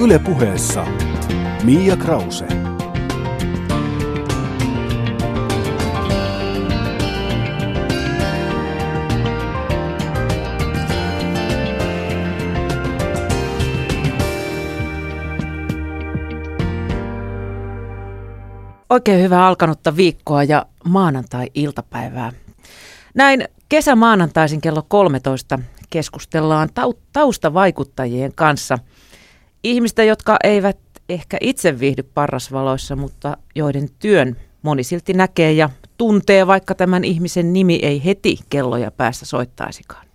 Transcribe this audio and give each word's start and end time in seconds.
Yle 0.00 0.18
puheessa 0.18 0.86
Mia 1.64 1.96
Krause. 1.96 2.46
Oikein 18.90 19.22
hyvää 19.22 19.46
alkanutta 19.46 19.96
viikkoa 19.96 20.44
ja 20.44 20.66
maanantai-iltapäivää. 20.84 22.32
Näin 23.14 23.44
kesämaanantaisin 23.68 24.60
kello 24.60 24.82
13 24.88 25.58
keskustellaan 25.90 26.68
taustavaikuttajien 27.12 28.32
kanssa. 28.34 28.78
Ihmistä, 29.66 30.04
jotka 30.04 30.36
eivät 30.44 30.78
ehkä 31.08 31.36
itse 31.40 31.80
viihdy 31.80 32.02
parrasvaloissa, 32.02 32.96
mutta 32.96 33.36
joiden 33.54 33.88
työn 33.98 34.36
moni 34.62 34.84
silti 34.84 35.12
näkee 35.12 35.52
ja 35.52 35.70
tuntee, 35.98 36.46
vaikka 36.46 36.74
tämän 36.74 37.04
ihmisen 37.04 37.52
nimi 37.52 37.78
ei 37.82 38.04
heti 38.04 38.38
kelloja 38.50 38.90
päässä 38.90 39.26
soittaisikaan. 39.26 40.06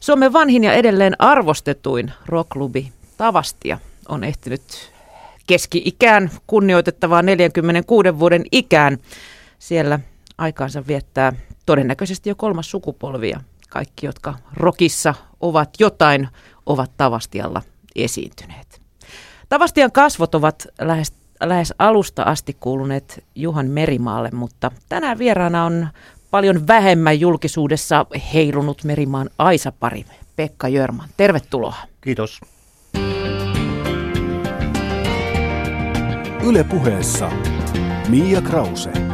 Suomen 0.00 0.32
vanhin 0.32 0.64
ja 0.64 0.72
edelleen 0.72 1.14
arvostetuin 1.18 2.12
rockklubi 2.26 2.92
Tavastia 3.16 3.78
on 4.08 4.24
ehtinyt 4.24 4.92
keski-ikään 5.46 6.30
kunnioitettavaa 6.46 7.22
46 7.22 8.18
vuoden 8.18 8.42
ikään. 8.52 8.98
Siellä 9.58 10.00
aikaansa 10.38 10.86
viettää 10.86 11.32
todennäköisesti 11.66 12.28
jo 12.28 12.34
kolmas 12.34 12.70
sukupolvia. 12.70 13.40
Kaikki, 13.70 14.06
jotka 14.06 14.34
rokissa 14.52 15.14
ovat 15.40 15.70
jotain, 15.78 16.28
ovat 16.66 16.90
Tavastialla 16.96 17.62
esiintyneet. 17.96 18.80
Tavastian 19.48 19.92
kasvot 19.92 20.34
ovat 20.34 20.66
lähes, 20.80 21.12
lähes 21.42 21.74
alusta 21.78 22.22
asti 22.22 22.56
kuuluneet 22.60 23.24
Juhan 23.34 23.66
Merimaalle, 23.66 24.30
mutta 24.30 24.70
tänään 24.88 25.18
vieraana 25.18 25.64
on 25.64 25.88
paljon 26.30 26.66
vähemmän 26.66 27.20
julkisuudessa 27.20 28.06
heilunut 28.34 28.84
Merimaan 28.84 29.30
Aisapari, 29.38 30.04
Pekka 30.36 30.68
Jörman. 30.68 31.08
Tervetuloa. 31.16 31.76
Kiitos. 32.00 32.40
Yle 36.46 36.64
puheessa 36.64 37.30
Mia 38.08 38.40
Krause. 38.40 39.13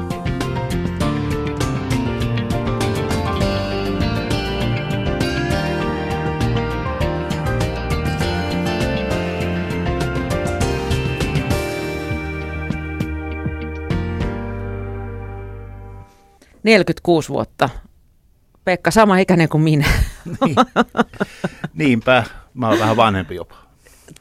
Neljäkymmentäkuusi 16.62 17.28
vuotta. 17.28 17.68
Pekka, 18.64 18.90
sama 18.90 19.18
ikäinen 19.18 19.48
kuin 19.48 19.62
minä. 19.62 19.84
Niin. 20.44 20.56
Niinpä, 21.74 22.24
mä 22.54 22.68
oon 22.68 22.78
vähän 22.78 22.96
vanhempi 22.96 23.34
jopa. 23.34 23.54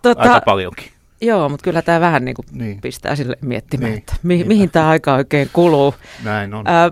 Tota, 0.01 0.21
Aika 0.21 0.41
paljonkin. 0.45 0.91
Joo, 1.21 1.49
mutta 1.49 1.63
kyllä 1.63 1.81
tämä 1.81 1.99
vähän 1.99 2.25
niin 2.25 2.35
kuin 2.35 2.45
Niin. 2.51 2.81
pistää 2.81 3.15
sille 3.15 3.35
miettimään, 3.41 3.91
Niin, 3.91 3.97
että 3.99 4.15
mi- 4.23 4.33
niinpä. 4.35 4.47
mihin 4.47 4.71
tämä 4.71 4.89
aika 4.89 5.13
oikein 5.13 5.49
kuluu. 5.53 5.95
Näin 6.23 6.53
on. 6.53 6.67
Ää, 6.67 6.91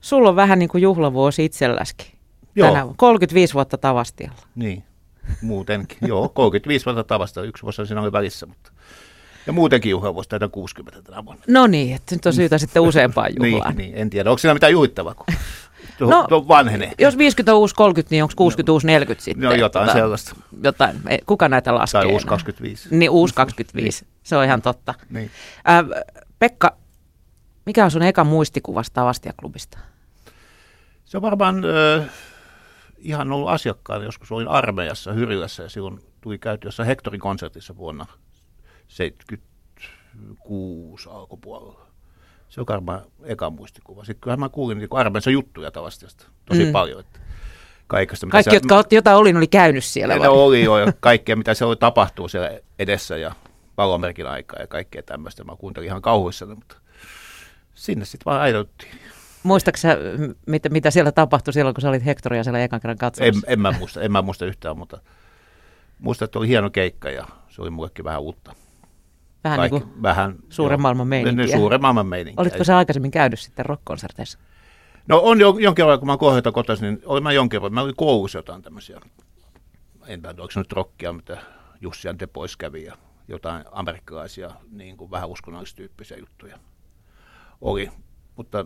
sulla 0.00 0.28
on 0.28 0.36
vähän 0.36 0.58
niin 0.58 0.68
kuin 0.68 0.82
juhlavuosi 0.82 1.44
itselläskin. 1.44 2.06
Joo. 2.56 2.68
Tänä 2.68 2.82
vuonna. 2.82 2.94
35 2.98 3.54
vuotta 3.54 3.78
Tavastialla. 3.78 4.38
Niin, 4.54 4.84
muutenkin. 5.42 5.98
Joo, 6.02 6.28
35 6.28 6.84
vuotta 6.84 7.04
tavasta, 7.04 7.42
yksi 7.42 7.62
vuosi 7.62 7.86
siinä 7.86 8.00
oli 8.00 8.12
välissä, 8.12 8.46
mutta... 8.46 8.72
Ja 9.46 9.52
muutenkin 9.52 9.90
juhlavuosi 9.90 10.28
täytän 10.28 10.50
60 10.50 11.02
tänä 11.02 11.24
vuonna. 11.24 11.42
No 11.48 11.66
niin, 11.66 11.96
että 11.96 12.14
nyt 12.14 12.26
on 12.26 12.32
syytä 12.32 12.58
sitten 12.58 12.82
useampaan 12.82 13.30
juhlaan. 13.50 13.76
Niin, 13.76 13.90
niin, 13.92 14.02
en 14.02 14.10
tiedä, 14.10 14.30
onko 14.30 14.38
siinä 14.38 14.54
mitään 14.54 14.72
juhittavaa, 14.72 15.14
kun 15.14 15.26
tuo, 15.98 16.10
No, 16.10 16.20
no, 16.22 16.26
tuo 16.28 16.48
vanhenee. 16.48 16.92
Jos 16.98 17.18
50 17.18 17.52
on 17.54 17.58
uusi 17.58 17.74
30, 17.74 18.14
niin 18.14 18.22
onko 18.22 18.34
60 18.36 18.72
uusi 18.72 18.86
40 18.86 19.24
sitten? 19.24 19.44
No 19.48 19.54
jotain 19.54 19.86
Tota, 19.86 19.98
sellaista. 19.98 20.36
Jotain. 20.64 20.96
Kuka 21.26 21.48
näitä 21.48 21.74
laskee? 21.74 22.00
Tai 22.00 22.12
uusi 22.12 22.24
enää? 22.26 22.30
25. 22.30 22.88
Niin, 22.90 23.10
uusi 23.10 23.34
25. 23.34 24.06
Se 24.22 24.36
on 24.36 24.44
ihan 24.44 24.62
totta. 24.62 24.94
Niin. 25.10 25.30
Ää, 25.64 25.84
Pekka, 26.38 26.76
mikä 27.66 27.84
on 27.84 27.90
sun 27.90 28.02
eka 28.02 28.24
muistikuva 28.24 28.82
Tavastia-klubista? 28.92 29.78
Se 31.04 31.16
on 31.16 31.22
varmaan 31.22 31.64
ö, 31.64 32.02
ihan 32.98 33.32
ollut 33.32 33.48
asiakkaana. 33.48 34.04
Joskus 34.04 34.32
olin 34.32 34.48
armeijassa 34.48 35.12
Hyrilässä 35.12 35.62
ja 35.62 35.68
silloin 35.68 36.00
tuli 36.20 36.38
käyty 36.38 36.68
jossain 36.68 36.86
Hectorin 36.86 37.20
konsertissa 37.20 37.76
vuonna 37.76 38.06
76 38.92 41.08
alkupuolella. 41.10 41.86
Se 42.48 42.60
on 42.60 42.66
varmaan 42.68 43.02
eka 43.24 43.50
muistikuva. 43.50 44.04
Sitten 44.04 44.20
kyllähän 44.20 44.40
mä 44.40 44.48
kuulin 44.48 44.78
niin 44.78 44.88
armeijassa 44.90 45.30
juttuja 45.30 45.70
Tavastiasta 45.70 46.26
tosi 46.44 46.64
Mm. 46.64 46.72
paljon. 46.72 47.00
Että 47.00 47.18
kaikesta, 47.86 48.26
mitä 48.26 48.32
Kaikki, 48.32 48.50
siellä- 48.50 48.64
jotka, 48.64 48.80
oot- 48.88 48.94
jota 48.96 49.16
olin, 49.16 49.36
oli 49.36 49.46
käynyt 49.46 49.84
siellä. 49.84 50.14
ne 50.14 50.20
vai? 50.20 50.28
oli 50.28 50.64
jo 50.64 50.78
ja 50.78 50.92
kaikkea, 51.00 51.36
mitä 51.36 51.54
siellä 51.54 51.76
tapahtuu 51.76 52.28
siellä 52.28 52.50
edessä 52.78 53.16
ja 53.16 53.32
palomerkin 53.76 54.26
aikaa 54.26 54.60
ja 54.60 54.66
kaikkea 54.66 55.02
tämmöistä. 55.02 55.44
Mä 55.44 55.56
kuuntelin 55.56 55.86
ihan 55.86 56.02
kauhuissani, 56.02 56.54
mutta 56.54 56.76
sinne 57.74 58.04
sitten 58.04 58.24
vaan 58.24 58.40
aidottiin. 58.40 58.92
Muistatko 59.42 59.78
sä, 59.78 59.96
m- 60.18 60.34
mitä, 60.50 60.68
mitä 60.68 60.90
siellä 60.90 61.12
tapahtui 61.12 61.52
silloin, 61.54 61.74
kun 61.74 61.82
sä 61.82 61.88
olit 61.88 62.04
Hectoria 62.06 62.44
siellä 62.44 62.64
ekan 62.64 62.80
kerran 62.80 62.94
En, 62.94 62.98
katsomassa? 62.98 63.46
en, 63.46 63.60
mä 63.60 63.72
muista, 63.78 64.00
en 64.02 64.12
mä 64.12 64.22
muista 64.22 64.46
yhtään, 64.46 64.78
mutta 64.78 65.00
muistan, 65.98 66.24
että 66.26 66.38
oli 66.38 66.48
hieno 66.48 66.70
keikka 66.70 67.10
ja 67.10 67.26
se 67.48 67.62
oli 67.62 67.70
mullekin 67.70 68.04
vähän 68.04 68.20
uutta. 68.20 68.54
Vähän 69.44 69.60
niin 69.60 69.70
Kaikki- 69.70 69.88
kuin, 69.90 70.02
vähän, 70.02 70.36
suuren 70.48 70.76
joo. 70.76 70.82
maailman 70.82 71.08
meininkiä. 71.08 71.46
Ne, 71.46 71.52
suuren 71.52 71.80
maailman 71.80 72.06
meininkiä. 72.06 72.40
olitko 72.40 72.64
sä 72.64 72.78
aikaisemmin 72.78 73.10
käynyt 73.10 73.40
sitten 73.40 73.66
rock-konserteissa? 73.66 74.38
No 75.08 75.20
on 75.22 75.40
jo, 75.40 75.56
jonkin 75.58 75.84
verran, 75.84 75.98
kun 75.98 76.06
mä 76.08 76.16
oon 76.20 76.42
kotoisin, 76.52 76.84
niin 76.84 77.02
olin 77.04 77.22
mä 77.22 77.32
jonkin 77.32 77.62
verran. 77.62 77.74
Mä 77.74 77.82
olin 77.82 77.96
koulussa 77.96 78.38
jotain 78.38 78.62
tämmöisiä, 78.62 79.00
en 80.06 80.22
tiedä, 80.22 80.42
oliko 80.42 80.50
se 80.50 80.60
nyt 80.60 80.72
rockia, 80.72 81.12
mitä 81.12 81.38
Jussi 81.80 82.08
Ante 82.08 82.26
pois 82.26 82.56
kävi 82.56 82.84
ja 82.84 82.96
jotain 83.28 83.64
amerikkalaisia 83.72 84.50
niin 84.70 84.96
kuin 84.96 85.10
vähän 85.10 85.28
uskonnollistyyppisiä 85.28 86.16
juttuja 86.16 86.58
oli. 87.60 87.90
Mutta, 88.36 88.64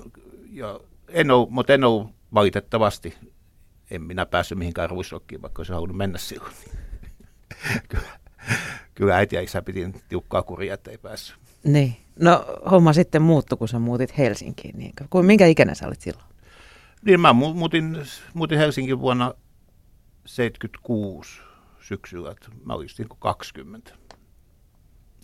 ja 0.51 0.81
en 1.09 1.31
ole, 1.31 1.47
mutta 1.51 1.73
en 1.73 1.85
ole 1.85 2.07
valitettavasti, 2.35 3.15
en 3.91 4.03
minä 4.03 4.27
päässyt 4.27 4.59
mihinkään 4.59 4.91
ruisrokkiin, 4.91 5.43
vaikka 5.43 5.61
olisi 5.61 5.73
halunnut 5.73 5.97
mennä 5.97 6.19
silloin. 6.19 6.55
kyllä, 7.89 8.19
kyllä 8.97 9.17
äiti 9.17 9.37
ja 9.37 9.43
isä 9.43 9.63
piti 9.63 9.93
tiukkaa 10.09 10.43
kuria, 10.43 10.75
että 10.75 10.91
ei 10.91 10.99
päässyt. 10.99 11.37
Niin. 11.65 11.97
No 12.21 12.47
homma 12.71 12.93
sitten 12.93 13.23
muuttui, 13.23 13.59
kun 13.59 13.69
sä 13.69 13.79
muutit 13.79 14.19
Helsinkiin. 14.19 14.79
Niin. 14.79 14.93
Kuin, 15.11 15.27
minkä 15.27 15.47
ikäinen 15.47 15.77
sä 15.77 15.87
olit 15.87 16.01
silloin? 16.01 16.27
Niin 17.05 17.21
mä 17.21 17.31
mu- 17.33 17.55
muutin, 17.55 17.99
muutin 18.35 18.59
Helsingin 18.59 19.01
vuonna 19.01 19.35
76 20.27 21.41
syksyllä, 21.81 22.31
että 22.31 22.49
mä 22.65 22.73
olin 22.73 22.89
niin 22.99 23.09
kuin 23.09 23.21
20. 23.21 23.93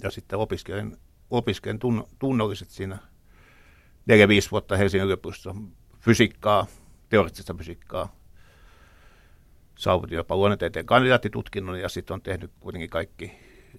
Ja 0.03 0.11
sitten 0.11 0.39
opiskelin, 0.39 0.97
opiskelin 1.31 1.79
tunn, 1.79 2.05
tunnolliset 2.19 2.71
siinä 2.71 2.99
4-5 2.99 3.03
vuotta 4.51 4.77
Helsingin 4.77 5.05
yliopistossa 5.05 5.61
fysiikkaa, 6.01 6.67
teoreettista 7.09 7.55
fysiikkaa. 7.55 8.17
Saavutin 9.79 10.17
jopa 10.17 10.37
luonnontieteen 10.37 10.87
kandidaattitutkinnon 10.87 11.81
ja 11.81 11.89
sitten 11.89 12.15
on 12.15 12.23
tehnyt 12.23 12.51
kuitenkin 12.61 12.91
kaikki 12.91 13.33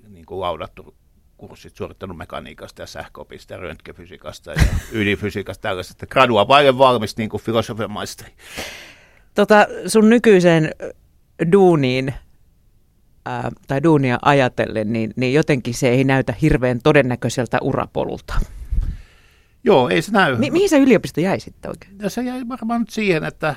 niin 0.07 0.25
kuin 0.25 0.39
laudattu 0.39 0.95
kurssit 1.37 1.75
suorittanut 1.75 2.17
mekaniikasta 2.17 2.81
ja 2.81 2.87
sähköopista 2.87 3.53
ja 3.53 3.59
röntgenfysiikasta 3.59 4.51
ja 4.51 4.61
ydinfysiikasta 4.91 5.61
tällaisesta. 5.61 6.07
Gradua 6.07 6.47
vaille 6.47 6.77
valmis 6.77 7.17
niin 7.17 7.29
kuin 7.29 7.43
filosofian 7.43 7.91
maisteri. 7.91 8.33
Tota, 9.35 9.67
sun 9.87 10.09
nykyiseen 10.09 10.71
duuniin 11.51 12.13
ää, 13.25 13.51
tai 13.67 13.83
duunia 13.83 14.19
ajatellen, 14.21 14.93
niin, 14.93 15.13
niin 15.15 15.33
jotenkin 15.33 15.73
se 15.73 15.89
ei 15.89 16.03
näytä 16.03 16.33
hirveän 16.41 16.79
todennäköiseltä 16.83 17.57
urapolulta. 17.61 18.33
Joo, 19.63 19.89
ei 19.89 20.01
se 20.01 20.11
näy. 20.11 20.37
Mi- 20.37 20.51
mihin 20.51 20.69
se 20.69 20.79
yliopisto 20.79 21.21
jäi 21.21 21.39
sitten 21.39 21.69
oikein? 21.69 21.99
Ja 21.99 22.09
se 22.09 22.21
jäi 22.21 22.47
varmaan 22.47 22.81
nyt 22.81 22.89
siihen, 22.89 23.23
että 23.23 23.55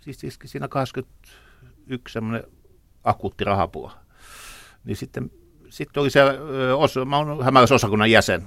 siis 0.00 0.24
iski 0.24 0.48
siinä 0.48 0.68
21 0.68 2.12
semmoinen 2.12 2.42
akuutti 3.04 3.44
rahapula. 3.44 3.98
Niin 4.84 4.96
sitten, 4.96 5.30
sitten 5.70 6.00
oli 6.00 6.10
se, 6.10 6.20
ö, 6.20 6.76
osa, 6.76 7.04
mä 7.04 7.18
olen 7.18 7.44
Hämäläisen 7.44 7.74
osakunnan 7.74 8.10
jäsen. 8.10 8.42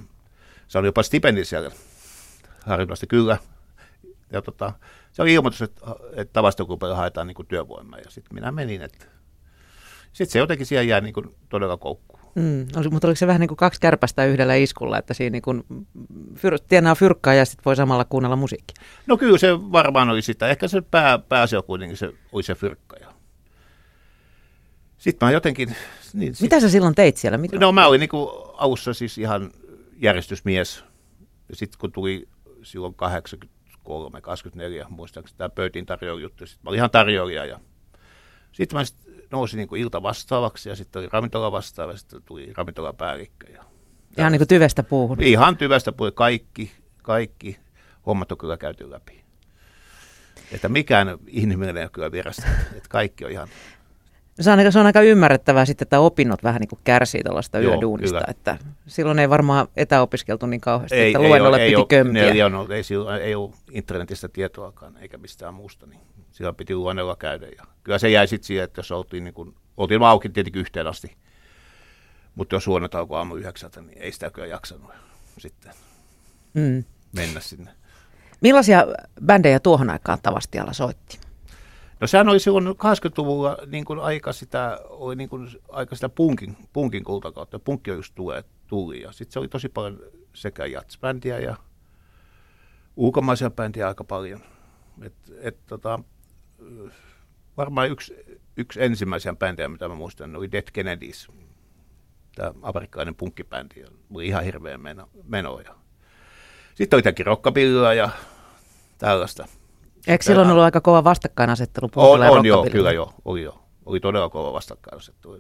Se 0.68 0.78
oli 0.78 0.88
jopa 0.88 1.04
stipendi 1.04 1.46
siellä 1.46 1.72
harvinaisesti 2.66 3.08
kyllä. 3.08 3.38
Ja 4.32 4.42
tota, 4.42 4.74
se 5.12 5.22
oli 5.22 5.34
ilmoitus, 5.34 5.62
että, 5.62 5.82
että 6.16 6.34
tavastokumpelilla 6.34 6.98
haetaan 6.98 7.28
niin 7.28 7.48
työvoimaa. 7.48 8.00
Ja 8.00 8.12
sitten 8.12 8.34
minä 8.34 8.52
menin, 8.52 8.82
että 8.82 9.06
sitten 10.14 10.34
se 10.34 10.40
jotenkin 10.40 10.66
siellä 10.66 10.84
jäi 10.84 11.02
niin 11.02 11.14
kuin 11.14 11.36
todella 11.50 11.78
koukkuun. 11.78 12.24
Mm, 12.36 12.68
oli, 12.76 12.90
mutta 12.90 13.08
oliko 13.08 13.18
se 13.18 13.28
vähän 13.28 13.40
niin 13.40 13.48
kuin 13.48 13.58
kaksi 13.58 13.82
kärpästä 13.82 14.26
yhdellä 14.26 14.56
iskulla, 14.56 14.98
että 14.98 15.14
siinä 15.14 15.32
niin 15.32 15.42
kuin 15.42 15.64
fyr, 16.36 16.60
tienaa 16.68 16.96
fyrkkaa 16.96 17.34
ja 17.34 17.46
sitten 17.46 17.66
voi 17.66 17.76
samalla 17.76 18.06
kuunnella 18.06 18.36
musiikkia? 18.36 18.84
No 19.08 19.18
kyllä 19.18 19.38
se 19.38 19.72
varmaan 19.72 20.10
oli 20.10 20.22
sitä. 20.22 20.48
Ehkä 20.48 20.68
se 20.68 20.82
pää, 20.82 21.20
pääasia 21.20 21.62
kuitenkin 21.62 21.98
se, 21.98 22.14
oli 22.32 22.44
se 22.44 22.56
fyrkka. 22.56 22.98
Ja 23.02 23.13
Sitten 25.04 25.28
mä 25.28 25.32
jotenkin... 25.32 25.76
Niin, 26.14 26.36
sit, 26.36 26.42
Mitä 26.42 26.60
sä 26.60 26.70
silloin 26.70 26.96
teit 26.96 27.18
siellä? 27.18 27.38
Mitä? 27.38 27.58
No 27.60 27.72
mä 27.72 27.88
olin 27.88 28.00
niin 28.00 28.10
kuin 28.10 28.30
alussa 28.54 28.94
siis 28.94 29.18
ihan 29.18 29.52
järjestysmies. 29.98 30.84
Ja 31.50 31.56
sitten 31.56 31.80
kun 31.80 31.92
tuli 31.92 32.28
silloin 32.62 32.94
83, 32.94 34.22
24, 34.22 34.86
muistaakseni 34.90 35.38
tämä 35.38 35.50
pöytin 35.50 35.86
tarjoilijuttu, 35.86 36.46
sitten 36.46 36.64
mä 36.64 36.70
olin 36.70 36.78
ihan 36.78 36.92
tarjoilija. 36.92 37.46
Ja 37.46 37.60
sitten 38.52 38.80
mä 38.80 38.86
sit 38.86 38.98
nousin 39.32 39.58
niin 39.58 39.68
kuin 39.68 39.82
ilta 39.82 40.04
vastaavaksi 40.04 40.70
ja 40.70 40.76
sitten 40.76 41.00
oli 41.00 41.10
ravintola 41.12 41.52
vastaava 41.52 41.92
ja 41.92 41.98
sitten 41.98 42.22
tuli 42.26 42.54
ravintolapäällikkö. 42.58 43.52
Ja 43.52 43.64
Ihan 44.18 44.32
niin 44.32 44.40
kuin 44.40 44.48
tyvestä 44.48 44.84
puuhun. 44.84 45.22
ihan 45.22 45.58
tyvästä 45.58 45.92
puhui 45.92 46.12
kaikki, 46.12 46.72
kaikki 47.02 47.60
hommat 48.06 48.32
on 48.32 48.38
kyllä 48.38 48.58
käyty 48.58 48.92
läpi. 48.92 49.24
Että 50.52 50.70
mikään 50.70 51.18
ihminen 51.28 51.78
ei 51.78 51.84
ole 51.84 51.90
kyllä 51.90 52.12
vierasta, 52.12 52.48
että 52.76 52.90
kaikki 52.90 53.26
on 53.26 53.32
ihan 53.32 53.48
Se 54.40 54.52
on, 54.52 54.60
aika, 54.60 54.72
se 54.72 54.80
on 54.80 54.86
aika 54.86 55.02
ymmärrettävää 55.02 55.66
sitten, 55.66 55.86
että 55.86 56.00
opinnot 56.00 56.44
vähän 56.44 56.60
niin 56.60 56.70
kuin 56.70 56.80
kärsii 56.84 57.24
tällaista 57.24 57.60
Joo, 57.60 57.74
yöduunista, 57.74 58.18
kyllä. 58.18 58.32
että 58.32 58.58
silloin 58.88 59.20
ei 59.20 59.30
varmaan 59.30 59.68
etäopiskeltu 59.76 60.46
niin 60.46 60.62
kauheasti, 60.62 60.96
ei, 60.96 61.08
että 61.14 61.20
ei, 61.24 61.28
luennolle 61.28 61.56
ole, 61.58 61.64
piti 61.66 61.70
ei, 61.72 61.76
ole, 61.76 61.86
kömpiä. 61.86 62.24
ei, 62.32 62.44
ole, 62.44 62.76
ei, 62.76 62.84
silloin, 62.84 63.22
ei 63.22 63.36
ole 63.36 63.52
internetistä 63.72 64.28
tietoakaan 64.30 64.98
eikä 64.98 65.18
mistään 65.18 65.54
muusta, 65.54 65.86
niin 65.86 66.00
silloin 66.32 66.56
piti 66.56 66.76
luennolla 66.76 67.16
käydä. 67.16 67.46
Ja 67.58 67.64
kyllä 67.84 67.98
se 67.98 68.10
jäi 68.10 68.28
sitten 68.28 68.48
siihen, 68.48 68.64
että 68.64 68.80
jos 68.80 68.92
oltiin, 68.92 69.24
niin 69.24 69.34
kuin, 69.34 69.56
oltiin 69.78 70.04
auki 70.04 70.30
tietenkin 70.30 70.60
yhteen 70.60 70.88
asti, 70.88 71.16
mutta 72.36 72.56
jos 72.56 72.68
huono 72.68 72.88
tauko 72.88 73.16
aamu 73.18 73.36
yhdeksältä, 73.36 73.82
niin 73.82 73.98
ei 74.02 74.12
sitä 74.12 74.30
kyllä 74.30 74.48
jaksanut 74.48 74.92
sitten 75.38 75.74
Mm. 76.54 76.84
mennä 77.16 77.40
sinne. 77.40 77.72
Millaisia 78.42 78.88
bändejä 79.26 79.60
tuohon 79.60 79.90
aikaan 79.90 80.20
Tavastialla 80.24 80.74
soitti? 80.74 81.20
No 82.04 82.08
sehän 82.08 82.30
oli 82.30 82.40
silloin 82.40 82.68
80-luvulla 82.68 83.58
niin 83.66 83.86
kuin 83.86 84.00
aika 84.00 84.34
sitä, 84.34 84.80
oli 84.90 85.16
niin 85.16 85.30
kuin 85.30 85.50
aika 85.70 85.96
sitä 85.96 86.10
punkin, 86.10 86.58
punkin 86.74 87.04
kultakautta. 87.04 87.60
Punkki 87.60 87.92
on 87.92 87.98
just 87.98 88.16
tulee, 88.16 88.44
tuli 88.68 89.02
ja 89.02 89.12
sitten 89.12 89.34
se 89.34 89.40
oli 89.40 89.48
tosi 89.48 89.70
paljon 89.70 90.00
sekä 90.34 90.66
jatsbändiä 90.66 91.40
ja 91.40 91.56
ulkomaisia 92.96 93.50
bändiä 93.50 93.88
aika 93.88 94.04
paljon. 94.04 94.40
Et, 95.02 95.14
et, 95.42 95.66
tota, 95.66 96.00
varmaan 97.58 97.90
yksi, 97.90 98.16
yksi 98.58 98.84
ensimmäisiä 98.84 99.36
bändejä, 99.36 99.70
mitä 99.70 99.88
mä 99.88 99.96
muistan, 99.96 100.36
oli 100.36 100.52
Dead 100.52 100.68
Kennedys. 100.74 101.32
Tämä 102.36 102.54
amerikkalainen 102.62 103.16
punkkibändi 103.16 103.84
oli 104.14 104.28
ihan 104.28 104.44
hirveä 104.44 104.78
meno, 104.78 105.10
menoja. 105.24 105.76
Sitten 106.76 106.98
oli 106.98 107.00
jotakin 107.00 107.26
rockabillyä 107.26 107.94
ja 107.94 108.10
tällaista. 108.98 109.48
Eikö 110.08 110.24
silloin 110.24 110.50
ollut 110.50 110.64
aika 110.64 110.82
kova 110.82 111.04
vastakkainasettelu 111.04 111.90
On, 111.96 112.22
on 112.24 112.46
joo, 112.46 112.68
kyllä 112.72 112.92
joo, 112.92 113.14
oli 113.26 113.42
jo. 113.42 113.60
Oli 113.86 114.00
todella 114.00 114.30
kova 114.30 114.54
vastakkainasettelu. 114.54 115.38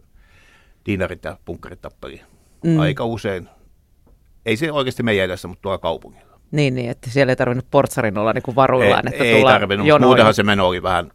Diinarit 0.85 1.23
ja 1.23 1.37
punkkarit 1.45 1.81
tappeli 1.81 2.21
Mm. 2.63 2.79
aika 2.79 3.05
usein. 3.05 3.49
Ei 4.45 4.57
se 4.57 4.71
oikeasti 4.71 5.03
meidän 5.03 5.25
edessä, 5.25 5.47
mutta 5.47 5.61
tuolla 5.61 5.77
kaupungilla. 5.77 6.39
Niin, 6.51 6.75
niin, 6.75 6.89
että 6.89 7.09
siellä 7.09 7.31
ei 7.31 7.35
tarvinnut 7.35 7.65
portsarin 7.71 8.17
olla 8.17 8.33
niin 8.33 8.41
kuin 8.41 8.55
varuillaan, 8.55 9.07
ei, 9.07 9.11
että 9.13 9.23
ei 9.23 9.43
tarvinnut, 9.43 9.87
jonoihin. 9.87 10.07
muutenhan 10.07 10.33
se 10.33 10.43
meno 10.43 10.67
oli 10.67 10.83
vähän 10.83 11.11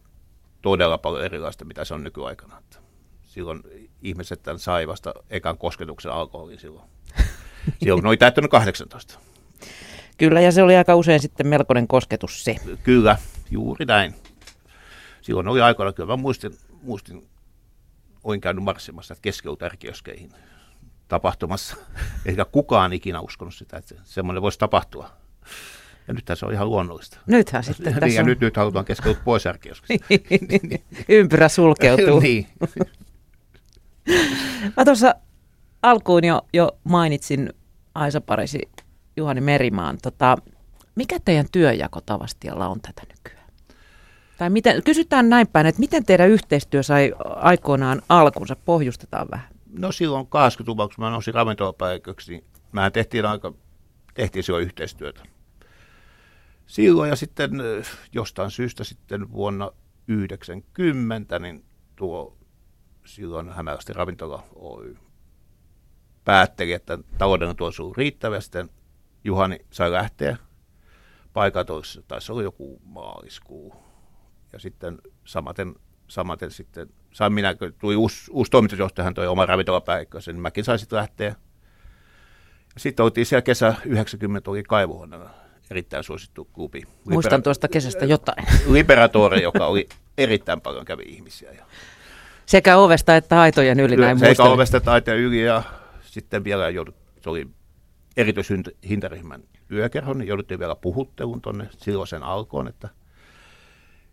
todella 0.61 0.97
paljon 0.97 1.25
erilaista, 1.25 1.65
mitä 1.65 1.85
se 1.85 1.93
on 1.93 2.03
nykyaikana. 2.03 2.57
Että 2.57 2.77
silloin 3.23 3.61
ihmiset 4.01 4.43
tämän 4.43 4.59
sai 4.59 4.87
vasta 4.87 5.13
ekan 5.29 5.57
kosketuksen 5.57 6.11
alkoholiin 6.11 6.59
silloin. 6.59 6.89
Silloin 7.83 8.05
oli 8.05 8.17
täyttänyt 8.17 8.51
18. 8.51 9.19
Kyllä, 10.17 10.41
ja 10.41 10.51
se 10.51 10.63
oli 10.63 10.75
aika 10.75 10.95
usein 10.95 11.19
sitten 11.19 11.47
melkoinen 11.47 11.87
kosketus 11.87 12.43
se. 12.43 12.55
Kyllä, 12.83 13.17
juuri 13.51 13.85
näin. 13.85 14.15
Silloin 15.21 15.47
oli 15.47 15.61
aikoina, 15.61 15.93
kyllä 15.93 16.13
mä 16.13 16.17
muistin, 16.17 16.57
muistin 16.81 17.29
olin 18.23 18.41
käynyt 18.41 18.63
marssimassa 18.63 19.15
keskioltärkioskeihin 19.21 20.31
tapahtumassa. 21.07 21.75
Eikä 22.25 22.45
kukaan 22.45 22.93
ikinä 22.93 23.19
uskonut 23.19 23.55
sitä, 23.55 23.77
että 23.77 23.95
semmoinen 24.03 24.41
voisi 24.41 24.59
tapahtua. 24.59 25.09
Ja 26.07 26.13
nyt 26.13 26.25
se 26.33 26.45
on 26.45 26.53
ihan 26.53 26.69
luonnollista. 26.69 27.19
Nythän 27.25 27.63
sitten 27.63 27.85
niin, 27.85 27.99
tässä 27.99 28.15
ja 28.15 28.21
on... 28.21 28.27
nyt, 28.27 28.39
nyt 28.39 28.57
halutaan 28.57 28.85
keskeut 28.85 29.17
pois 29.23 29.47
ärkioskista. 29.47 30.05
ympyrä 31.09 31.49
sulkeutuu. 31.49 32.19
niin. 32.29 32.47
Mä 34.77 34.85
tuossa 34.85 35.15
alkuun 35.81 36.23
jo, 36.23 36.41
jo 36.53 36.71
mainitsin 36.83 37.53
Aisa 37.95 38.21
Parisi 38.21 38.69
Juhani 39.17 39.41
Merimaan. 39.41 39.97
Tota, 40.01 40.37
mikä 40.95 41.19
teidän 41.25 41.45
työjako 41.51 42.01
Tavastialla 42.01 42.67
on 42.67 42.81
tätä 42.81 43.01
nykyään? 43.15 43.38
Tai 44.39 44.49
miten, 44.49 44.83
kysytään 44.83 45.29
näin 45.29 45.47
päin, 45.47 45.65
että 45.65 45.79
miten 45.79 46.05
teidän 46.05 46.29
yhteistyö 46.29 46.83
sai 46.83 47.13
aikoinaan 47.35 48.01
alkunsa? 48.09 48.55
Pohjustetaan 48.55 49.27
vähän. 49.31 49.47
No 49.79 49.91
silloin 49.91 50.25
80-luvulla, 50.25 50.87
kun 50.87 50.95
mä 50.97 51.09
nousin 51.09 51.33
ravintolapäiköksi, 51.33 52.31
niin 52.31 52.43
mehän 52.71 52.91
tehtiin 52.91 53.25
aika, 53.25 53.53
tehtiin 54.13 54.43
silloin 54.43 54.65
yhteistyötä. 54.65 55.23
Silloin 56.67 57.09
ja 57.09 57.15
sitten 57.15 57.61
eh, 57.61 57.87
jostain 58.13 58.51
syystä 58.51 58.83
sitten 58.83 59.31
vuonna 59.31 59.71
90, 60.07 61.39
niin 61.39 61.65
tuo 61.95 62.37
silloin 63.05 63.49
Hämäläisten 63.49 63.95
ravintola 63.95 64.43
Oy 64.55 64.97
päätteli, 66.25 66.73
että 66.73 66.97
talouden 67.17 67.55
tuossa 67.55 67.83
on 67.83 67.95
riittävä. 67.95 68.35
ja 68.35 68.41
Sitten 68.41 68.69
Juhani 69.23 69.59
sai 69.71 69.91
lähteä 69.91 70.37
paikat 71.33 71.69
olisi, 71.69 72.03
taisi 72.07 72.31
olla 72.31 72.43
joku 72.43 72.81
maaliskuu. 72.83 73.88
Ja 74.53 74.59
sitten 74.59 74.97
samaten, 75.25 75.75
samaten 76.07 76.51
sitten, 76.51 76.89
sain 77.11 77.33
minä, 77.33 77.55
kun 77.55 77.73
tuli 77.79 77.95
uusi, 77.95 78.31
uusi 78.31 78.51
toimitusjohtaja, 78.51 79.03
hän 79.03 79.13
toi 79.13 79.27
oma 79.27 79.45
ravintolapäikkönsä, 79.45 80.31
niin 80.31 80.41
mäkin 80.41 80.63
sain 80.63 80.79
sitten 80.79 80.97
lähteä. 80.97 81.35
Ja 82.73 82.79
sitten 82.79 83.03
oltiin 83.03 83.25
siellä 83.25 83.41
kesä 83.41 83.75
90, 83.85 84.51
oli 84.51 84.63
kaivohuoneena 84.63 85.29
erittäin 85.71 86.03
suosittu 86.03 86.45
klubi. 86.45 86.83
Muistan 87.05 87.43
tuosta 87.43 87.67
kesästä 87.67 88.05
jotain. 88.05 88.45
Liberatore, 88.73 89.41
joka 89.41 89.67
oli 89.67 89.89
erittäin 90.17 90.61
paljon 90.61 90.85
kävi 90.85 91.03
ihmisiä. 91.03 91.51
Ja 91.51 91.65
Sekä 92.45 92.77
ovesta 92.77 93.15
että 93.15 93.41
aitojen 93.41 93.79
yli 93.79 93.95
näin 93.95 94.19
Sekä 94.19 94.43
ovesta 94.43 94.79
taiteen 94.79 95.19
yli 95.19 95.41
ja 95.41 95.63
sitten 96.01 96.43
vielä 96.43 96.69
joudut, 96.69 96.95
se 97.21 97.29
oli 97.29 97.47
erityishintaryhmän 98.17 99.43
yökerho, 99.71 100.13
niin 100.13 100.27
jouduttiin 100.27 100.59
vielä 100.59 100.75
puhutteluun 100.75 101.41
tuonne 101.41 101.69
silloisen 101.77 102.23
alkoon, 102.23 102.67
että, 102.67 102.89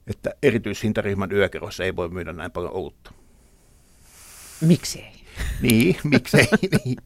että 0.06 0.34
erityishintaryhmän 0.42 1.32
yökerhossa 1.32 1.84
ei 1.84 1.96
voi 1.96 2.08
myydä 2.08 2.32
näin 2.32 2.52
paljon 2.52 2.72
olutta. 2.72 3.12
Miksi 4.60 5.00
ei? 5.00 5.12
Niin, 5.62 5.96
miksei 6.12 6.46
niin. 6.84 6.96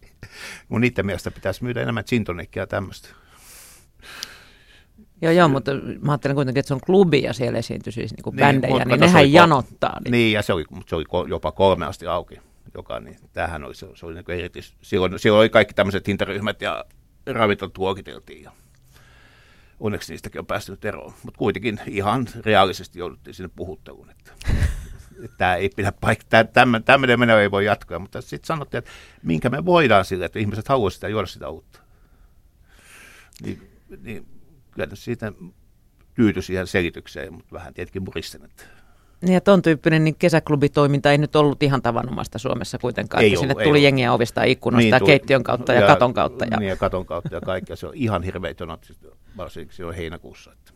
Mun 0.69 0.81
niiden 0.81 1.07
mielestä 1.07 1.31
pitäisi 1.31 1.65
myydä 1.65 1.83
enemmän 1.83 2.05
gin 2.09 2.25
tonickia 2.25 2.63
ja 2.63 2.67
tämmöistä. 2.67 3.09
Joo, 5.23 5.33
joo, 5.33 5.49
mutta 5.49 5.71
mä 6.01 6.13
ajattelen 6.13 6.35
kuitenkin, 6.35 6.61
että 6.61 6.69
se 6.69 6.75
on 6.75 6.81
klubi 6.81 7.23
ja 7.23 7.33
siellä 7.33 7.59
esiintyy 7.59 7.93
siis 7.93 8.11
niin 8.13 8.23
Niin, 8.25 8.37
bändejä, 8.37 8.85
niin, 8.85 9.01
nehän 9.01 9.21
oli 9.21 9.33
janottaa. 9.33 10.01
Niin. 10.05 10.13
Niin, 10.13 10.33
ja 10.33 10.43
se 10.43 10.53
oli, 10.53 10.65
mutta 10.71 10.91
se 10.91 10.97
oli 10.97 11.29
jopa 11.29 11.53
kolme 11.53 11.87
asti 11.87 12.07
auki. 12.07 12.41
Joka, 12.75 13.01
niin, 13.01 13.17
tämähän 13.33 13.65
oli, 13.65 13.75
se, 13.75 13.87
se 13.95 14.07
oli 14.07 14.15
niin 14.15 14.31
erityis, 14.31 14.75
silloin, 14.83 15.19
silloin 15.19 15.41
oli 15.41 15.49
kaikki 15.49 15.75
tämmöiset 15.75 16.07
hintaryhmät 16.07 16.63
ja 16.63 16.85
ravintolat 17.27 17.79
luokiteltiin. 17.79 18.43
Ja 18.43 18.53
onneksi 19.81 20.13
niistäkin 20.13 20.39
on 20.39 20.47
päästy 20.47 20.79
eroon. 20.85 21.13
Mutta 21.23 21.39
kuitenkin 21.39 21.81
ihan 21.87 22.27
reaalisesti 22.45 22.99
jouduttiin 22.99 23.35
sinne 23.35 23.51
puhutteluun. 23.57 24.11
Että, 24.11 24.33
että 25.25 25.37
tämä 25.39 25.55
ei 25.55 25.69
pidä 25.77 25.93
paikkaa, 26.01 26.45
tämmöinen 26.85 27.21
meno 27.21 27.39
ei 27.39 27.51
voi 27.51 27.65
jatkaa. 27.65 27.99
Mutta 27.99 28.21
sitten 28.21 28.47
sanottiin, 28.47 28.79
että 28.79 28.91
minkä 29.23 29.51
me 29.51 29.65
voidaan 29.65 30.05
sille, 30.05 30.25
että 30.25 30.39
ihmiset 30.39 30.69
haluaisivat 30.69 30.99
sitä 30.99 31.09
juoda 31.09 31.27
sitä 31.27 31.49
uutta. 31.49 31.81
Niin, 33.43 33.71
niin 34.03 34.27
kyllä 34.71 34.89
siitä 34.95 35.33
tyytyi 36.15 36.43
siihen 36.43 36.67
selitykseen, 36.67 37.33
mutta 37.33 37.55
vähän 37.55 37.75
tietenkin 37.75 38.03
muristen, 38.03 38.45
että 38.45 38.65
Niin 39.21 39.35
ja 39.35 39.41
ton 39.41 39.63
tyyppinen 39.63 40.05
niin 40.05 40.17
kesäklubitoiminta 40.19 41.11
ei 41.11 41.19
nyt 41.19 41.37
ollut 41.37 41.63
ihan 41.63 41.83
tavanomaista 41.83 42.39
Suomessa 42.39 42.79
kuitenkaan. 42.79 43.23
Ei 43.23 43.29
että 43.29 43.41
sinne 43.41 43.53
ollut, 43.53 43.61
ei 43.61 43.65
tuli 43.65 43.79
ollut. 43.79 43.85
jengiä 43.85 44.13
ovista 44.13 44.45
ikkunoista 44.45 44.97
niin, 44.97 45.03
ja 45.03 45.07
keittiön 45.07 45.43
kautta 45.43 45.73
ja, 45.73 45.81
ja 45.81 45.87
katon 45.87 46.15
kautta. 46.15 46.45
Ja... 46.45 46.57
Niin, 46.57 46.69
ja 46.69 46.77
katon 46.77 47.07
kautta 47.07 47.35
ja 47.35 47.41
kaikkea. 47.41 47.77
Se 47.77 47.87
on 47.87 47.95
ihan 47.95 48.23
hirveät 48.23 48.61
jonot, 48.61 48.87
varsinkin 49.37 49.77
silloin 49.77 49.97
heinäkuussa. 49.97 50.53
Että 50.53 50.73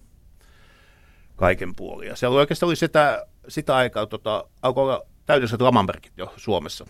kaiken 1.37 1.73
se 2.15 2.27
oli 2.27 2.37
oikeastaan 2.37 2.69
oli 2.69 2.77
sitä, 2.77 3.27
sitä 3.49 3.77
aikaa, 3.77 4.07
tota, 4.07 4.45
alkoi 4.63 4.85
olla 4.85 5.07
täydelliset 5.27 5.61
lamanmerkit 5.63 6.13
jo 6.17 6.35
Suomessa, 6.37 6.87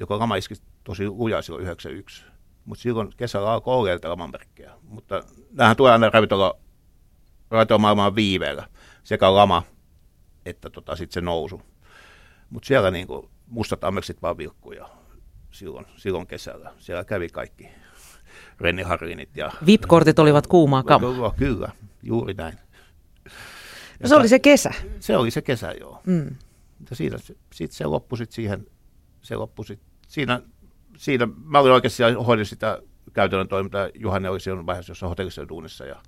joka 0.00 0.18
lama 0.18 0.36
iski 0.36 0.54
tosi 0.84 1.08
lujaa 1.08 1.42
silloin 1.42 1.62
91. 1.62 2.24
Mutta 2.64 2.82
silloin 2.82 3.10
kesällä 3.16 3.52
alkoi 3.52 3.74
olla 3.74 3.88
näitä 3.88 4.10
lamanmerkkejä. 4.10 4.72
Mutta 4.82 5.22
nämähän 5.50 5.76
tulee 5.76 5.92
aina 5.92 6.10
ravintola, 6.10 6.56
ravintolamaailmaan 7.50 8.14
viiveellä. 8.14 8.68
Sekä 9.04 9.34
lama 9.34 9.62
että 10.46 10.70
tota, 10.70 10.96
sitten 10.96 11.14
se 11.14 11.20
nousu. 11.20 11.62
Mutta 12.50 12.66
siellä 12.66 12.90
niinku 12.90 13.30
mustat 13.46 13.84
ammeksit 13.84 14.22
vaan 14.22 14.38
vilkkuja 14.38 14.88
silloin, 15.50 15.86
silloin 15.96 16.26
kesällä. 16.26 16.72
Siellä 16.78 17.04
kävi 17.04 17.28
kaikki 17.28 17.68
Renni 18.60 18.82
Harinit 18.82 19.36
ja... 19.36 19.52
VIP-kortit 19.66 20.18
olivat 20.18 20.46
kuumaa 20.46 20.82
kamaa. 20.82 21.34
Kyllä, 21.36 21.72
juuri 22.02 22.34
näin. 22.34 22.58
No 24.02 24.08
se 24.08 24.16
oli 24.16 24.28
se 24.28 24.38
kesä. 24.38 24.72
Se 25.00 25.16
oli 25.16 25.30
se 25.30 25.42
kesä, 25.42 25.72
joo. 25.80 26.00
Mm. 26.06 26.36
Ja 26.90 26.96
siitä, 26.96 27.16
siitä 27.52 27.74
se 27.74 27.86
loppui 27.86 28.18
sit 28.18 28.32
siihen 28.32 28.66
se 29.22 29.36
loppui 29.36 29.64
sit. 29.64 29.80
Siinä, 30.08 30.40
siinä, 30.96 31.28
mä 31.44 31.58
olin 31.58 31.72
oikeasti 31.72 31.96
siellä, 31.96 32.22
hoidin 32.22 32.46
sitä 32.46 32.82
käytännön 33.12 33.48
toimintaa. 33.48 33.88
Juhani 33.94 34.28
oli 34.28 34.40
silloin 34.40 34.66
vaiheessa 34.66 34.90
jossain 34.90 35.08
hotellissa 35.08 35.48
duunissa 35.48 35.84
ja 35.84 36.02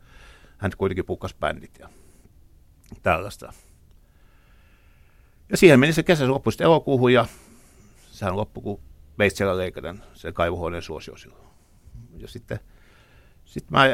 hän 0.59 0.73
kuitenkin 0.79 1.05
pukkas 1.05 1.35
bändit 1.35 1.79
ja 1.79 1.89
tällaista. 3.03 3.53
Ja 5.51 5.57
siihen 5.57 5.81
meni 5.81 5.93
se 5.93 6.03
kesä, 6.03 6.25
se 6.25 6.27
loppui 6.27 6.53
sitten 6.53 6.65
elokuuhun 6.65 7.13
ja 7.13 7.27
sehän 8.11 8.37
loppui, 8.37 8.63
kun 8.63 8.81
veitsellä 9.19 9.57
leikaten 9.57 10.03
sen 10.15 10.35
kaivohuoneen 10.35 10.83
suosio 10.83 11.17
silloin. 11.17 11.47
Ja 12.19 12.29
sitten, 12.29 12.61
sitten 13.45 13.79
mä 13.79 13.85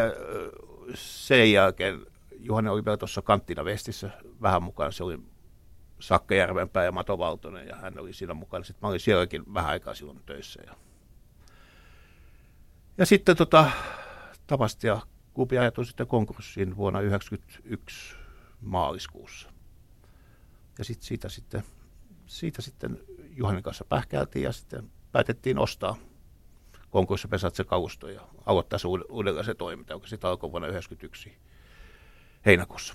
sen 0.94 1.52
jälkeen, 1.52 2.06
Juhani 2.38 2.68
oli 2.68 2.84
vielä 2.84 2.96
tuossa 2.96 3.22
Kanttina 3.22 3.64
Vestissä 3.64 4.10
vähän 4.42 4.62
mukaan, 4.62 4.92
se 4.92 5.04
oli 5.04 5.18
Sakke 6.00 6.36
Järvenpää 6.36 6.84
ja 6.84 6.92
Mato 6.92 7.18
Valtonen 7.18 7.68
ja 7.68 7.76
hän 7.76 7.98
oli 7.98 8.12
siinä 8.12 8.34
mukana. 8.34 8.64
Sitten 8.64 8.80
mä 8.82 8.88
olin 8.88 9.00
sielläkin 9.00 9.54
vähän 9.54 9.70
aikaa 9.70 9.94
silloin 9.94 10.22
töissä. 10.26 10.62
Ja, 10.66 10.74
ja 12.98 13.06
sitten 13.06 13.36
tota, 13.36 13.70
Tavasti 14.46 14.86
ja 14.86 15.00
Kupi 15.34 15.58
ajatui 15.58 15.86
sitten 15.86 16.06
konkurssiin 16.06 16.76
vuonna 16.76 16.98
1991 16.98 18.16
maaliskuussa. 18.60 19.52
Ja 20.78 20.84
sitten 20.84 21.06
siitä 21.06 21.28
sitten, 21.28 21.62
siitä 22.26 22.62
sitten 22.62 23.00
Juhanin 23.36 23.62
kanssa 23.62 23.84
pähkäiltiin 23.84 24.42
ja 24.42 24.52
sitten 24.52 24.90
päätettiin 25.12 25.58
ostaa 25.58 25.96
konkurssipesät 26.92 27.54
se 27.54 27.64
kalusto 27.64 28.08
ja 28.08 28.20
aloittaa 28.46 28.78
se 28.78 28.88
uudelleen 28.88 29.44
se 29.44 29.54
toiminta, 29.54 29.92
joka 29.92 30.06
sitten 30.06 30.30
alkoi 30.30 30.52
vuonna 30.52 30.68
1991 30.68 31.38
heinäkuussa. 32.46 32.94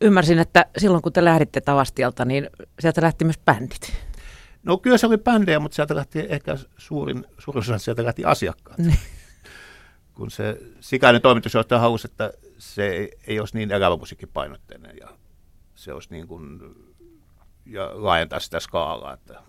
Ymmärsin, 0.00 0.38
että 0.38 0.66
silloin 0.78 1.02
kun 1.02 1.12
te 1.12 1.24
lähditte 1.24 1.60
Tavastialta, 1.60 2.24
niin 2.24 2.50
sieltä 2.80 3.02
lähti 3.02 3.24
myös 3.24 3.38
bändit. 3.38 3.92
No 4.62 4.78
kyllä 4.78 4.98
se 4.98 5.06
oli 5.06 5.18
bändejä, 5.18 5.60
mutta 5.60 5.74
sieltä 5.74 5.96
lähti 5.96 6.26
ehkä 6.28 6.58
suurin, 6.76 7.24
suurin 7.38 7.58
osa 7.58 7.78
sieltä 7.78 8.04
lähti 8.04 8.24
asiakkaat. 8.24 8.78
Niin. 8.78 8.98
kun 10.14 10.30
se 10.30 10.58
sikäinen 10.80 11.22
toimitusjohtaja 11.22 11.80
halusi, 11.80 12.08
että 12.10 12.32
se 12.58 12.88
ei, 12.88 13.18
ei 13.26 13.40
olisi 13.40 13.56
niin 13.56 13.72
elävä 13.72 13.96
musiikkipainotteinen 13.96 14.96
ja 15.00 15.08
se 15.74 15.92
olisi 15.92 16.08
niin 16.10 16.26
kuin, 16.26 16.60
ja 17.66 17.90
laajentaa 17.94 18.40
sitä 18.40 18.60
skaalaa, 18.60 19.12
että 19.12 19.42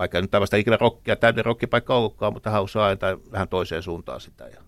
vaikka 0.00 0.20
nyt 0.20 0.30
tällaista 0.30 0.56
ikinä 0.56 0.76
rockia, 0.80 1.16
täyden 1.16 1.44
rockipaikka 1.44 1.94
ollutkaan, 1.94 2.32
mutta 2.32 2.50
halusi 2.50 2.78
laajentaa 2.78 3.18
vähän 3.32 3.48
toiseen 3.48 3.82
suuntaan 3.82 4.20
sitä 4.20 4.44
ja 4.44 4.60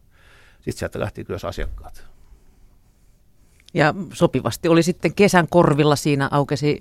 sitten 0.55 0.79
sieltä 0.79 1.01
lähti 1.01 1.25
myös 1.29 1.45
asiakkaat. 1.45 2.05
Ja 3.75 3.95
sopivasti 4.13 4.69
oli 4.69 4.83
sitten 4.83 5.15
kesän 5.15 5.47
korvilla 5.51 5.97
siinä 5.97 6.29
aukesi 6.33 6.79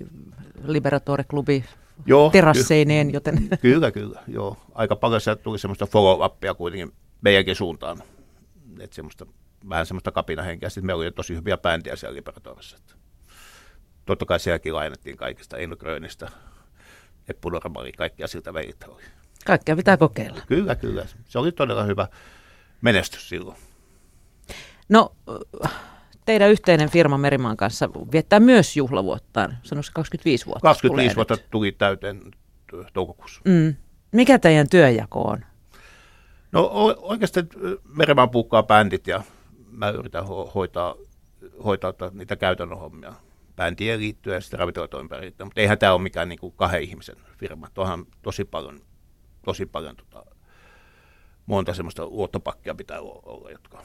Liberatore-klubi 0.64 1.64
joo, 2.06 2.30
terasseineen, 2.30 3.06
ky- 3.06 3.14
joten... 3.14 3.48
Kyllä, 3.62 3.90
kyllä, 3.90 4.22
joo. 4.28 4.56
Aika 4.74 4.96
paljon 4.96 5.20
sieltä 5.20 5.42
tuli 5.42 5.58
semmoista 5.58 5.86
follow-upia 5.86 6.54
kuitenkin 6.54 6.92
meidänkin 7.20 7.56
suuntaan. 7.56 8.02
Että 8.80 8.96
semmoista, 8.96 9.26
vähän 9.68 9.86
semmoista 9.86 10.12
kapinahenkeä. 10.12 10.68
Sitten 10.68 10.86
meillä 10.86 11.00
oli 11.00 11.12
tosi 11.12 11.34
hyviä 11.34 11.56
bändiä 11.56 11.96
siellä 11.96 12.16
Liberatorissa. 12.16 12.78
Totta 14.06 14.26
kai 14.26 14.40
sielläkin 14.40 14.74
lainattiin 14.74 15.16
kaikista 15.16 15.56
Eino 15.56 15.76
Grönistä, 15.76 16.28
Eppu 17.28 17.48
Normali, 17.48 17.92
kaikkia 17.92 18.26
siltä 18.26 18.54
veitä 18.54 18.86
oli. 18.88 19.02
Kaikkea 19.46 19.76
pitää 19.76 19.96
kokeilla. 19.96 20.40
Kyllä, 20.46 20.74
kyllä. 20.74 21.06
Se 21.28 21.38
oli 21.38 21.52
todella 21.52 21.82
hyvä 21.84 22.08
menestys 22.80 23.28
silloin. 23.28 23.56
No, 24.88 25.12
teidän 26.24 26.50
yhteinen 26.50 26.90
firma 26.90 27.18
Merimaan 27.18 27.56
kanssa 27.56 27.90
viettää 28.12 28.40
myös 28.40 28.76
juhlavuottaan, 28.76 29.56
sanoiko 29.62 29.88
25 29.94 30.46
vuotta? 30.46 30.60
25 30.62 31.16
vuotta 31.16 31.34
nyt. 31.34 31.50
tuli 31.50 31.72
täyteen 31.72 32.20
toukokuussa. 32.92 33.40
Mm. 33.44 33.74
Mikä 34.12 34.38
teidän 34.38 34.68
työjako 34.68 35.22
on? 35.22 35.44
No 36.52 36.70
oikeasti 36.96 37.40
Merimaan 37.96 38.30
puukkaa 38.30 38.62
bändit 38.62 39.06
ja 39.06 39.22
mä 39.70 39.90
yritän 39.90 40.24
ho- 40.24 40.50
hoitaa, 40.54 40.94
hoitaa 41.64 41.92
niitä 42.12 42.36
käytännön 42.36 42.78
hommia 42.78 43.12
bändien 43.56 44.00
liittyen 44.00 44.34
ja 44.34 44.40
sitten 44.40 44.58
ravintolatoimintaan 44.58 45.20
liittyen, 45.20 45.46
mutta 45.46 45.60
eihän 45.60 45.78
tämä 45.78 45.92
ole 45.92 46.02
mikään 46.02 46.28
niin 46.28 46.38
kuin 46.38 46.52
kahden 46.56 46.82
ihmisen 46.82 47.16
firma. 47.38 47.68
Tuohan 47.74 48.06
tosi 48.22 48.44
paljon, 48.44 48.80
tosi 49.44 49.66
paljon 49.66 49.96
tota, 49.96 50.24
monta 51.46 51.74
semmoista 51.74 52.06
luottopakkia 52.06 52.74
pitää 52.74 53.00
olla, 53.00 53.50
jotka 53.50 53.82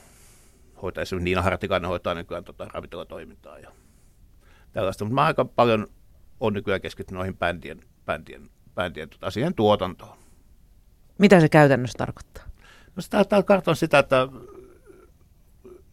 hoitaa. 0.82 1.02
Esimerkiksi 1.02 1.24
Niina 1.24 1.42
Hartikainen 1.42 1.90
hoitaa 1.90 2.14
nykyään 2.14 2.44
tota 2.44 2.68
ravintolatoimintaa 2.74 3.60
ja 3.60 3.72
tällaista. 4.74 5.06
Mutta 5.06 5.16
mä 5.16 5.26
aika 5.26 5.46
paljon 5.46 5.88
on 6.40 6.54
nykyään 6.54 6.82
keskittynyt 6.82 7.18
noihin 7.18 7.38
bändien, 7.38 7.82
bändien, 8.06 8.50
bändien 8.76 9.10
tota, 9.10 9.32
siihen 9.32 9.54
tuotantoon. 9.54 10.18
Mitä 11.18 11.40
se 11.40 11.50
käytännössä 11.50 11.98
tarkoittaa? 11.98 12.44
No 12.96 13.02
sitä, 13.02 13.26
tarkoittaa 13.26 13.76
sitä, 13.76 14.00
että 14.00 14.28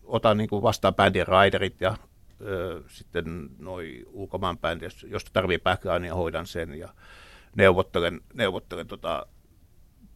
otan 0.04 0.37
niin 0.37 0.49
kuin 0.49 0.62
vastaan 0.62 0.95
bändien 0.95 1.26
raiderit 1.26 1.81
ja 1.81 1.97
ö, 2.40 2.82
sitten 2.88 3.48
noi 3.58 4.04
ulkomaan 4.06 4.58
bändit, 4.58 4.92
jos 5.02 5.24
tarvii 5.24 5.58
backgroundia, 5.58 6.14
hoidan 6.14 6.46
sen 6.46 6.74
ja 6.74 6.88
neuvottelen, 7.56 8.20
neuvottelen 8.34 8.86
tota, 8.86 9.26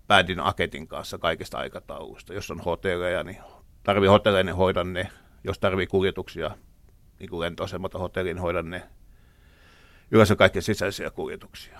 bändin 0.08 0.40
aketin 0.40 0.88
kanssa 0.88 1.18
kaikista 1.18 1.58
aikatauluista. 1.58 2.34
Jos 2.34 2.50
on 2.50 2.60
hotelleja, 2.60 3.22
niin 3.22 3.38
tarvii 3.82 4.08
hotelleja, 4.08 4.44
niin 4.44 4.56
hoidan 4.56 4.92
ne. 4.92 5.08
Jos 5.44 5.58
tarvii 5.58 5.86
kuljetuksia, 5.86 6.50
niin 7.18 7.30
kuin 7.30 7.40
lentoasemalta 7.40 7.98
hotelliin, 7.98 8.34
niin 8.34 8.42
hoidan 8.42 8.70
ne. 8.70 8.82
Yleensä 10.10 10.36
kaikki 10.36 10.62
sisäisiä 10.62 11.10
kuljetuksia. 11.10 11.78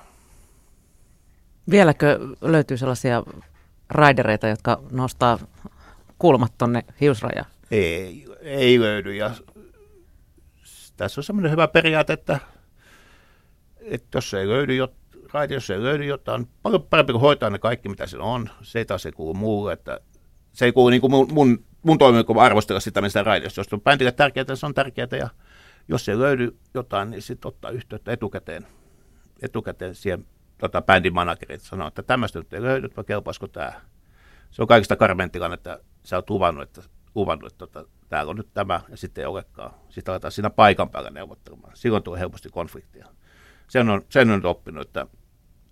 Vieläkö 1.71 2.19
löytyy 2.41 2.77
sellaisia 2.77 3.23
raidereita, 3.89 4.49
jotka 4.49 4.83
nostaa 4.91 5.39
kulmat 6.19 6.53
tuonne 6.59 6.85
hiusrajaan? 7.01 7.51
Ei, 7.71 8.27
ei 8.41 8.81
löydy. 8.81 9.15
Ja 9.15 9.31
tässä 10.99 11.21
on 11.21 11.25
semmoinen 11.25 11.51
hyvä 11.51 11.69
periaate, 11.69 12.13
että, 12.13 12.39
että 13.81 14.19
jos 14.19 14.35
ei 14.35 14.49
löydy 14.49 14.75
jotain, 14.75 14.99
raiti, 15.33 15.55
jos 15.55 15.71
ei 15.71 15.83
löydy 15.83 16.05
jotain, 16.05 16.49
paljon 16.63 16.83
parempi 16.83 17.13
kuin 17.13 17.21
hoitaa 17.21 17.51
ne 17.51 17.59
kaikki, 17.59 17.89
mitä 17.89 18.07
siellä 18.07 18.27
on. 18.27 18.51
Se 18.63 18.85
taas 18.85 19.07
ei 19.07 19.13
kuulu 19.13 19.35
muulle, 19.35 19.73
että 19.73 20.01
se 20.53 20.65
ei 20.65 20.73
kuulu 20.73 20.91
niin 20.91 21.01
kuin 21.01 21.11
mun, 21.11 21.33
mun, 21.33 21.65
mun 21.83 21.99
toiminnan 21.99 22.39
arvostella 22.39 22.81
sitä, 22.81 23.01
mistä 23.01 23.23
raidiosta. 23.23 23.61
Jos 23.61 23.73
on 23.73 23.81
bändille 23.81 24.13
tärkeää, 24.13 24.55
se 24.55 24.67
on 24.67 24.75
tärkeää, 24.75 25.09
ja 25.19 25.29
jos 25.89 26.09
ei 26.09 26.19
löydy 26.19 26.57
jotain, 26.75 27.11
niin 27.11 27.23
sitten 27.23 27.49
ottaa 27.49 27.71
yhteyttä 27.71 28.13
etukäteen, 28.13 28.67
etukäteen 29.43 29.95
siihen 29.95 30.27
tota, 30.59 30.83
bändin 30.83 31.15
managerit 31.15 31.63
sanoo, 31.63 31.89
että 31.89 32.03
tämmöistä 32.03 32.39
nyt 32.39 32.53
ei 32.53 32.63
löydy, 32.63 32.89
vai 32.97 33.05
kelpaisiko 33.05 33.49
tämä. 33.49 33.73
Se 34.51 34.63
on 34.63 34.69
kaikista 34.69 34.97
karmein 34.97 35.31
tilanne, 35.31 35.55
että 35.55 35.81
sä 36.05 36.17
oot 36.17 36.31
luvannut, 36.31 36.63
että, 36.63 36.83
luvannut, 37.15 37.53
että 37.53 37.67
tota, 37.67 37.85
täällä 38.09 38.31
on 38.31 38.37
nyt 38.37 38.55
tämä, 38.55 38.81
ja 38.89 38.97
sitten 38.97 39.23
ei 39.23 39.27
olekaan. 39.27 39.75
Sitten 39.89 40.13
aletaan 40.13 40.33
siinä 40.33 40.51
paikan 40.51 40.91
päällä 40.91 41.11
neuvottelemaan. 41.11 41.77
Silloin 41.77 42.03
tulee 42.03 42.21
helposti 42.21 42.49
konfliktia. 42.49 43.07
Sen 43.69 43.89
on, 43.89 44.03
sen 44.09 44.31
on 44.31 44.47
oppinut, 44.47 44.87
että, 44.87 45.07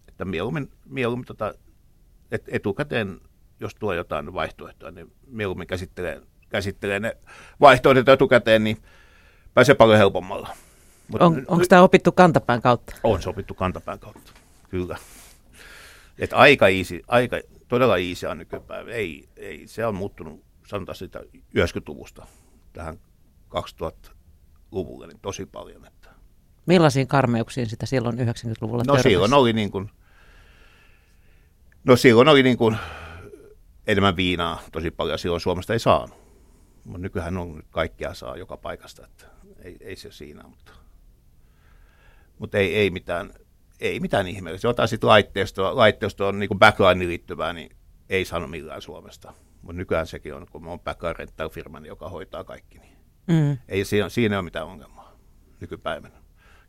että 0.08 0.24
mieluummin, 0.24 0.70
mieluummin 0.84 1.26
tota, 1.26 1.54
et 2.30 2.44
etukäteen, 2.48 3.20
jos 3.60 3.74
tuo 3.74 3.92
jotain 3.92 4.34
vaihtoehtoa, 4.34 4.90
niin 4.90 5.12
mieluummin 5.26 5.66
käsittelee, 5.66 6.22
käsittelee 6.48 7.00
ne 7.00 7.16
vaihtoehdot 7.60 8.08
etukäteen, 8.08 8.64
niin 8.64 8.82
pääsee 9.54 9.74
paljon 9.74 9.98
helpommalla. 9.98 10.48
Mut, 11.08 11.22
on, 11.22 11.44
onko 11.48 11.64
tämä 11.68 11.82
opittu 11.82 12.12
kantapään 12.12 12.62
kautta? 12.62 12.94
On 13.04 13.22
se 13.22 13.28
opittu 13.28 13.54
kantapään 13.54 13.98
kautta, 13.98 14.32
kyllä. 14.70 14.96
Et 16.18 16.32
aika 16.32 16.68
easy, 16.68 17.02
aika, 17.08 17.36
todella 17.68 17.96
easy 17.98 18.26
on 18.26 18.38
nykypäivä. 18.38 18.90
Ei, 18.90 19.28
ei, 19.36 19.66
se 19.66 19.86
on 19.86 19.94
muuttunut, 19.94 20.44
sanotaan 20.66 20.96
sitä 20.96 21.20
90-luvusta 21.58 22.26
tähän 22.72 22.98
2000-luvulle 23.56 25.06
niin 25.06 25.20
tosi 25.20 25.46
paljon. 25.46 25.86
Että. 25.86 26.10
Millaisiin 26.66 27.06
karmeuksiin 27.06 27.66
sitä 27.66 27.86
silloin 27.86 28.18
90-luvulla 28.18 28.82
No 28.86 28.94
törmäsi? 28.94 29.08
silloin 29.08 29.34
oli 29.34 29.52
niin 29.52 29.70
kuin, 29.70 29.90
no 31.84 31.96
silloin 31.96 32.28
oli 32.28 32.42
niin 32.42 32.58
kuin 32.58 32.76
enemmän 33.86 34.16
viinaa 34.16 34.60
tosi 34.72 34.90
paljon, 34.90 35.18
silloin 35.18 35.40
Suomesta 35.40 35.72
ei 35.72 35.78
saanut. 35.78 36.26
Mutta 36.84 36.98
nykyään 36.98 37.36
on, 37.36 37.62
kaikkea 37.70 38.14
saa 38.14 38.36
joka 38.36 38.56
paikasta, 38.56 39.04
että 39.06 39.24
ei, 39.62 39.76
ei 39.80 39.96
se 39.96 40.12
siinä, 40.12 40.42
mutta, 40.42 40.72
mutta 42.38 42.58
ei, 42.58 42.74
ei 42.76 42.90
mitään, 42.90 43.32
ei 43.80 44.00
mitään 44.00 44.26
ihmeellistä. 44.26 44.68
Jotain 44.68 44.88
sitten 44.88 45.08
laitteistoa, 45.08 45.76
laitteisto 45.76 46.28
on 46.28 46.38
niin 46.38 46.58
backline 46.58 47.06
liittyvää, 47.08 47.52
niin 47.52 47.76
ei 48.08 48.24
sano 48.24 48.46
millään 48.46 48.82
Suomesta. 48.82 49.32
Mutta 49.66 49.78
nykyään 49.78 50.06
sekin 50.06 50.34
on, 50.34 50.46
kun 50.50 50.66
on 50.66 50.80
backline 50.80 51.12
rental 51.12 51.48
firma, 51.48 51.80
niin 51.80 51.88
joka 51.88 52.08
hoitaa 52.08 52.44
kaikki. 52.44 52.78
Niin 52.78 52.96
mm. 53.26 53.58
Ei 53.68 53.84
siinä, 53.84 54.08
siinä 54.08 54.36
ole 54.36 54.44
mitään 54.44 54.66
ongelmaa 54.66 55.16
nykypäivänä. 55.60 56.14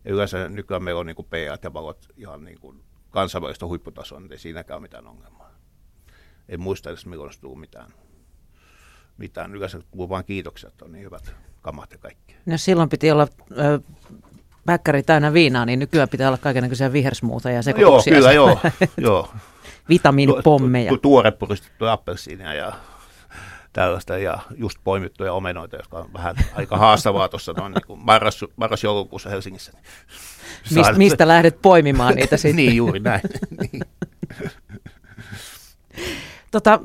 Ja 0.05 0.13
yleensä 0.13 0.49
nykyään 0.49 0.83
meillä 0.83 0.99
on 0.99 1.05
niin 1.05 1.15
kuin 1.15 1.27
PA 1.29 1.37
ja 1.63 1.73
valot 1.73 2.07
ihan 2.17 2.43
niin 2.43 2.59
kuin 2.59 2.83
kansainvälistä 3.09 3.65
huipputasoa, 3.65 4.19
niin 4.19 4.31
ei 4.31 4.37
siinäkään 4.37 4.75
ole 4.75 4.81
mitään 4.81 5.07
ongelmaa. 5.07 5.51
En 6.49 6.59
muista 6.59 6.89
edes, 6.89 7.05
milloin 7.05 7.27
olisi 7.27 7.41
tullut 7.41 7.59
mitään. 7.59 7.89
mitään. 9.17 9.55
Yleensä 9.55 9.79
kuuluu 9.91 10.09
vain 10.09 10.25
kiitoksia, 10.25 10.67
että 10.67 10.85
on 10.85 10.91
niin 10.91 11.05
hyvät 11.05 11.35
kamat 11.61 11.91
ja 11.91 11.97
kaikki. 11.97 12.35
No 12.45 12.57
silloin 12.57 12.89
piti 12.89 13.11
olla 13.11 13.27
ö, 13.51 13.79
päkkäri 14.65 15.03
täynnä 15.03 15.33
viinaa, 15.33 15.65
niin 15.65 15.79
nykyään 15.79 16.09
pitää 16.09 16.27
olla 16.27 16.37
kaikenlaisia 16.37 16.93
vihersmuuta 16.93 17.49
ja 17.49 17.55
Joo, 17.55 17.61
sekoituksia. 17.63 18.13
kyllä 18.13 18.31
joo. 18.31 18.59
joo. 18.97 19.29
Vitamiinipommeja. 19.89 20.89
Tu- 20.89 20.97
tuore 20.97 21.31
puristettuja 21.31 21.91
appelsiinia 21.91 22.53
ja 22.53 22.73
tällaista 23.73 24.17
ja 24.17 24.39
just 24.55 24.77
poimittuja 24.83 25.33
omenoita, 25.33 25.75
jotka 25.75 25.97
on 25.97 26.13
vähän 26.13 26.35
aika 26.55 26.77
haastavaa 26.77 27.29
tuossa 27.29 27.53
noin 27.53 27.73
niin 27.73 27.99
marras, 27.99 28.45
marras-joulukuussa 28.55 29.29
Helsingissä. 29.29 29.71
Mist, 30.63 30.73
Saada- 30.85 30.97
mistä 30.97 31.27
lähdet 31.27 31.61
poimimaan 31.61 32.15
niitä 32.15 32.37
sitten? 32.37 32.55
niin, 32.55 32.75
juuri 32.75 32.99
näin. 32.99 33.21
niin. 33.61 33.81
Tota, 36.51 36.79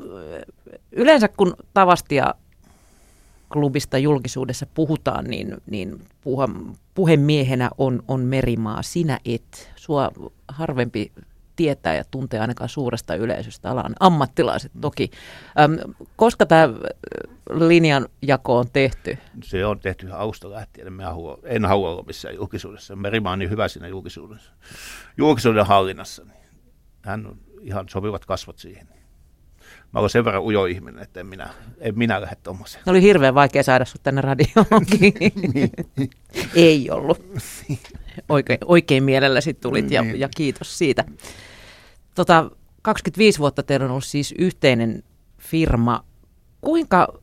yleensä 0.91 1.27
kun 1.27 1.55
Tavastia 1.73 2.33
klubista 3.53 3.97
julkisuudessa 3.97 4.65
puhutaan, 4.73 5.25
niin, 5.25 5.57
niin 5.65 6.01
puhe, 6.21 6.47
puhemiehenä 6.93 7.69
on, 7.77 8.03
on 8.07 8.21
Merimaa. 8.21 8.83
Sinä 8.83 9.19
et. 9.25 9.71
Sua 9.75 10.11
harvempi 10.47 11.11
tietää 11.55 11.95
ja 11.95 12.03
tuntee 12.11 12.39
ainakaan 12.39 12.69
suuresta 12.69 13.15
yleisöstä 13.15 13.69
alan 13.69 13.95
ammattilaiset 13.99 14.71
toki. 14.81 15.11
Öm, 15.59 15.93
koska 16.15 16.45
tämä 16.45 16.69
linjanjako 17.49 18.57
on 18.57 18.65
tehty? 18.73 19.17
Se 19.43 19.65
on 19.65 19.79
tehty 19.79 20.07
ihan 20.07 20.19
alusta 20.19 20.51
lähtien. 20.51 20.87
En, 20.87 20.99
halua, 20.99 21.39
en 21.43 21.65
halua 21.65 21.89
olla 21.89 22.03
missään 22.07 22.35
julkisuudessa. 22.35 22.95
Merimaa 22.95 23.33
on 23.33 23.39
niin 23.39 23.49
hyvä 23.49 23.67
siinä 23.67 23.87
julkisuudessa. 23.87 24.51
julkisuuden 25.17 25.65
hallinnassa. 25.65 26.23
Niin 26.23 26.43
hän 27.01 27.27
on 27.27 27.37
ihan 27.61 27.89
sopivat 27.89 28.25
kasvot 28.25 28.59
siihen. 28.59 28.87
Mä 29.93 29.99
olen 29.99 30.09
sen 30.09 30.25
verran 30.25 30.43
ujo 30.43 30.65
ihminen, 30.65 31.03
että 31.03 31.19
en 31.19 31.25
minä, 31.25 31.49
en 31.79 31.97
minä 31.97 32.21
lähde 32.21 32.35
tuommoiseen. 32.43 32.83
Oli 32.87 33.01
hirveän 33.01 33.35
vaikea 33.35 33.63
saada 33.63 33.85
sut 33.85 34.03
tänne 34.03 34.21
radioonkin. 34.21 35.13
Ei 36.55 36.89
ollut. 36.91 37.21
Oikein, 38.29 38.59
oikein 38.65 39.03
mielelläsi 39.03 39.53
tulit 39.53 39.91
ja, 39.91 40.01
Niin. 40.01 40.19
ja 40.19 40.29
kiitos 40.37 40.77
siitä. 40.77 41.05
Tota, 42.15 42.51
25 42.81 43.39
vuotta 43.39 43.63
teillä 43.63 43.83
on 43.83 43.91
ollut 43.91 44.05
siis 44.05 44.33
yhteinen 44.37 45.03
firma. 45.37 46.05
Kuinka 46.61 47.19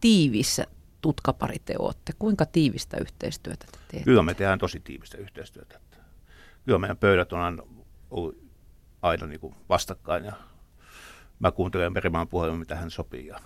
tiivissä 0.00 0.66
tutkapari 1.00 1.56
te 1.64 1.74
olette? 1.78 2.12
Kuinka 2.18 2.46
tiivistä 2.46 2.96
yhteistyötä 3.00 3.66
te 3.72 3.78
teette? 3.88 4.04
Kyllä 4.04 4.22
me 4.22 4.34
tehdään 4.34 4.58
tosi 4.58 4.80
tiivistä 4.80 5.18
yhteistyötä. 5.18 5.80
Kyllä 6.64 6.78
meidän 6.78 6.96
pöydät 6.96 7.32
on 7.32 7.40
aina 7.40 7.62
ollut 8.10 8.38
aina 9.02 9.26
niin 9.26 9.40
kuin 9.40 9.54
vastakkain 9.68 10.24
ja 10.24 10.32
mä 11.38 11.52
kuuntelen 11.52 11.92
Merimaan 11.92 12.28
puhelun, 12.28 12.58
mitä 12.58 12.76
hän 12.76 12.90
sopii 12.90 13.26
ja, 13.26 13.40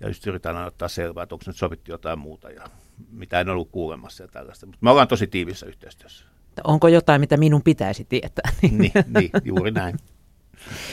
ja 0.00 0.08
just 0.08 0.26
yritän 0.26 0.56
aina 0.56 0.66
ottaa 0.66 0.88
selvää, 0.88 1.22
että 1.22 1.34
onko 1.34 1.44
nyt 1.46 1.56
sovittu 1.56 1.90
jotain 1.90 2.18
muuta 2.18 2.50
ja 2.50 2.64
mitä 3.10 3.40
en 3.40 3.48
ollut 3.48 3.70
kuulemassa 3.70 4.24
ja 4.24 4.28
tällaista. 4.28 4.66
Mutta 4.66 4.78
me 4.80 4.90
ollaan 4.90 5.08
tosi 5.08 5.26
tiivissä 5.26 5.66
yhteistyössä. 5.66 6.26
Onko 6.64 6.88
jotain, 6.88 7.20
mitä 7.20 7.36
minun 7.36 7.62
pitäisi 7.62 8.04
tietää? 8.04 8.52
niin, 8.62 8.92
niin, 9.18 9.30
juuri 9.44 9.70
näin. 9.70 9.96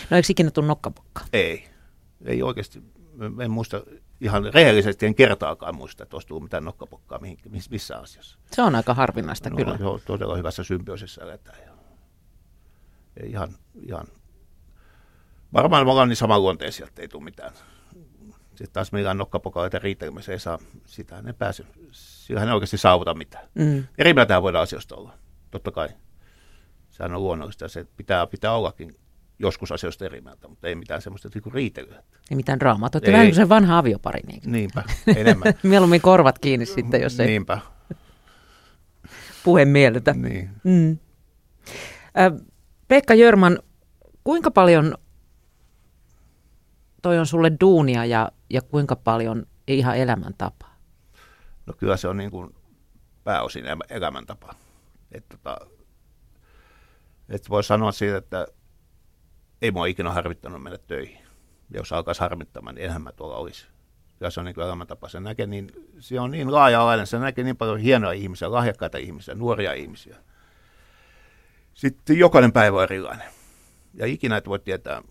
No 0.09 0.17
eikö 0.17 0.27
ikinä 0.29 0.51
tule 0.51 0.67
nokkapokkaa? 0.67 1.25
Ei. 1.33 1.67
Ei 2.25 2.43
oikeasti. 2.43 2.83
En 3.43 3.51
muista 3.51 3.83
ihan 4.21 4.53
rehellisesti, 4.53 5.05
en 5.05 5.15
kertaakaan 5.15 5.75
muista, 5.75 6.03
että 6.03 6.15
olisi 6.15 6.27
tullut 6.27 6.43
mitään 6.43 6.65
nokkapokkaa 6.65 7.19
mihin, 7.19 7.37
miss- 7.49 7.69
missään 7.71 8.03
asiassa. 8.03 8.37
Se 8.51 8.61
on 8.61 8.75
aika 8.75 8.93
harvinaista 8.93 9.49
No, 9.49 9.55
kyllä. 9.55 9.77
joo, 9.79 9.99
todella 10.05 10.35
hyvässä 10.35 10.63
symbioosissa 10.63 11.21
eletään. 11.23 11.57
Ja, 11.59 11.73
ja 13.19 13.25
ihan, 13.25 13.49
ihan, 13.87 14.07
varmaan 15.53 15.85
me 15.85 15.91
ollaan 15.91 16.09
niin 16.09 16.17
samanluonteisia, 16.17 16.87
että 16.87 17.01
ei 17.01 17.07
tule 17.07 17.23
mitään. 17.23 17.53
Sitten 18.59 18.73
taas 18.73 18.91
millään 18.91 19.17
nokkapokaleita 19.17 19.79
riitelmässä 19.79 20.31
ei 20.31 20.39
saa, 20.39 20.59
sitä 20.85 21.21
ne 21.21 21.33
pääse, 21.33 21.65
sillä 21.91 22.43
ei 22.43 22.49
oikeasti 22.49 22.77
saavuta 22.77 23.13
mitään. 23.13 23.47
Mm. 23.55 23.83
Eri 23.97 24.13
mieltä 24.13 24.41
voidaan 24.41 24.63
asioista 24.63 24.95
olla, 24.95 25.13
totta 25.51 25.71
kai. 25.71 25.89
Sehän 26.89 27.13
on 27.13 27.23
luonnollista 27.23 27.67
se 27.67 27.85
pitää, 27.97 28.27
pitää 28.27 28.53
ollakin 28.53 28.95
joskus 29.39 29.71
asioista 29.71 30.05
eri 30.05 30.21
mieltä, 30.21 30.47
mutta 30.47 30.67
ei 30.67 30.75
mitään 30.75 31.01
semmoista 31.01 31.29
niin 31.33 31.53
riitelyä. 31.53 32.03
Ei 32.31 32.35
mitään 32.35 32.59
draamaa. 32.59 32.89
Te 32.89 32.97
olette 32.97 33.11
vähän 33.11 33.27
kuin 33.27 33.35
se 33.35 33.49
vanha 33.49 33.77
aviopari. 33.77 34.19
Niin. 34.27 34.41
Niinpä, 34.45 34.83
enemmän. 35.15 35.53
Mieluummin 35.63 36.01
korvat 36.01 36.39
kiinni 36.39 36.65
sitten, 36.65 37.01
jos 37.01 37.19
ei 37.19 37.25
niin. 37.27 37.31
Niinpä, 37.31 37.59
puhe 39.43 39.65
miellytä. 39.65 40.13
niin. 40.13 40.49
Mm. 40.63 40.97
Pekka 42.87 43.13
Jörman, 43.13 43.59
kuinka 44.23 44.51
paljon 44.51 44.95
toi 47.01 47.19
on 47.19 47.25
sulle 47.25 47.51
duunia 47.61 48.05
ja, 48.05 48.31
ja 48.49 48.61
kuinka 48.61 48.95
paljon 48.95 49.45
ihan 49.67 49.97
elämäntapaa? 49.97 50.75
No 51.65 51.73
kyllä 51.77 51.97
se 51.97 52.07
on 52.07 52.17
niin 52.17 52.31
kuin 52.31 52.55
pääosin 53.23 53.65
elä- 53.65 53.85
elämäntapa. 53.89 54.55
Että 55.11 55.37
tota, 55.37 55.67
et 57.29 57.49
voi 57.49 57.63
sanoa 57.63 57.91
siitä, 57.91 58.17
että 58.17 58.47
ei 59.61 59.71
mua 59.71 59.85
ikinä 59.85 60.11
harmittanut 60.11 60.63
mennä 60.63 60.77
töihin. 60.77 61.19
Ja 61.69 61.79
jos 61.79 61.93
alkaisi 61.93 62.21
harmittamaan, 62.21 62.75
niin 62.75 62.85
enhän 62.85 63.01
mä 63.01 63.11
tuolla 63.11 63.35
olisi. 63.35 63.67
Kyllä 64.17 64.29
se 64.29 64.39
on 64.39 64.45
niin 64.45 64.55
kuin 64.55 64.65
elämäntapa. 64.65 65.09
Se, 65.09 65.19
näkee 65.19 65.47
niin, 65.47 65.71
se 65.99 66.19
on 66.19 66.31
niin 66.31 66.51
laaja-alainen, 66.51 67.07
se 67.07 67.19
näkee 67.19 67.43
niin 67.43 67.57
paljon 67.57 67.79
hienoja 67.79 68.13
ihmisiä, 68.13 68.51
lahjakkaita 68.51 68.97
ihmisiä, 68.97 69.35
nuoria 69.35 69.73
ihmisiä. 69.73 70.17
Sitten 71.73 72.17
jokainen 72.17 72.51
päivä 72.51 72.77
on 72.77 72.83
erilainen. 72.83 73.27
Ja 73.93 74.05
ikinä 74.05 74.37
et 74.37 74.47
voi 74.47 74.59
tietää, 74.59 75.01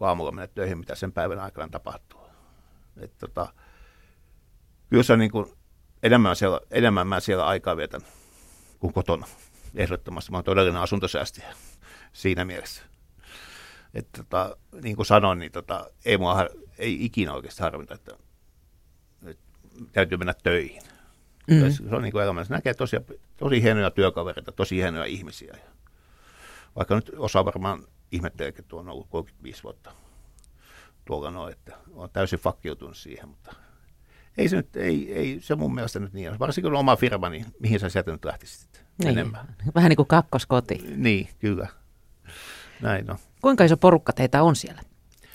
aamulla 0.00 0.32
mennä 0.32 0.46
töihin, 0.46 0.78
mitä 0.78 0.94
sen 0.94 1.12
päivän 1.12 1.38
aikana 1.38 1.68
tapahtuu. 1.68 2.25
Et 3.00 3.18
tota, 3.18 3.52
kyllä 4.90 5.02
se 5.02 5.12
on 5.12 5.18
niin 5.18 5.30
kuin, 5.30 5.52
enemmän, 6.02 6.36
siellä, 6.36 6.60
enemmän 6.70 7.06
mä 7.06 7.20
siellä 7.20 7.46
aikaa 7.46 7.76
vietän 7.76 8.00
kuin 8.78 8.92
kotona. 8.92 9.26
Ehdottomasti 9.74 10.30
mä 10.30 10.36
oon 10.36 10.44
todellinen 10.44 10.82
asuntosäästäjä 10.82 11.54
siinä 12.12 12.44
mielessä. 12.44 12.82
Että 13.94 14.22
tota, 14.22 14.56
niin 14.82 14.96
kuin 14.96 15.06
sanoin, 15.06 15.38
niin 15.38 15.52
tota, 15.52 15.90
ei, 16.04 16.18
mua, 16.18 16.34
har- 16.34 16.50
ei 16.78 17.04
ikinä 17.04 17.32
oikeasti 17.32 17.62
harvita, 17.62 17.94
että, 17.94 18.16
että 19.26 19.44
täytyy 19.92 20.18
mennä 20.18 20.34
töihin. 20.42 20.82
Mm. 21.46 21.56
Mm. 21.56 21.70
Se 21.70 21.82
on 21.96 22.02
niin 22.02 22.12
kuin 22.12 22.24
elämässä. 22.24 22.54
Näkee 22.54 22.74
tosi, 22.74 22.96
tosi 23.36 23.62
hienoja 23.62 23.90
työkavereita, 23.90 24.52
tosi 24.52 24.76
hienoja 24.76 25.04
ihmisiä. 25.04 25.56
Vaikka 26.76 26.94
nyt 26.94 27.12
osa 27.16 27.44
varmaan 27.44 27.84
ihmetteleekin, 28.12 28.60
että 28.64 28.76
on 28.76 28.88
ollut 28.88 29.06
35 29.10 29.62
vuotta 29.62 29.92
tuolla 31.06 31.30
noin, 31.30 31.52
että 31.52 31.76
on 31.94 32.10
täysin 32.10 32.38
fakkiutunut 32.38 32.96
siihen, 32.96 33.28
mutta 33.28 33.54
ei 34.38 34.48
se, 34.48 34.56
nyt, 34.56 34.76
ei, 34.76 35.12
ei 35.12 35.38
se 35.40 35.54
mun 35.54 35.74
mielestä 35.74 35.98
nyt 35.98 36.12
niin 36.12 36.30
ole. 36.30 36.38
Varsinkin 36.38 36.70
kun 36.70 36.74
on 36.76 36.80
oma 36.80 36.96
firma, 36.96 37.28
niin 37.28 37.46
mihin 37.60 37.80
sä 37.80 37.88
sieltä 37.88 38.12
nyt 38.12 38.24
lähtisit 38.24 38.84
Niin. 38.98 39.08
enemmän. 39.18 39.56
Vähän 39.74 39.88
niin 39.88 39.96
kuin 39.96 40.06
kakkoskoti. 40.08 40.84
Niin, 40.96 41.28
kyllä. 41.38 41.68
Näin 42.82 43.10
on. 43.10 43.18
Kuinka 43.42 43.64
iso 43.64 43.76
porukka 43.76 44.12
teitä 44.12 44.42
on 44.42 44.56
siellä 44.56 44.82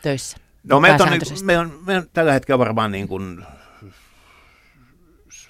töissä? 0.01 0.37
No 0.63 0.79
me 0.79 0.87
on, 0.87 0.93
niin, 0.93 0.97
Pääsääntöisesti. 0.97 1.45
me 1.45 1.57
on, 1.57 1.79
me 1.85 1.97
on 1.97 2.05
tällä 2.13 2.33
hetkellä 2.33 2.59
varmaan 2.59 2.91
niin 2.91 3.07
kuin, 3.07 3.45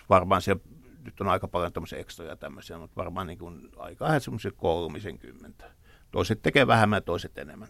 varmaan 0.10 0.42
siellä, 0.42 0.64
nyt 1.06 1.22
on 1.22 1.28
aika 1.28 1.48
paljon 1.48 1.74
tämmöisiä 1.74 2.00
ekstoja 2.00 2.30
ja 2.30 2.36
tämmöisiä, 2.36 2.78
mutta 2.78 2.96
varmaan 2.96 3.28
niin 3.28 3.40
kuin 3.40 3.70
aika 3.78 4.20
semmoisia 4.20 4.52
kolmisen 4.52 5.18
kymmentä. 5.20 5.72
Toiset 6.12 6.42
tekee 6.42 6.68
vähemmän 6.68 6.98
ja 6.98 7.02
toiset 7.02 7.38
enemmän. 7.38 7.68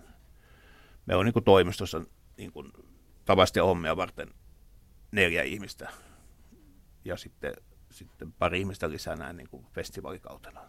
Me 1.06 1.16
on 1.16 1.26
niin 1.26 1.34
kuin 1.34 1.46
toimistossa 1.46 2.02
niin 2.42 2.52
kuin 2.52 2.74
tavasti 3.26 3.60
hommia 3.60 3.98
varten 3.98 4.28
neljä 5.12 5.44
ihmistä 5.44 5.90
ja 7.06 7.18
sitten, 7.18 7.54
sitten 7.92 8.32
pari 8.32 8.60
ihmistä 8.60 8.90
lisää 8.90 9.16
näin 9.16 9.38
niin 9.38 9.50
kuin 9.50 9.66
festivaalikautena. 9.74 10.62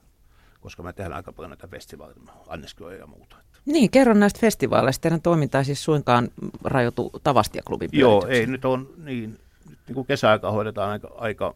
Koska 0.61 0.83
me 0.83 0.93
tehdään 0.93 1.17
aika 1.17 1.33
paljon 1.33 1.51
näitä 1.51 1.67
festivaaleja, 1.67 2.21
anniskeluja 2.49 2.97
ja 2.97 3.07
muuta. 3.07 3.37
Niin, 3.67 3.91
kerron 3.91 4.21
näistä 4.21 4.41
festivaaleista. 4.41 5.03
Teidän 5.03 5.23
toiminta 5.23 5.59
ei 5.59 5.65
siis 5.65 5.85
suinkaan 5.85 6.29
rajoitu 6.65 7.11
Tavastia-klubin 7.23 7.91
Joo, 7.93 8.27
ei 8.29 8.47
nyt 8.47 8.65
on 8.65 8.95
niin, 8.97 9.31
nyt 9.71 9.81
niin 9.87 9.95
kuin 9.95 10.07
kesäaikaa 10.07 10.53
hoidetaan 10.53 10.91
aika, 10.91 11.11
aika 11.15 11.55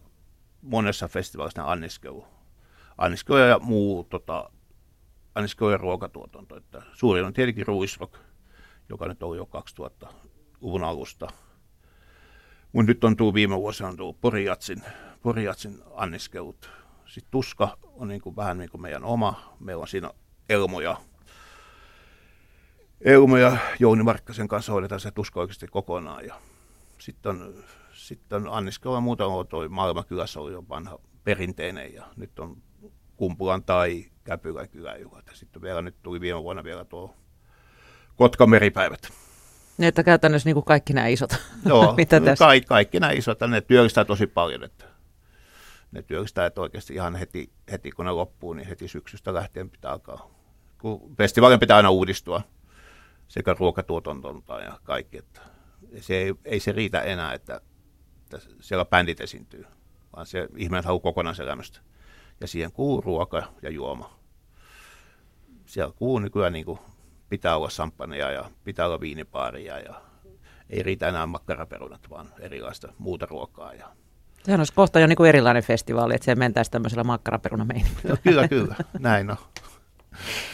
monessa 0.63 1.09
festivaalissa 1.09 1.61
nämä 1.61 1.73
anniskelu. 1.73 2.27
Anniskelu 2.99 3.39
ja 3.39 3.59
muu, 3.59 4.05
tota, 4.05 4.51
anniskelu 5.35 5.71
ja 5.71 5.77
ruokatuotanto. 5.77 6.57
Että 6.57 6.83
suurin 6.93 7.25
on 7.25 7.33
tietenkin 7.33 7.67
Ruisrock, 7.67 8.15
joka 8.89 9.09
nyt 9.09 9.23
on 9.23 9.37
jo 9.37 9.49
2000-luvun 9.81 10.85
alusta. 10.85 11.29
Mutta 12.73 12.91
nyt 12.91 13.05
on 13.05 13.17
tullut 13.17 13.35
viime 13.35 13.57
vuosina 13.57 13.89
on 13.89 13.97
tullut 13.97 14.21
Porijatsin, 14.21 14.83
Porijatsin 15.23 15.83
anniskelut. 15.95 16.71
Sitten 17.07 17.31
Tuska 17.31 17.79
on 17.83 18.09
niin 18.09 18.21
kuin 18.21 18.37
vähän 18.37 18.59
niin 18.59 18.71
kuin 18.71 18.81
meidän 18.81 19.05
oma. 19.05 19.57
Meillä 19.61 19.81
on 19.81 19.89
siinä 19.89 20.11
Elmo 20.49 20.81
ja 20.81 20.97
Elmo 23.01 23.37
ja 23.37 23.57
Jouni 23.81 24.03
Markkasen 24.03 24.49
kanssa 24.49 24.73
hoidetaan 24.73 25.01
se 25.01 25.11
tuska 25.11 25.41
oikeasti 25.41 25.67
kokonaan. 25.67 26.27
Ja 26.27 26.35
sitten 26.99 27.31
on, 27.31 27.55
sitten 27.93 28.43
on 28.43 28.55
anniskelu 28.55 28.95
ja 28.95 29.01
muuta 29.01 29.27
on 29.27 29.47
toi 29.47 29.69
Maailmankylässä 29.69 30.41
oli 30.41 30.53
jo 30.53 30.65
vanha 30.69 30.99
perinteinen 31.25 31.95
ja 31.95 32.07
nyt 32.17 32.39
on 32.39 32.63
Kumpulan 33.17 33.65
tai 33.65 34.05
Käpylän 34.25 34.69
kyläjuhlat. 34.69 35.31
Sitten 35.33 35.63
vielä 35.63 35.83
nyt 35.83 35.97
tuli 36.03 36.21
viime 36.21 36.43
vuonna 36.43 36.65
vielä 36.65 36.85
tuo 36.85 37.15
Kotkan 38.17 38.51
meripäivät. 38.51 39.13
Niin, 39.79 39.89
että 39.89 40.03
käytännössä 40.03 40.49
niin 40.49 40.55
kuin 40.55 40.65
kaikki 40.65 40.93
nämä 40.93 41.07
isot, 41.07 41.31
Joo, 41.69 41.95
mitä 41.97 42.21
tässä. 42.21 42.45
kaikki, 42.45 42.67
kaikki 42.69 43.01
nämä 43.01 43.13
isot, 43.13 43.41
ne 43.41 43.61
työllistää 43.61 44.05
tosi 44.05 44.27
paljon. 44.27 44.65
Että 44.65 44.85
ne 45.93 46.03
työllistää 46.03 46.51
oikeasti 46.57 46.95
ihan 46.95 47.17
heti, 47.17 47.51
heti, 47.71 47.91
kun 47.91 48.05
ne 48.05 48.11
loppuu, 48.11 48.53
niin 48.53 48.69
heti 48.69 48.89
syksystä 48.89 49.35
lähtien 49.35 49.71
pitää 49.71 49.93
alkaa. 49.93 50.31
Kun 50.79 51.15
festivaalin 51.17 51.61
pitää 51.61 51.77
aina 51.77 51.91
uudistua 51.91 52.43
sekä 53.29 53.55
ruokatuotantonta 53.59 54.61
ja 54.61 54.81
kaikki, 54.83 55.19
että 55.19 55.41
se 56.01 56.15
ei, 56.15 56.35
ei 56.45 56.61
se 56.61 56.73
riitä 56.73 57.01
enää, 57.01 57.35
että, 57.35 57.61
että 58.23 58.49
siellä 58.61 58.85
bändit 58.85 59.21
esiintyy, 59.21 59.67
vaan 60.17 60.27
se 60.27 60.49
ihminen 60.57 60.85
haluaa 60.85 61.03
kokonaiselämystä. 61.03 61.81
Ja 62.41 62.47
siihen 62.47 62.73
kuuluu 62.73 63.01
ruoka 63.01 63.43
ja 63.63 63.71
juoma. 63.71 64.19
Siellä 65.67 65.95
kuuluu 65.97 66.19
nykyään 66.19 66.53
niin 66.53 66.65
kuin, 66.65 66.79
pitää 67.29 67.57
olla 67.57 67.71
samppania 67.71 68.31
ja 68.31 68.51
pitää 68.65 68.87
olla 68.87 69.01
viinipaaria 69.01 69.79
ja 69.79 70.01
ei 70.71 70.83
riitä 70.83 71.09
enää 71.09 71.27
makkaraperunat, 71.27 72.11
vaan 72.11 72.29
erilaista 72.39 72.93
muuta 72.99 73.27
ruokaa. 73.27 73.75
Ja... 73.75 73.89
Sehän 74.45 74.61
olisi 74.61 74.73
kohta 74.73 75.01
jo 75.01 75.07
niin 75.07 75.17
kuin 75.17 75.29
erilainen 75.29 75.63
festivaali, 75.63 76.15
että 76.15 76.25
se 76.25 76.35
mentäisi 76.35 76.71
tämmöisellä 76.71 77.05
makkaraperunameiningillä. 77.05 78.11
No, 78.11 78.17
kyllä, 78.23 78.49
kyllä. 78.49 78.77
Näin 78.99 79.31
on. 79.31 79.37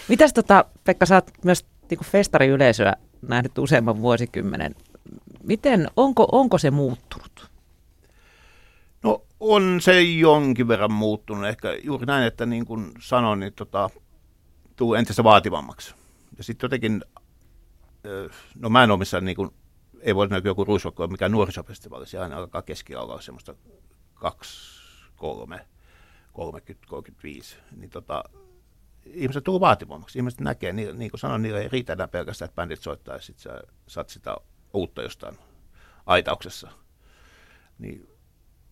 Mitäs 0.08 0.32
tota, 0.32 0.64
Pekka, 0.84 1.06
sä 1.06 1.14
oot 1.14 1.30
myös 1.44 1.66
niin 1.90 1.98
kuin 1.98 2.08
festariyleisöä 2.08 2.92
nähnyt 3.22 3.58
useamman 3.58 4.02
vuosikymmenen. 4.02 4.74
Miten, 5.42 5.90
onko, 5.96 6.28
onko 6.32 6.58
se 6.58 6.70
muuttunut? 6.70 7.50
No 9.02 9.22
on 9.40 9.80
se 9.80 10.02
jonkin 10.02 10.68
verran 10.68 10.92
muuttunut. 10.92 11.46
Ehkä 11.46 11.68
juuri 11.82 12.06
näin, 12.06 12.26
että 12.26 12.46
niin 12.46 12.66
kuin 12.66 12.90
sanoin, 13.00 13.40
niin 13.40 13.52
tota, 13.52 13.90
tuu 14.76 14.94
entistä 14.94 15.24
vaativammaksi. 15.24 15.94
Ja 16.42 16.46
sitten 16.46 16.64
jotenkin, 16.64 17.04
no 18.54 18.68
mä 18.68 18.84
en 18.84 18.90
ole 18.90 18.98
missään 18.98 19.24
niin 19.24 19.36
kuin 19.36 19.50
ei 20.00 20.14
voi 20.14 20.28
näkyä 20.28 20.50
joku 20.50 20.64
ruisrokko, 20.64 21.06
mikä 21.06 21.28
nuorisofestivaali, 21.28 22.06
se 22.06 22.18
aina 22.18 22.36
alkaa 22.36 22.62
keskellä 22.62 23.02
olla 23.02 23.20
semmoista 23.20 23.54
2, 24.14 24.82
3, 25.16 25.66
30, 26.32 26.86
35, 26.88 27.56
niin 27.76 27.90
tota, 27.90 28.24
ihmiset 29.06 29.44
tulee 29.44 29.60
vaativammaksi. 29.60 30.18
Ihmiset 30.18 30.40
näkee, 30.40 30.72
niin, 30.72 30.98
niin 30.98 31.10
kuin 31.10 31.20
sanoin, 31.20 31.42
niillä 31.42 31.60
ei 31.60 31.68
riitä 31.68 31.92
enää 31.92 32.08
pelkästään, 32.08 32.46
että 32.46 32.56
bändit 32.56 32.80
soittaa 32.80 33.14
ja 33.14 33.20
sitten 33.20 33.42
sä 33.42 33.60
saat 33.86 34.08
sitä 34.08 34.36
uutta 34.74 35.02
jostain 35.02 35.38
aitauksessa. 36.06 36.68
Niin 37.78 38.08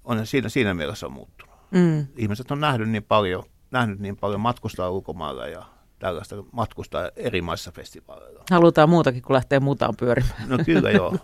on 0.04 0.26
siinä, 0.26 0.48
siinä 0.48 0.74
mielessä 0.74 1.06
on 1.06 1.12
muuttunut. 1.12 1.54
Mm. 1.70 2.06
Ihmiset 2.16 2.50
on 2.50 2.60
nähnyt 2.60 2.88
niin 2.88 3.04
paljon, 3.04 3.44
nähnyt 3.70 3.98
niin 3.98 4.16
paljon 4.16 4.40
matkustaa 4.40 4.90
ulkomailla 4.90 5.46
ja 5.46 5.79
tällaista 6.00 6.36
matkustaa 6.52 7.10
eri 7.16 7.42
maissa 7.42 7.72
festivaaleilla. 7.72 8.44
Halutaan 8.50 8.88
muutakin 8.88 9.22
kuin 9.22 9.34
lähteä 9.34 9.60
mutaan 9.60 9.96
pyörimään. 9.96 10.48
No 10.48 10.58
kyllä 10.66 10.90
joo. 10.90 11.16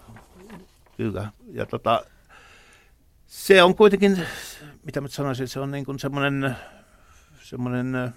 kyllä. 0.97 1.31
Ja 1.53 1.67
tota, 1.67 2.05
se 3.27 3.63
on 3.63 3.75
kuitenkin, 3.75 4.23
mitä 4.85 5.01
mä 5.01 5.09
sanoisin, 5.09 5.49
se 5.49 5.61
on 5.61 5.71
niin 5.71 5.85
kuin 5.85 5.99
semmoinen, 5.99 6.57
semmoinen 7.43 8.15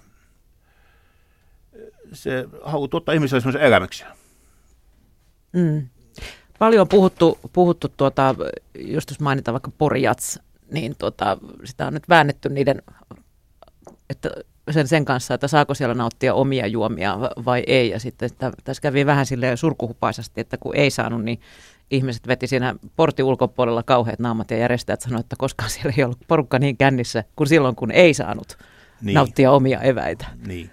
se 2.14 2.46
haluaa 2.64 2.88
tuottaa 2.88 3.14
ihmiselle 3.14 3.42
semmoisen 3.42 3.62
elämyksiä. 3.62 4.08
Mm. 5.54 5.88
Paljon 6.60 6.82
on 6.82 6.88
puhuttu, 6.88 7.40
puhuttu 7.54 7.88
tuota, 7.98 8.36
just 8.80 9.10
jos 9.10 9.20
mainitaan 9.20 9.54
vaikka 9.54 9.72
Porjats, 9.78 10.40
niin 10.72 10.96
tuota, 10.98 11.38
sitä 11.64 11.88
on 11.88 11.94
nyt 11.94 12.10
väännetty 12.10 12.50
niiden, 12.50 12.82
että 14.10 14.30
sen, 14.72 14.88
sen 14.88 15.06
kanssa, 15.06 15.34
että 15.34 15.48
saako 15.48 15.74
siellä 15.74 15.96
nauttia 15.96 16.34
omia 16.34 16.68
juomia 16.68 17.20
vai 17.20 17.64
ei. 17.68 17.90
Ja 17.90 18.00
sitten 18.00 18.26
että 18.26 18.52
tässä 18.64 18.82
kävi 18.82 19.06
vähän 19.06 19.26
silleen 19.26 19.58
surkuhupaisasti, 19.58 20.42
että 20.42 20.58
kun 20.58 20.76
ei 20.76 20.92
saanut, 20.92 21.24
niin 21.24 21.40
ihmiset 21.92 22.28
veti 22.28 22.48
siinä 22.48 22.76
portin 22.96 23.26
ulkopuolella 23.26 23.84
kauheat 23.84 24.20
naamat 24.20 24.52
ja 24.52 24.58
järjestäjät 24.58 25.02
sanoivat, 25.02 25.26
että 25.26 25.36
koskaan 25.40 25.70
siellä 25.70 25.94
ei 25.98 26.04
ollut 26.04 26.28
porukka 26.28 26.60
niin 26.60 26.78
kännissä 26.78 27.24
kuin 27.36 27.48
silloin, 27.48 27.76
kun 27.76 27.92
ei 27.92 28.14
saanut 28.14 28.58
niin. 29.02 29.16
nauttia 29.16 29.52
omia 29.52 29.82
eväitä. 29.82 30.26
Niin. 30.48 30.70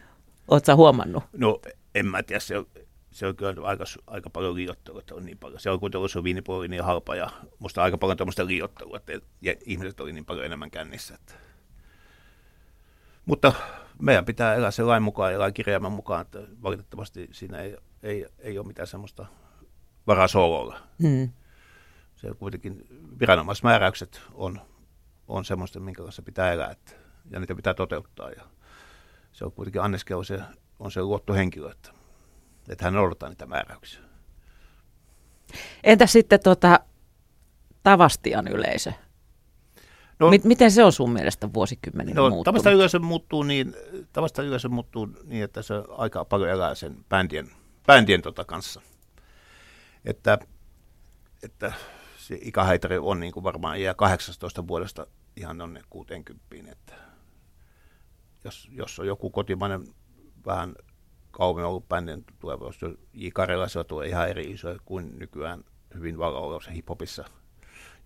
Oletko 0.48 0.76
huomannut? 0.76 1.24
No 1.33 1.61
en 1.94 2.07
mä 2.07 2.22
tiedä, 2.22 2.40
se 2.40 2.59
on, 2.59 2.66
se 3.11 3.26
on 3.26 3.37
kyllä 3.37 3.55
aika, 3.62 3.85
aika 4.07 4.31
paljon 4.31 4.55
liiottelua, 4.55 5.00
että 5.00 5.14
on 5.14 5.26
niin 5.26 5.38
paljon. 5.38 5.61
Se 5.61 5.70
on 5.70 5.81
kuitenkin 5.81 6.09
se 6.09 6.24
viinipuoli 6.24 6.68
niin 6.68 6.85
halpa 6.85 7.14
ja 7.16 7.31
musta 7.59 7.83
aika 7.83 7.98
paljon 7.98 8.16
tämmöistä 8.16 8.46
liiottelua, 8.46 8.96
että 8.96 9.12
ihmiset 9.66 10.00
oli 10.00 10.12
niin 10.12 10.24
paljon 10.24 10.46
enemmän 10.46 10.70
kännissä. 10.70 11.14
Että. 11.14 11.45
Mutta 13.26 13.52
meidän 13.98 14.24
pitää 14.24 14.54
elää 14.54 14.70
sen 14.70 14.86
lain 14.86 15.02
mukaan 15.02 15.32
ja 15.32 15.38
lain 15.38 15.54
kirjaimen 15.54 15.92
mukaan, 15.92 16.20
että 16.20 16.38
valitettavasti 16.62 17.28
siinä 17.32 17.58
ei, 17.58 17.76
ei, 18.02 18.26
ei 18.38 18.58
ole 18.58 18.66
mitään 18.66 18.86
semmoista 18.86 19.26
varaa 20.06 20.28
soololla. 20.28 20.80
Hmm. 21.02 21.30
Se 22.16 22.34
kuitenkin 22.38 22.86
viranomaismääräykset 23.20 24.22
on, 24.34 24.60
on 25.28 25.44
semmoista, 25.44 25.80
minkä 25.80 26.02
kanssa 26.02 26.22
pitää 26.22 26.52
elää, 26.52 26.70
että, 26.70 26.92
ja 27.30 27.40
niitä 27.40 27.54
pitää 27.54 27.74
toteuttaa. 27.74 28.30
Ja 28.30 28.42
se 29.32 29.44
on 29.44 29.52
kuitenkin 29.52 29.82
Anneske 29.82 30.14
on 30.14 30.24
se, 30.24 30.40
on 30.78 30.90
se 30.90 31.02
luottohenkilö, 31.02 31.70
että, 31.70 31.90
että 32.68 32.84
hän 32.84 32.94
noudattaa 32.94 33.28
niitä 33.28 33.46
määräyksiä. 33.46 34.00
Entä 35.84 36.06
sitten 36.06 36.40
tuota, 36.42 36.80
Tavastian 37.82 38.48
yleisö? 38.48 38.92
No, 40.18 40.31
miten 40.44 40.70
se 40.70 40.85
on 40.85 40.92
sun 40.92 41.11
mielestä 41.11 41.52
vuosikymmenen 41.52 42.14
no, 42.14 42.22
muuttunut? 42.22 42.44
Tavasta 42.44 42.70
yleisö 42.70 42.98
muuttuu 42.98 43.42
niin, 43.42 43.74
tavasta 44.12 44.42
yleisö 44.42 44.68
muuttuu 44.68 45.09
niin, 45.24 45.44
että 45.44 45.62
se 45.62 45.74
aika 45.88 46.24
paljon 46.24 46.50
elää 46.50 46.74
sen 46.74 47.05
bändien, 47.09 47.50
bändien 47.87 48.22
tota 48.22 48.44
kanssa. 48.44 48.81
Että, 50.05 50.38
että 51.42 51.72
se 52.18 52.38
ikähaitari 52.42 52.98
on 52.98 53.20
niin 53.20 53.33
kuin 53.33 53.44
varmaan 53.44 53.79
iä 53.79 53.94
18 53.94 54.66
vuodesta 54.66 55.07
ihan 55.37 55.61
onne 55.61 55.83
60, 55.90 56.72
että 56.72 56.94
jos, 58.44 58.68
jos 58.72 58.98
on 58.98 59.07
joku 59.07 59.31
kotimainen 59.31 59.85
vähän 60.46 60.74
kauemmin 61.31 61.64
ollut 61.64 61.88
bändin 61.88 62.24
tulevaisuus, 62.38 62.98
J. 63.12 63.29
Karela 63.35 63.68
se 63.68 63.85
tulee 63.85 64.09
ihan 64.09 64.29
eri 64.29 64.50
iso 64.50 64.76
kuin 64.85 65.18
nykyään 65.18 65.64
hyvin 65.94 66.18
valossa 66.18 66.70
hiphopissa. 66.70 67.24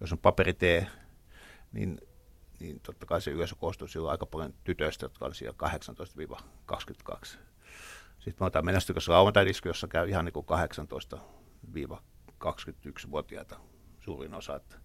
Jos 0.00 0.12
on 0.12 0.18
paperitee, 0.18 0.86
niin, 1.72 2.00
niin 2.60 2.80
totta 2.80 3.06
kai 3.06 3.20
se 3.20 3.30
yleisö 3.30 3.54
koostuu 3.54 3.88
silloin 3.88 4.12
aika 4.12 4.26
paljon 4.26 4.54
tytöistä, 4.64 5.04
jotka 5.04 5.24
on 5.24 5.34
siellä 5.34 5.56
18-22. 6.72 7.26
Sitten 8.18 8.36
me 8.40 8.46
otetaan 8.46 8.64
menestykäs 8.64 9.08
lauantai-disko, 9.08 9.68
jossa 9.68 9.88
käy 9.88 10.08
ihan 10.08 10.24
niin 10.24 10.32
kuin 10.32 10.46
18-21-vuotiaita 12.44 13.56
suurin 14.00 14.34
osa. 14.34 14.56
Että 14.56 14.76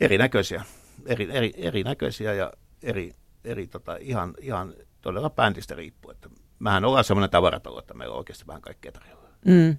erinäköisiä, 0.00 0.64
eri, 1.06 1.28
eri, 1.30 1.52
erinäköisiä 1.56 2.34
ja 2.34 2.52
eri, 2.82 3.12
eri 3.44 3.66
tota, 3.66 3.96
ihan, 3.96 4.34
ihan 4.40 4.74
todella 5.00 5.30
bändistä 5.30 5.74
riippuu. 5.74 6.10
Että 6.10 6.28
mähän 6.58 6.84
ollaan 6.84 7.04
semmoinen 7.04 7.30
tavaratalo, 7.30 7.78
että 7.78 7.94
meillä 7.94 8.12
on 8.12 8.18
oikeasti 8.18 8.46
vähän 8.46 8.62
kaikkea 8.62 8.92
tarjolla. 8.92 9.28
Mm. 9.44 9.78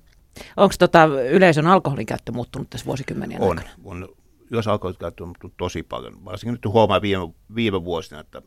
Onko 0.57 0.75
tota 0.79 1.05
yleisön 1.05 1.67
alkoholin 1.67 2.05
käyttö 2.05 2.31
muuttunut 2.31 2.69
tässä 2.69 2.85
vuosikymmenien 2.85 3.41
on, 3.41 3.57
aikana? 3.57 3.75
On, 3.83 4.15
jos 4.51 4.67
alkoholikäyttö 4.67 5.23
on 5.23 5.27
muuttunut 5.27 5.57
tosi 5.57 5.83
paljon. 5.83 6.25
Varsinkin 6.25 6.53
nyt 6.53 6.73
huomaa 6.73 7.01
viime, 7.01 7.29
viime 7.55 7.83
vuosina, 7.83 8.19
että, 8.21 8.41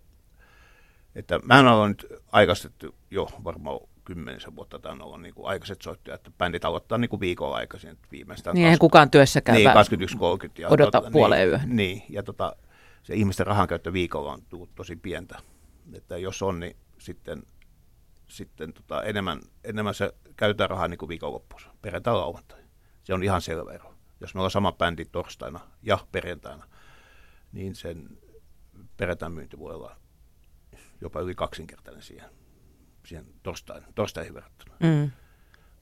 että 1.15 1.41
mähän 1.45 1.69
olen 1.69 1.91
nyt 1.91 2.07
aikaistettu 2.33 2.95
jo 3.11 3.29
varmaan 3.45 3.81
kymmenisen 4.05 4.57
vuotta 4.57 4.79
tai 4.79 4.93
on 4.93 5.03
ollut 5.03 5.21
niin 5.21 5.35
kuin 5.35 5.47
aikaiset 5.47 5.83
soittajat, 5.83 6.21
että 6.21 6.31
bändit 6.39 6.65
aloittaa 6.65 6.99
niin 6.99 7.09
kuin 7.09 7.21
viikolla 7.21 7.57
aikaisin 7.57 7.99
viimeistään. 8.13 8.55
Niin, 8.55 8.67
ei 8.67 8.79
kukaan 8.79 9.11
työssä 9.11 9.41
käyvä. 9.41 9.75
Niin, 9.89 10.09
21.30. 10.47 10.51
Ja 10.59 10.69
odota 10.69 11.01
tota, 11.01 11.11
puoleen 11.11 11.41
niin, 11.41 11.51
yöhön. 11.51 11.77
Niin, 11.77 12.03
ja 12.09 12.23
tota, 12.23 12.57
se 13.03 13.15
ihmisten 13.15 13.47
rahankäyttö 13.47 13.93
viikolla 13.93 14.33
on 14.33 14.43
tullut 14.49 14.75
tosi 14.75 14.97
pientä. 14.97 15.39
Että 15.95 16.19
jos 16.19 16.43
on, 16.43 16.61
niin 16.61 16.77
sitten, 16.99 17.43
sitten 18.29 18.73
tota, 18.73 19.03
enemmän, 19.03 19.41
enemmän 19.65 19.95
se 19.95 20.13
käytetään 20.37 20.71
rahaa 20.71 20.89
niin 20.89 20.99
kuin 20.99 21.09
viikonloppuissa, 21.09 21.69
perjantai 21.83 22.15
lauantai. 22.15 22.61
Se 23.03 23.15
on 23.15 23.23
ihan 23.23 23.41
selvä 23.41 23.73
ero 23.73 23.92
jos 24.23 24.35
me 24.35 24.41
ollaan 24.41 24.51
sama 24.51 24.73
bändi 24.73 25.05
torstaina 25.05 25.61
ja 25.83 25.99
perjantaina, 26.13 26.67
niin 27.53 27.75
sen 27.75 28.19
perjantain 28.97 29.33
myynti 29.33 29.59
voi 29.59 29.75
olla 29.75 29.97
jopa 31.01 31.21
yli 31.21 31.35
kaksinkertainen 31.35 32.03
siihen, 32.03 32.31
siihen 33.07 33.27
torstain, 33.43 33.85
torstaihin 33.95 34.35
verrattuna. 34.35 34.75
Mm. 34.81 35.11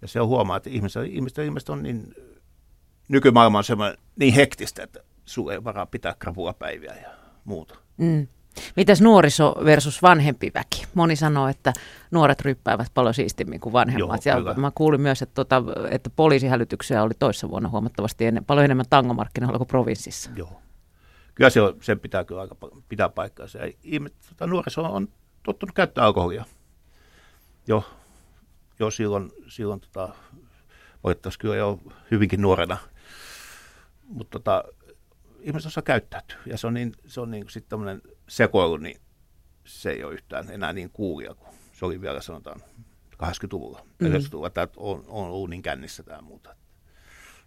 Ja 0.02 0.08
se 0.08 0.20
on 0.20 0.28
huomaa, 0.28 0.56
että 0.56 0.70
ihmiset, 0.70 1.06
ihmiset, 1.06 1.44
ihmiset 1.44 1.68
on 1.68 1.82
niin, 1.82 2.14
nykymaailma 3.08 3.58
on 3.58 3.96
niin 4.16 4.34
hektistä, 4.34 4.82
että 4.82 5.00
sulla 5.24 5.52
ei 5.52 5.64
varaa 5.64 5.86
pitää 5.86 6.14
krapuapäiviä 6.18 6.94
ja 6.94 7.10
muuta. 7.44 7.78
Mm. 7.96 8.28
Mitäs 8.76 9.00
nuoriso 9.00 9.54
versus 9.64 10.02
vanhempi 10.02 10.50
väki? 10.54 10.84
Moni 10.94 11.16
sanoo, 11.16 11.48
että 11.48 11.72
nuoret 12.10 12.40
ryppäävät 12.40 12.90
paljon 12.94 13.14
siistimmin 13.14 13.60
kuin 13.60 13.72
vanhemmat. 13.72 14.26
Joo, 14.26 14.38
ja 14.38 14.54
mä 14.54 14.72
kuulin 14.74 15.00
myös, 15.00 15.22
että, 15.22 15.34
tuota, 15.34 15.62
että 15.90 16.10
poliisihälytyksiä 16.10 17.02
oli 17.02 17.14
toissa 17.18 17.50
vuonna 17.50 17.68
huomattavasti 17.68 18.26
ennen, 18.26 18.44
paljon 18.44 18.64
enemmän 18.64 18.86
tangomarkkinoilla 18.90 19.58
kuin 19.58 19.68
provinssissa. 19.68 20.30
Joo. 20.36 20.62
Kyllä 21.34 21.50
se 21.50 21.60
on, 21.60 21.76
sen 21.80 22.00
pitää 22.00 22.24
kyllä 22.24 22.40
aika 22.40 22.56
pitää 22.88 23.08
paikkaansa. 23.08 23.58
Ja 23.58 23.72
ihmiset, 23.82 24.18
tota, 24.28 24.46
nuoriso 24.46 24.82
on 24.82 25.08
tottunut 25.42 25.74
käyttää 25.74 26.04
alkoholia. 26.04 26.44
Jo, 27.66 27.84
jo 28.78 28.90
silloin, 28.90 29.30
silloin 29.48 29.80
tota, 29.80 30.08
valitettavasti 31.04 31.40
kyllä 31.40 31.56
jo 31.56 31.78
hyvinkin 32.10 32.42
nuorena. 32.42 32.76
Mutta 34.08 34.38
tota, 34.38 34.64
ihmiset 35.40 35.68
osaa 35.68 35.82
käyttäytyä. 35.82 36.38
Ja 36.46 36.58
se 36.58 36.66
on 36.66 36.74
niin, 36.74 36.92
se 37.06 37.20
on 37.20 37.30
niin 37.30 37.44
sitten 37.48 37.78
sekoilu, 38.30 38.76
niin 38.76 39.00
se 39.64 39.90
ei 39.90 40.04
ole 40.04 40.14
yhtään 40.14 40.50
enää 40.50 40.72
niin 40.72 40.90
kuulia 40.90 41.34
kuin 41.34 41.50
se 41.72 41.86
oli 41.86 42.00
vielä 42.00 42.20
sanotaan 42.20 42.60
80-luvulla. 43.22 43.84
Mm. 43.98 44.06
90-luvulla 44.06 44.46
että 44.46 44.68
on, 44.76 45.04
on 45.08 45.26
ollut 45.26 45.50
niin 45.50 45.62
kännissä 45.62 46.02
tämä 46.02 46.20
muuta. 46.20 46.56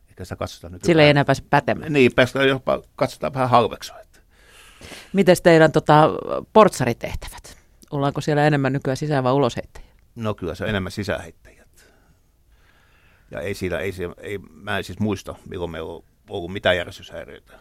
Ehkä 0.10 0.26
sitä 0.26 0.36
katsotaan 0.36 0.74
nyt. 0.74 0.84
Sillä 0.84 1.04
ei 1.04 1.10
enää 1.10 1.26
pääse 1.26 1.44
pätemään. 1.50 1.94
Niin, 1.94 2.12
päästään 2.16 2.48
jopa 2.48 2.82
katsotaan 2.96 3.34
vähän 3.34 3.50
halveksua. 3.50 3.96
Miten 5.14 5.36
teidän 5.44 5.72
tota, 5.72 6.10
portsaritehtävät? 6.54 7.58
Ollaanko 7.92 8.22
siellä 8.22 8.48
enemmän 8.48 8.74
nykyään 8.74 8.98
sisään- 8.98 9.24
vai 9.24 9.34
ulosheittäjiä? 9.34 9.90
No 10.16 10.34
kyllä 10.34 10.56
se 10.56 10.64
on 10.64 10.70
enemmän 10.70 10.92
sisäheittäjiä. 10.92 11.66
Ja 13.32 13.42
ei 13.42 13.54
siinä, 13.54 13.78
ei, 13.78 13.94
ei, 14.18 14.38
mä 14.38 14.78
en 14.78 14.84
siis 14.84 15.00
muista, 15.00 15.36
milloin 15.50 15.72
meillä 15.72 15.94
on 15.94 16.04
ollut 16.30 16.54
mitään 16.54 16.78
järjestyshäiriöitä. 16.78 17.54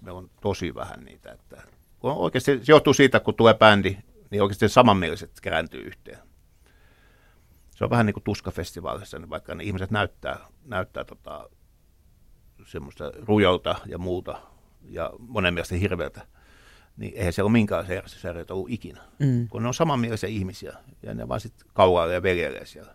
meillä 0.00 0.18
on 0.18 0.30
tosi 0.40 0.74
vähän 0.74 1.04
niitä. 1.04 1.32
Että, 1.32 1.62
kun 2.00 2.12
oikeasti 2.12 2.58
se 2.58 2.72
johtuu 2.72 2.94
siitä, 2.94 3.20
kun 3.20 3.34
tulee 3.34 3.54
bändi, 3.54 3.96
niin 4.30 4.42
oikeasti 4.42 4.68
samanmieliset 4.68 5.30
kerääntyy 5.42 5.80
yhteen. 5.80 6.18
Se 7.70 7.84
on 7.84 7.90
vähän 7.90 8.06
niin 8.06 8.14
kuin 8.14 8.24
tuskafestivaalissa, 8.24 9.18
niin 9.18 9.30
vaikka 9.30 9.54
ne 9.54 9.64
ihmiset 9.64 9.90
näyttää, 9.90 10.38
näyttää 10.64 11.04
tota, 11.04 11.50
semmoista 12.66 13.12
rujolta 13.26 13.76
ja 13.86 13.98
muuta, 13.98 14.40
ja 14.84 15.10
monen 15.18 15.54
mielestä 15.54 15.74
hirveältä, 15.74 16.26
niin 16.96 17.12
eihän 17.16 17.32
se 17.32 17.42
ole 17.42 17.50
minkäänlaisia 17.50 17.94
järjestyshäiriöitä 17.94 18.54
ollut 18.54 18.70
ikinä. 18.70 19.00
Mm. 19.18 19.48
Kun 19.48 19.62
ne 19.62 19.68
on 19.68 19.74
samanmielisiä 19.74 20.28
ihmisiä, 20.28 20.72
ja 21.02 21.14
ne 21.14 21.28
vaan 21.28 21.40
sitten 21.40 21.68
kaulailee 21.72 22.14
ja 22.14 22.22
veljeilee 22.22 22.66
siellä. 22.66 22.94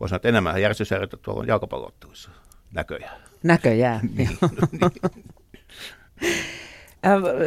Voisi 0.00 0.10
sanoa, 0.10 0.16
että 0.16 0.28
enemmän 0.28 0.62
järjestyshäiriöitä 0.62 1.16
tuolla 1.16 1.44
jalkapallootteluissa 1.44 2.30
näköjään. 2.72 3.20
Näköjään, 3.42 4.00
niin. 4.16 4.38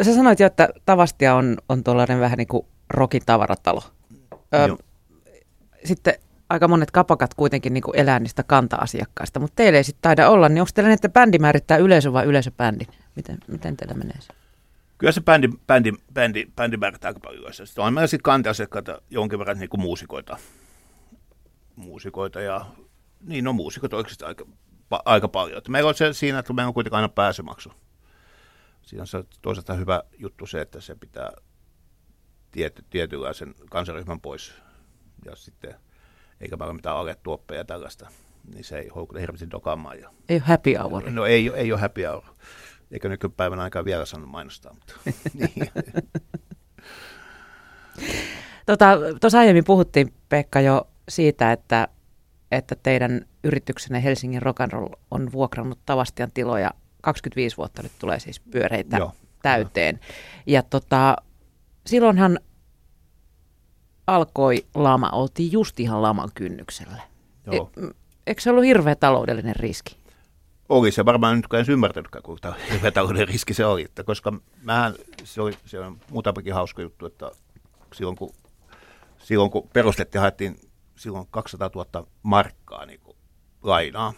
Sä 0.02 0.16
sanoit 0.16 0.40
jo, 0.40 0.48
että 0.48 0.70
Tavastia 0.86 1.36
on, 1.36 1.58
on 1.70 1.84
tuollainen 1.84 2.20
vähän 2.20 2.38
niin 2.38 2.48
kuin 2.48 2.66
rokin 2.90 3.22
tavaratalo. 3.26 3.84
Ö, 4.54 4.78
sitten 5.84 6.14
aika 6.50 6.68
monet 6.68 6.92
kapakat 6.92 7.34
kuitenkin 7.34 7.74
niin 7.74 7.82
kuin 7.82 8.00
elää 8.00 8.20
niistä 8.20 8.44
kanta-asiakkaista, 8.44 9.40
mutta 9.40 9.56
teille 9.56 9.78
ei 9.78 9.84
sitten 9.84 10.02
taida 10.02 10.30
olla, 10.30 10.50
niin 10.50 10.62
onko 10.62 10.72
teillä 10.74 10.94
että 10.94 11.10
bändi 11.10 11.40
määrittää 11.40 11.78
yleisö 11.78 12.14
vai 12.14 12.26
yleisöbändi? 12.26 12.86
Miten, 13.16 13.38
miten 13.48 13.78
teillä 13.78 13.94
menee 13.94 14.18
se? 14.20 14.34
Kyllä 14.98 15.12
se 15.12 15.22
bändi, 15.22 15.50
bändi, 15.68 15.92
bändi, 16.14 16.46
bändi 16.56 16.78
määrittää 16.78 17.10
aika 17.10 17.20
paljon 17.20 17.42
yleisö. 17.42 17.66
Sitten 17.66 17.84
on 17.84 17.94
meillä 17.94 18.08
sitten 18.08 18.24
kanta-asiakkaita 18.24 19.02
jonkin 19.10 19.40
verran 19.40 19.60
niin 19.60 19.70
kuin 19.70 19.82
muusikoita. 19.82 20.38
Muusikoita 21.76 22.42
ja 22.42 22.66
niin 23.22 23.44
no 23.44 23.54
muusikot 23.54 23.94
oikeasti 23.94 24.26
aika, 24.26 24.46
pa, 24.90 25.02
aika 25.06 25.28
paljon. 25.28 25.62
Meillä 25.70 25.90
on 25.90 25.96
se 25.96 26.14
siinä, 26.14 26.40
että 26.40 26.54
meillä 26.54 26.68
on 26.68 26.74
kuitenkin 26.74 26.96
aina 26.96 27.10
pääsymaksu. 27.10 27.72
Siinä 28.88 29.04
on 29.16 29.24
toisaalta 29.42 29.74
hyvä 29.74 30.04
juttu 30.18 30.46
se, 30.46 30.62
että 30.62 30.82
se 30.82 30.96
pitää 30.96 31.32
tiety, 32.52 32.86
tietynlaisen 32.90 33.56
kansaryhmän 33.70 34.22
pois. 34.22 34.54
Ja 35.26 35.36
sitten 35.36 35.76
eikä 36.42 36.58
ole 36.60 36.74
mitään 36.74 36.98
aletuoppeja 36.98 37.62
ja 37.62 37.66
tällaista, 37.66 38.10
niin 38.54 38.64
se 38.64 38.80
ei 38.80 38.88
houkute 38.88 39.22
hirveästi 39.22 39.52
dokaamaan. 39.52 40.00
Ja... 40.00 40.10
Ei 40.30 40.36
ole 40.36 40.44
happy 40.44 40.74
hour. 40.74 41.10
No 41.10 41.26
ei, 41.26 41.52
ei 41.56 41.72
ole 41.72 41.82
happy 41.82 42.04
hour. 42.04 42.24
Eikä 42.92 43.10
nykypäivänä 43.10 43.64
aikaa 43.64 43.86
vielä 43.86 44.06
saanut 44.06 44.30
mainostaa. 44.30 44.74
Mutta, 44.74 44.94
niin. 45.34 45.72
tota, 48.66 48.98
tuossa 49.22 49.40
aiemmin 49.40 49.64
puhuttiin, 49.64 50.14
Pekka, 50.30 50.62
jo 50.62 50.88
siitä, 51.10 51.52
että, 51.52 51.88
että 52.52 52.76
teidän 52.84 53.26
yrityksenne 53.44 54.04
Helsingin 54.04 54.42
Rock 54.42 54.62
and 54.62 54.72
Roll 54.72 54.90
on 55.12 55.32
vuokrannut 55.32 55.80
Tavastian 55.86 56.32
tiloja 56.32 56.72
25 57.02 57.58
vuotta 57.58 57.84
nyt 57.84 57.92
tulee 58.00 58.20
siis 58.20 58.40
pyöreitä 58.40 58.98
Joo, 58.98 59.12
täyteen. 59.42 60.00
Ja 60.46 60.64
tota, 60.64 61.16
silloinhan 61.86 62.40
alkoi 64.08 64.66
lama, 64.76 65.10
oltiin 65.10 65.52
just 65.52 65.80
ihan 65.80 66.02
laman 66.02 66.30
kynnyksellä. 66.34 67.02
Joo. 67.46 67.72
E, 67.78 67.82
eikö 68.28 68.42
se 68.42 68.50
ollut 68.50 68.66
hirveä 68.66 68.96
taloudellinen 68.96 69.56
riski? 69.56 69.98
Oli 70.70 70.92
se 70.92 71.06
varmaan 71.06 71.36
nyt 71.36 71.54
en 71.54 71.74
ymmärtänytkään, 71.74 72.24
kuinka 72.24 72.54
hirveä 72.72 72.92
taloudellinen 72.92 73.28
riski 73.28 73.54
se 73.54 73.66
oli. 73.66 73.82
Että 73.82 74.04
koska 74.04 74.34
mähän, 74.62 74.94
se 75.24 75.42
oli, 75.42 75.54
se 75.66 75.80
on 75.80 75.98
muutamakin 76.10 76.54
hauska 76.54 76.82
juttu, 76.82 77.06
että 77.06 77.32
silloin 77.94 78.18
kun, 78.18 78.34
silloin 79.18 79.52
kun 79.52 79.70
perustettiin, 79.74 80.22
haettiin 80.22 80.60
silloin 80.96 81.28
200 81.32 81.70
000 81.76 82.08
markkaa 82.24 82.86
niin 82.86 83.00
kuin 83.00 83.18
lainaa. 83.64 84.14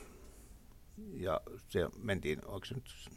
Ja 1.19 1.41
se 1.67 1.87
mentiin, 1.97 2.45
onko 2.45 2.65
se 2.65 2.75
nyt 2.75 3.09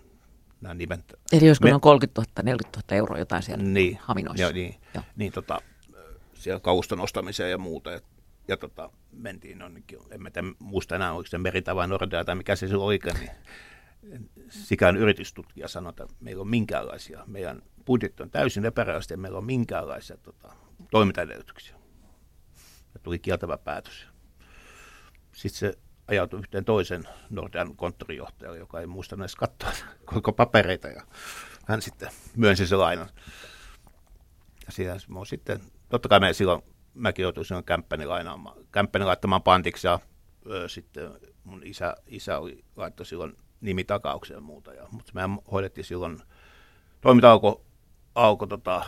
nämä 0.60 0.74
nimet? 0.74 1.14
Eli 1.32 1.48
olisiko 1.48 1.64
Me... 1.64 1.70
noin 1.70 1.80
30 1.80 2.20
000, 2.20 2.42
40 2.42 2.78
000 2.78 2.98
euroa 2.98 3.18
jotain 3.18 3.42
siellä 3.42 3.64
niin, 3.64 3.98
haminoissa? 4.02 4.42
Ja, 4.42 4.52
niin, 4.52 4.74
Joo. 4.94 5.04
niin 5.16 5.32
tota, 5.32 5.60
siellä 6.34 6.60
kauston 6.60 7.00
ostamiseen 7.00 7.50
ja 7.50 7.58
muuta. 7.58 7.90
Ja, 7.90 8.00
ja 8.48 8.56
tota, 8.56 8.90
mentiin 9.12 9.58
jonnekin, 9.58 9.98
en 10.10 10.22
mä 10.22 10.30
tiedä, 10.30 10.48
muista 10.58 10.96
enää, 10.96 11.12
oliko 11.12 11.26
se 11.26 11.38
Merita 11.38 11.76
vai 11.76 11.88
Nordea 11.88 12.24
tai 12.24 12.34
mikä 12.34 12.56
se 12.56 12.68
silloin 12.68 12.86
olikaan, 12.86 13.16
niin 13.20 13.30
sikään 14.48 14.96
yritystutkija 14.96 15.68
sanoi, 15.68 15.90
että 15.90 16.06
meillä 16.20 16.40
on 16.40 16.48
minkäänlaisia, 16.48 17.24
meidän 17.26 17.62
budjetti 17.86 18.22
on 18.22 18.30
täysin 18.30 18.64
epärealistinen, 18.64 19.20
meillä 19.20 19.38
on 19.38 19.44
minkäänlaisia 19.44 20.16
tota, 20.16 20.52
toimintaedellytyksiä. 20.90 21.76
Ja 22.94 23.00
tuli 23.02 23.18
kieltävä 23.18 23.58
päätös. 23.58 24.06
Sitten 25.32 25.58
se 25.58 25.78
ajautui 26.12 26.40
yhteen 26.40 26.64
toisen 26.64 27.04
Nordean 27.30 27.76
konttorijohtajalle, 27.76 28.58
joka 28.58 28.80
ei 28.80 28.86
muista 28.86 29.16
edes 29.16 29.36
katsoa 29.36 29.70
koko 30.04 30.32
papereita, 30.32 30.88
ja 30.88 31.02
hän 31.66 31.82
sitten 31.82 32.10
myönsi 32.36 32.66
se 32.66 32.76
lainan. 32.76 33.08
Ja 34.66 34.72
siinä 34.72 34.96
sitten 35.26 35.60
totta 35.88 36.08
kai 36.08 36.20
me 36.20 36.32
silloin, 36.32 36.62
mäkin 36.94 37.22
joutuin 37.22 37.44
silloin 37.44 37.64
kämppäni, 37.64 38.06
lainaamaan, 38.06 38.56
kämppäni 38.72 39.04
laittamaan 39.04 39.42
pantiksi 39.42 39.86
ja 39.86 39.98
ö, 40.50 40.68
sitten 40.68 41.10
mun 41.44 41.62
isä, 41.64 41.96
isä 42.06 42.38
oli, 42.38 42.64
laittoi 42.76 43.06
silloin 43.06 43.36
nimitakaukseen 43.60 44.36
ja 44.36 44.40
muuta. 44.40 44.74
Ja, 44.74 44.86
mutta 44.90 45.12
me 45.14 45.42
hoidettiin 45.52 45.84
silloin, 45.84 46.18
toiminta 47.00 47.32
alkoi 47.32 47.60
alko, 48.14 48.46
tota, 48.46 48.84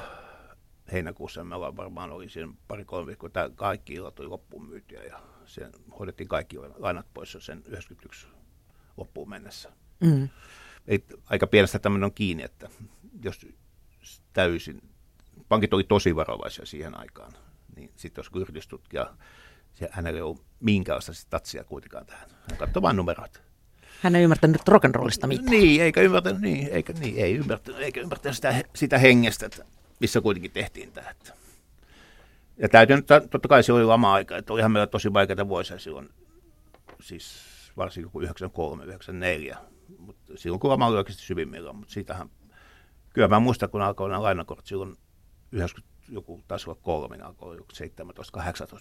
heinäkuussa, 0.93 1.45
me 1.45 1.61
varmaan 1.61 2.11
oli 2.11 2.29
siinä 2.29 2.53
pari-kolme 2.69 3.07
viikkoa, 3.07 3.29
tämä 3.29 3.51
kaikki 3.55 3.95
illat 3.95 4.21
oli 4.21 4.29
loppuun 4.29 4.69
myytiä 4.69 5.03
ja 5.03 5.21
sen 5.47 5.73
hoidettiin 5.99 6.29
kaikki 6.29 6.57
lainat 6.77 7.07
pois 7.15 7.37
sen 7.41 7.63
91 7.67 8.27
loppuun 8.97 9.29
mennessä. 9.29 9.73
Mm. 10.01 10.29
Ei, 10.87 11.05
aika 11.27 11.47
pienestä 11.47 11.79
tämmöinen 11.79 12.05
on 12.05 12.15
kiinni, 12.15 12.43
että 12.43 12.69
jos 13.25 13.47
täysin 14.33 14.83
pankit 15.49 15.75
oli 15.75 15.85
tosi 15.85 16.17
varovaisia 16.17 16.67
siihen 16.67 16.99
aikaan. 16.99 17.33
Niin 17.77 17.91
sitten 17.97 18.23
jos 18.23 18.31
yritystutkija, 18.43 19.15
se, 19.75 19.89
hänellä 19.93 20.19
ei 20.19 20.23
ollut 20.23 20.45
minkäänlaista 20.61 21.27
tatsia 21.31 21.65
kuitenkaan 21.65 22.07
tähän. 22.07 22.31
Hän 22.49 22.59
katsoi 22.59 22.83
vain 22.83 22.97
numerot. 22.97 23.43
Hän 24.03 24.17
ei 24.17 24.23
ymmärtänyt 24.23 24.61
rock'n'rollista 24.71 25.27
mitään. 25.27 25.51
Niin, 25.51 25.83
eikä 25.83 26.01
ymmärtänyt, 26.01 26.41
niin, 26.41 26.69
eikä, 26.69 26.93
niin, 26.93 27.17
ei 27.17 27.35
ymmärtänyt, 27.35 27.81
eikä 27.81 28.01
ymmärtänyt 28.01 28.37
sitä, 28.37 28.63
sitä 28.75 28.99
hengestä, 28.99 29.47
että 29.47 29.65
missä 30.01 30.21
kuitenkin 30.21 30.51
tehtiin 30.51 30.93
tämä. 30.93 31.11
Että. 31.11 31.44
Ja 32.59 32.69
täytyy 32.69 32.97
nyt, 32.97 33.07
totta 33.07 33.49
kai 33.49 33.63
se 33.63 33.73
oli 33.73 33.85
lama-aika, 33.85 34.37
että 34.37 34.53
olihan 34.53 34.73
meillä 34.73 34.87
tosi 34.87 35.13
vaikeita 35.13 35.49
vuosia 35.49 35.79
silloin, 35.79 36.09
siis 37.01 37.45
varsinkin 37.77 38.13
kuin 38.13 38.23
93, 38.23 38.85
94, 38.85 39.59
mutta 39.99 40.33
silloin 40.37 40.61
kun 40.61 40.71
lama 40.71 40.87
oli 40.87 40.97
oikeasti 40.97 41.23
syvimmillään, 41.23 41.77
mutta 41.77 41.93
siitähän, 41.93 42.31
kyllä 43.11 43.29
mä 43.29 43.41
muistan, 43.41 43.71
kun 43.71 43.83
alkoi 43.83 44.09
nämä 44.09 44.23
lainakortit 44.23 44.67
silloin 44.67 44.97
90 45.53 45.95
joku 46.09 46.43
taisi 46.49 46.71
olla 46.71 46.81
kolme, 46.83 47.17
niin 47.17 47.27
alkoi 47.27 47.59
17-18 47.59 47.63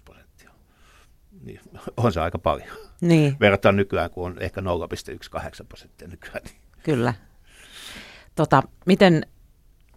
prosenttia. 0.05 0.51
Niin, 1.41 1.59
on 1.97 2.13
se 2.13 2.21
aika 2.21 2.39
paljon. 2.39 2.77
Niin. 3.01 3.37
Verrattuna 3.39 3.71
nykyään, 3.71 4.11
kun 4.11 4.25
on 4.25 4.39
ehkä 4.39 4.61
0,18 4.61 4.65
prosenttia 5.67 6.07
nykyään. 6.07 6.41
Niin. 6.43 6.61
Kyllä. 6.83 7.13
Tota, 8.35 8.63
miten, 8.85 9.25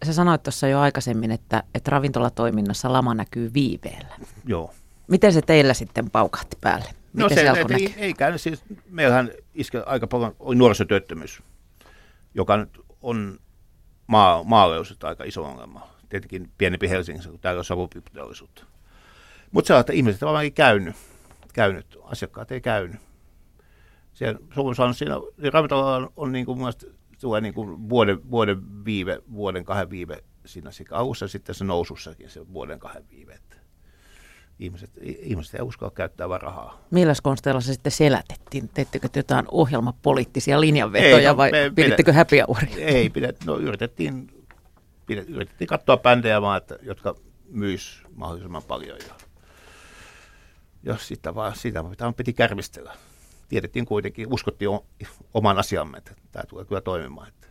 sä 0.05 0.13
sanoit 0.13 0.43
tuossa 0.43 0.67
jo 0.67 0.79
aikaisemmin, 0.79 1.31
että, 1.31 1.63
että 1.75 1.91
ravintolatoiminnassa 1.91 2.93
lama 2.93 3.13
näkyy 3.13 3.53
viiveellä. 3.53 4.15
Joo. 4.45 4.73
Miten 5.07 5.33
se 5.33 5.41
teillä 5.41 5.73
sitten 5.73 6.09
paukahti 6.09 6.57
päälle? 6.61 6.89
No 7.13 7.27
Miten 7.27 7.45
no 7.45 7.55
se, 7.55 7.65
se 7.67 7.75
ei, 7.75 7.93
ei 7.97 8.13
käynyt. 8.13 8.41
Siis 8.41 8.63
meillähän 8.89 9.31
iske 9.53 9.83
aika 9.85 10.07
paljon 10.07 10.35
oli 10.39 10.55
nuorisotyöttömyys, 10.55 11.43
joka 12.33 12.57
nyt 12.57 12.79
on 13.01 13.39
maa, 14.07 14.43
aika 15.03 15.23
iso 15.23 15.43
ongelma 15.43 15.97
tietenkin 16.09 16.51
pienempi 16.57 16.89
Helsingissä, 16.89 17.29
kun 17.29 17.39
täällä 17.39 17.59
on 17.59 17.65
savupiipputeollisuutta. 17.65 18.65
Mutta 19.51 19.67
se 19.67 19.73
on, 19.73 19.79
että 19.79 19.93
ihmiset 19.93 20.23
ovat 20.23 20.33
vain 20.33 20.53
käynyt, 20.53 20.95
käynyt, 21.53 21.97
asiakkaat 22.03 22.51
ei 22.51 22.61
käynyt. 22.61 22.95
Siellä, 24.13 24.39
on 24.57 24.75
saanut 24.75 24.97
siinä, 24.97 25.15
niin 25.37 25.53
ravintola 25.53 25.95
on, 25.95 26.13
on 26.15 26.31
niin 26.31 26.45
kuin, 26.45 26.59
tulee 27.21 27.41
niin 27.41 27.53
kuin 27.53 27.89
vuoden, 27.89 28.31
vuoden 28.31 28.85
viive, 28.85 29.21
vuoden 29.31 29.65
kahden 29.65 29.89
viive 29.89 30.23
siinä 30.45 30.71
sekä 30.71 30.95
alussa 30.95 31.25
ja 31.25 31.29
sitten 31.29 31.55
se 31.55 31.63
nousussakin 31.63 32.29
se 32.29 32.53
vuoden 32.53 32.79
kahden 32.79 33.09
viive. 33.09 33.33
Että 33.33 33.55
ihmiset, 34.59 34.89
ihmiset 35.01 35.55
ei 35.55 35.61
uskalla 35.61 35.91
käyttää 35.91 36.29
vaan 36.29 36.41
rahaa. 36.41 36.81
Millä 36.91 37.13
konsteilla 37.23 37.61
se 37.61 37.73
sitten 37.73 37.91
selätettiin? 37.91 38.69
Teettekö 38.73 39.09
jotain 39.15 39.45
ohjelmapoliittisia 39.51 40.61
linjanvetoja 40.61 41.17
ei, 41.17 41.25
no, 41.25 41.37
vai 41.37 41.51
me, 41.51 41.71
pidittekö 41.75 42.13
happy 42.13 42.37
houria? 42.47 42.87
Ei, 42.87 43.09
pidet, 43.09 43.45
no 43.45 43.57
yritettiin 43.57 44.27
pidet- 45.11 45.29
yritettiin 45.29 45.67
katsoa 45.67 45.97
bändejä 45.97 46.41
vaan, 46.41 46.57
että, 46.57 46.79
jotka 46.81 47.15
myis 47.49 48.03
mahdollisimman 48.15 48.63
paljon. 48.63 48.97
Ja, 49.07 49.13
ja 50.83 50.97
sitä 50.97 51.35
vaan, 51.35 51.55
sitä 51.55 51.83
vaan 51.83 52.13
piti 52.13 52.33
kärvistellä. 52.33 52.93
Tiedettiin 53.47 53.85
kuitenkin, 53.85 54.33
uskottiin 54.33 54.69
o- 54.69 54.85
oman 55.33 55.57
asiamme, 55.57 55.97
että 55.97 56.15
tämä 56.31 56.43
tulee 56.49 56.65
kyllä 56.65 56.81
toimimaan. 56.81 57.27
Että 57.27 57.47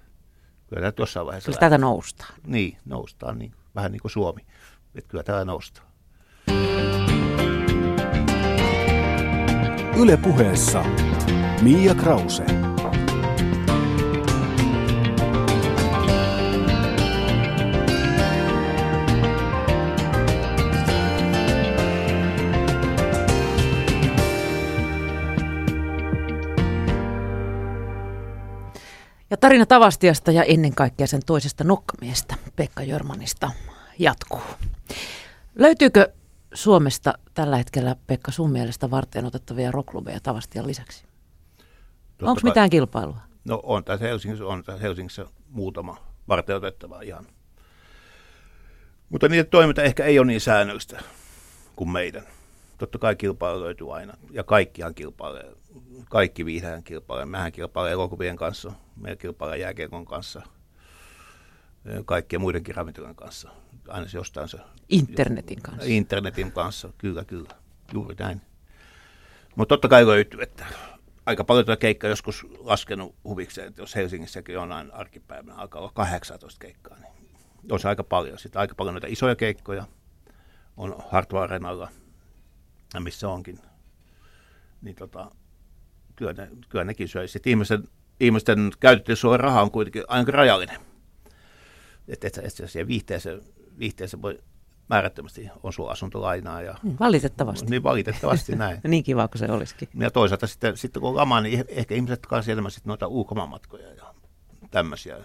kyllä 0.67 0.83
tämä 0.83 0.93
jossain 0.99 1.27
vaiheessa 1.27 1.47
Kyllä 1.51 1.61
täältä 1.61 1.79
noustaan. 1.79 2.35
niin, 2.47 2.79
noustaan 2.85 3.39
niin, 3.39 3.53
vähän 3.75 3.93
niin 3.93 4.01
kuin 4.03 4.13
Suomi. 4.13 4.41
Että 4.95 5.09
kyllä 5.11 5.25
täällä 5.25 5.45
noustaan. 5.45 5.87
Yle 9.99 10.17
puheessa 10.17 10.85
Mia 11.63 11.95
Krause. 11.95 12.45
Tarina 29.47 29.67
Tavastiasta 29.67 30.31
ja 30.31 30.43
ennen 30.43 30.75
kaikkea 30.75 31.07
sen 31.07 31.23
toisesta 31.27 31.65
nokkamiestä, 31.65 32.35
Pekka 32.57 32.83
Jörmanista, 32.83 33.51
jatkuu. 33.99 34.41
Löytyykö 35.55 36.13
Suomesta 36.55 37.15
tällä 37.35 37.57
hetkellä, 37.57 37.97
Pekka, 38.07 38.33
sun 38.33 38.51
mielestä 38.51 38.91
varten 38.91 39.25
otettavia 39.25 39.71
rockklubeja 39.71 40.21
Tavastian 40.23 40.67
lisäksi? 40.67 41.05
Totta 42.09 42.31
Onko 42.31 42.41
kai- 42.41 42.51
mitään 42.51 42.71
kilpailua? 42.71 43.21
No 43.45 43.61
on 43.63 43.85
tässä 43.85 44.07
Helsingissä, 44.07 44.47
on 44.47 44.65
tässä 44.65 44.83
Helsingissä 44.83 45.27
muutama 45.49 45.97
varten 46.29 46.57
otettava 46.57 47.01
ihan. 47.01 47.27
Mutta 49.09 49.29
niiden 49.29 49.47
toiminta 49.47 49.83
ehkä 49.83 50.05
ei 50.05 50.19
ole 50.19 50.27
niin 50.27 50.41
säännöllistä 50.41 51.03
kuin 51.77 51.91
meidän. 51.91 52.23
Totta 52.79 52.99
kai 52.99 53.17
kilpailu 53.17 53.61
löytyy 53.61 53.97
aina. 53.97 54.15
Ja 54.31 54.45
kaikkihan 54.45 54.95
kilpailee. 54.95 55.53
Kaikki 56.11 56.45
viihdään 56.45 56.83
kilpailee. 56.83 57.25
Mähän 57.25 57.53
kilpailee 57.53 57.92
elokuvien 57.92 58.37
kanssa. 58.37 58.73
Meillä 58.97 59.16
kilpailee 59.16 59.59
jääkiekon 59.59 60.05
kanssa. 60.05 60.42
Kaikkien 62.05 62.40
muidenkin 62.40 62.75
ravintoloiden 62.75 63.16
kanssa. 63.16 63.51
Aina 63.88 64.09
se 64.09 64.19
jostain 64.19 64.49
se 64.49 64.59
Internetin 64.88 65.62
kanssa. 65.62 65.85
Internetin 65.87 66.53
kanssa, 66.53 66.92
kyllä, 66.99 67.25
kyllä. 67.25 67.51
Juuri 67.92 68.16
näin. 68.19 68.40
Mutta 69.57 69.73
totta 69.73 69.88
kai 69.88 70.07
löytyy, 70.07 70.42
että 70.42 70.66
aika 71.27 71.45
paljon 71.45 71.66
tätä 71.66 71.81
keikkaa 71.81 72.11
joskus 72.11 72.47
laskenut 72.59 73.14
huvikseen, 73.25 73.69
että 73.69 73.83
jos 73.83 73.97
Helsingissäkin 73.97 74.55
jonain 74.55 74.95
arkipäivänä 74.95 75.55
alkaa 75.57 75.81
olla 75.81 75.92
18 75.95 76.59
keikkaa, 76.59 76.97
niin 76.99 77.12
on 77.71 77.81
se 77.81 77.88
aika 77.88 78.05
paljon. 78.05 78.38
Sitten 78.38 78.61
aika 78.61 78.75
paljon 78.75 78.95
noita 78.95 79.07
isoja 79.11 79.37
keikkoja 79.37 79.87
on 80.77 80.97
Hartwall 81.11 81.42
Arenalla, 81.42 81.88
ja 82.95 83.01
missä 83.01 83.29
onkin. 83.29 83.61
Niin 84.83 84.97
tota, 84.97 85.31
kyllä, 86.17 86.33
ne, 86.33 86.49
kyllä 86.69 86.85
nekin 86.85 87.09
syö. 87.09 87.27
Sitten 87.29 87.51
ihmisten, 87.51 87.85
ihmisten 88.21 88.71
käytettävissä 88.81 89.37
raha 89.37 89.63
on 89.63 89.71
kuitenkin 89.71 90.05
aika 90.09 90.33
rajallinen. 90.33 90.81
Että 92.09 92.27
et, 92.27 92.39
et, 92.39 92.61
et 92.77 92.89
viihteeseen, 92.89 93.43
viihteeseen 93.79 94.23
voi 94.23 94.39
määrättömästi 94.89 95.49
osua 95.63 95.91
asuntolainaa. 95.91 96.63
Ja, 96.63 96.75
Mm, 96.83 96.97
Valitettavasti. 97.01 97.71
niin 97.71 97.83
valitettavasti 97.83 98.57
näin. 98.57 98.81
Niin 98.89 99.05
kiva 99.05 99.29
kuin 99.29 99.39
se 99.39 99.47
olisikin. 99.53 99.89
Ja 99.99 100.11
toisaalta 100.11 100.47
sitten, 100.47 100.77
sitten 100.77 101.01
kun 101.01 101.09
on 101.11 101.17
lama, 101.17 101.41
niin 101.41 101.65
ehkä 101.69 101.95
ihmiset 101.95 102.27
kanssa 102.27 102.53
enemmän 102.53 102.71
sitten 102.71 102.89
noita 102.89 103.07
ulkomaanmatkoja 103.07 103.93
ja 103.95 104.15
tämmöisiä. 104.71 105.17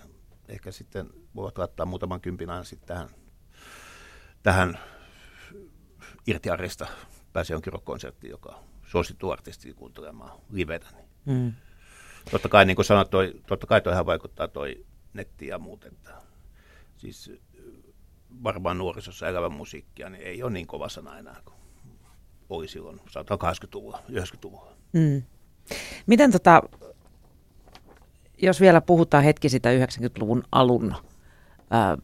Ehkä 0.49 0.71
sitten 0.71 1.09
voivat 1.35 1.57
laittaa 1.57 1.85
muutaman 1.85 2.21
kympin 2.21 2.49
aina 2.49 2.63
sitten 2.63 2.87
tähän, 2.87 3.09
tähän 4.43 4.79
irtiarista 6.27 6.87
pääsee 7.33 7.53
jonkin 7.55 7.73
rock-konserttiin, 7.73 8.31
joka 8.31 8.59
suosittu 8.91 9.29
artisti 9.29 9.73
kuuntelemaan 9.73 10.39
livetä. 10.51 10.87
Niin. 11.25 11.37
Mm. 11.37 11.53
Totta 12.31 12.49
kai, 12.49 12.65
niin 12.65 12.75
kuin 12.75 12.85
sanoit, 12.85 13.09
toi, 13.09 13.41
totta 13.47 13.67
kai 13.67 13.81
toihan 13.81 14.05
vaikuttaa 14.05 14.47
toi 14.47 14.85
netti 15.13 15.47
ja 15.47 15.59
muut, 15.59 15.85
että 15.85 16.11
siis 16.97 17.31
varmaan 18.43 18.77
nuorisossa 18.77 19.27
elävä 19.27 19.49
musiikkia, 19.49 20.09
niin 20.09 20.23
ei 20.23 20.43
ole 20.43 20.51
niin 20.51 20.67
kova 20.67 20.89
sana 20.89 21.17
enää 21.17 21.41
kuin 21.45 21.55
oli 22.49 22.67
silloin, 22.67 23.01
sanotaan 23.09 23.39
80-luvulla, 23.55 24.03
90-luvulla. 24.11 24.73
Mm. 24.93 25.23
Miten 26.05 26.31
tota, 26.31 26.63
jos 28.37 28.61
vielä 28.61 28.81
puhutaan 28.81 29.23
hetki 29.23 29.49
sitä 29.49 29.69
90-luvun 29.69 30.43
alun, 30.51 30.95
ää, 31.69 31.97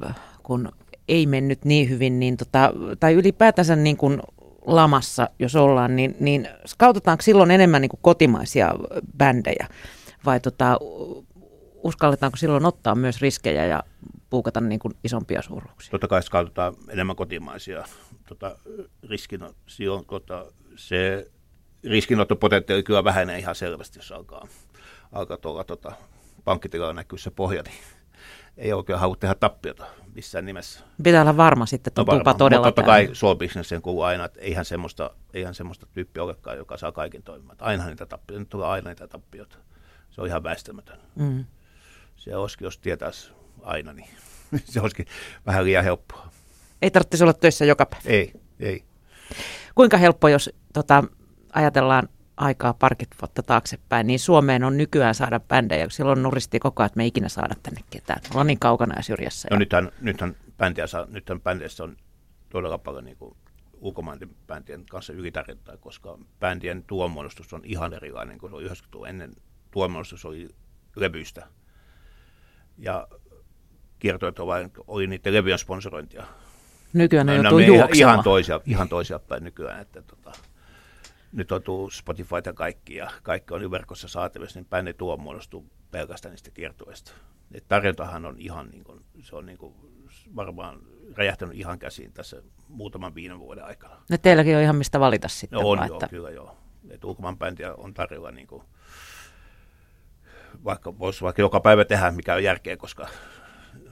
kun 0.44 0.72
ei 1.08 1.26
mennyt 1.26 1.66
niin 1.66 1.90
hyvin, 1.90 2.20
niin 2.20 2.38
tota, 2.38 2.74
tai 3.00 3.14
ylipäätänsä 3.14 3.76
niin 3.76 3.98
kuin 3.98 4.22
lamassa, 4.68 5.30
jos 5.40 5.56
ollaan, 5.56 5.96
niin, 5.96 6.16
niin 6.20 6.48
skautetaanko 6.66 7.22
silloin 7.22 7.52
enemmän 7.52 7.82
niin 7.82 7.90
kuin 7.90 8.00
kotimaisia 8.02 8.74
bändejä 9.18 9.68
vai 10.26 10.40
tota, 10.40 10.78
uskalletaanko 11.84 12.38
silloin 12.38 12.66
ottaa 12.66 12.96
myös 12.96 13.22
riskejä 13.22 13.66
ja 13.66 13.84
puukata 14.30 14.62
niin 14.62 14.80
kuin 14.80 14.94
isompia 15.04 15.42
suuruuksia? 15.42 15.92
Totta 15.92 16.08
kai 16.08 16.22
katsotaan 16.32 16.74
enemmän 16.90 17.16
kotimaisia. 17.16 17.84
Tota, 18.28 18.58
riskino, 19.10 19.54
silloin, 19.68 20.06
tota, 20.06 20.46
se 20.76 21.32
riskinottopotentiaali 21.84 22.84
kyllä 22.84 23.04
vähenee 23.04 23.40
ihan 23.40 23.56
selvästi, 23.56 24.00
jos 24.00 24.12
alkaa, 24.12 24.48
alkaa 25.12 25.38
tuolla 25.38 25.64
tota, 25.64 25.92
pankkitilalla 26.44 26.94
näkyy 26.94 27.20
se 27.20 27.32
pohja, 27.32 27.64
niin 27.64 27.78
ei 28.58 28.74
oikein 28.74 29.00
halua 29.00 29.16
tehdä 29.16 29.36
tappiota 29.36 29.86
missään 30.18 30.46
nimessä. 30.46 30.80
Pitää 31.04 31.22
olla 31.22 31.38
varma 31.38 31.66
sitten, 31.66 31.92
että 31.92 32.02
No 32.02 32.14
on 32.14 32.20
tupa 32.20 32.34
todella 32.34 32.68
mutta 32.68 32.82
totta 32.82 32.92
kai 32.92 33.10
soul 33.14 33.36
kuuluu 33.82 34.02
aina, 34.02 34.26
että 34.26 34.40
eihän 34.42 34.66
semmoista, 34.66 35.12
eihän 35.34 35.54
semmoista 35.54 35.86
tyyppiä 35.94 36.24
olekaan, 36.24 36.58
joka 36.58 36.78
saa 36.78 36.92
kaiken 36.92 37.24
toimimaan. 37.24 37.58
Ainahan 37.60 37.90
niitä 37.90 38.06
tappioita, 38.06 38.40
nyt 38.40 38.50
tulee 38.50 38.68
aina 38.68 38.90
niitä 38.90 39.08
tappioita. 39.08 39.58
Se 40.10 40.22
on 40.22 40.28
ihan 40.28 40.44
väistämätön. 40.44 41.00
Mm. 41.16 41.46
Se 42.16 42.36
olisikin, 42.36 42.66
jos 42.66 42.78
tietäisi 42.78 43.32
aina, 43.62 43.94
niin 43.94 44.08
se 44.72 44.82
olisikin 44.82 45.06
vähän 45.46 45.66
liian 45.66 45.84
helppoa. 45.84 46.30
Ei 46.82 46.92
tarvitsisi 46.92 47.24
olla 47.24 47.34
töissä 47.34 47.66
joka 47.66 47.86
päivä. 47.86 48.04
Ei, 48.06 48.34
ei. 48.60 48.84
Kuinka 49.76 49.98
helppo, 49.98 50.28
jos 50.28 50.50
tota, 50.74 51.04
ajatellaan 51.54 52.10
aikaa 52.38 52.74
parikymmentä 52.74 53.16
vuotta 53.22 53.44
taaksepäin, 53.44 54.08
niin 54.08 54.20
Suomeen 54.20 54.64
on 54.64 54.78
nykyään 54.78 55.16
saada 55.16 55.40
bändejä, 55.40 55.90
silloin 55.90 56.24
nuristi 56.24 56.60
koko 56.60 56.84
ajan, 56.84 56.88
että 56.88 56.98
me 56.98 57.04
ei 57.04 57.08
ikinä 57.08 57.30
saada 57.30 57.56
tänne 57.64 57.82
ketään. 57.90 58.20
Me 58.24 58.28
ollaan 58.32 58.48
niin 58.48 58.60
kaukana 58.60 58.96
ja 58.98 59.04
syrjässä. 59.04 59.48
No 59.52 59.56
ja... 59.56 59.60
nythän, 59.60 59.92
nythän, 60.02 60.36
bändiä 60.58 60.88
saa, 60.88 61.06
nythän 61.10 61.42
bändeissä 61.42 61.84
on 61.84 61.98
todella 62.50 62.78
paljon 62.78 63.06
niin 63.06 63.18
kuin 63.18 63.36
ulkomaiden 63.74 64.30
bändien 64.48 64.86
kanssa 64.86 65.14
ylitarjontaa, 65.14 65.78
koska 65.78 66.18
bändien 66.40 66.84
tuomuodostus 66.84 67.54
on 67.54 67.62
ihan 67.64 67.94
erilainen 67.94 68.38
kuin 68.38 68.50
se 68.52 68.56
oli 68.56 68.64
90 68.64 69.10
ennen. 69.10 69.36
Tuomuodostus 69.72 70.26
oli 70.26 70.50
levyistä. 70.96 71.48
Ja 72.78 73.08
kiertoit 74.00 74.40
oli, 74.40 74.70
oli 74.88 75.08
niiden 75.08 75.34
levyjen 75.34 75.60
sponsorointia. 75.60 76.26
Nykyään 76.94 77.28
ne 77.28 77.38
No, 77.38 77.44
joutuu 77.44 77.60
ihan, 77.60 77.90
ihan, 77.94 78.24
toisia, 78.24 78.62
ihan 78.66 78.90
toisia 78.90 79.20
päin 79.20 79.44
nykyään. 79.44 79.82
Että, 79.82 80.02
tota, 80.02 80.32
nyt 81.32 81.52
on 81.52 81.64
tullut 81.64 81.94
Spotify 81.94 82.36
ja 82.46 82.54
kaikki, 82.54 82.96
ja 82.96 83.12
kaikki 83.24 83.54
on 83.54 83.72
verkossa 83.72 84.08
saatavissa, 84.08 84.60
niin 84.60 84.70
bändi 84.70 84.94
tuo 84.94 85.18
muodostuu 85.18 85.66
pelkästään 85.92 86.32
niistä 86.32 86.52
kiertueista. 86.52 87.12
Et 87.52 87.68
tarjontahan 87.68 88.26
on 88.26 88.36
ihan, 88.38 88.70
niin 88.70 88.84
kuin, 88.84 89.06
se 89.22 89.36
on 89.36 89.46
niin 89.46 89.58
kuin, 89.58 89.74
varmaan 90.36 90.80
räjähtänyt 91.16 91.56
ihan 91.56 91.80
käsiin 91.80 92.14
tässä 92.14 92.42
muutaman 92.68 93.16
viime 93.16 93.40
vuoden 93.40 93.66
aikana. 93.66 94.02
Ne 94.10 94.18
teilläkin 94.18 94.56
on 94.56 94.62
ihan 94.62 94.76
mistä 94.76 95.00
valita 95.00 95.28
sitten. 95.28 95.60
No 95.60 95.70
on 95.70 95.78
vaan, 95.78 95.88
joo, 95.88 95.98
että... 95.98 96.08
kyllä 96.08 96.30
joo. 96.30 96.58
Et 96.90 97.04
ulkomaan 97.04 97.38
bändiä 97.38 97.74
on 97.74 97.94
tarjolla 97.94 98.32
niin 98.32 98.48
kuin, 98.48 98.64
vaikka 100.64 101.00
voisi 101.00 101.22
vaikka 101.22 101.42
joka 101.42 101.60
päivä 101.60 101.86
tehdä, 101.86 102.12
mikä 102.12 102.34
on 102.34 102.44
järkeä, 102.44 102.78
koska 102.78 103.08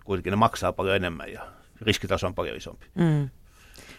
kuitenkin 0.03 0.31
ne 0.31 0.35
maksaa 0.37 0.73
paljon 0.73 0.95
enemmän 0.95 1.31
ja 1.31 1.47
riskitaso 1.81 2.27
on 2.27 2.35
paljon 2.35 2.57
isompi. 2.57 2.85
Mm. 2.95 3.29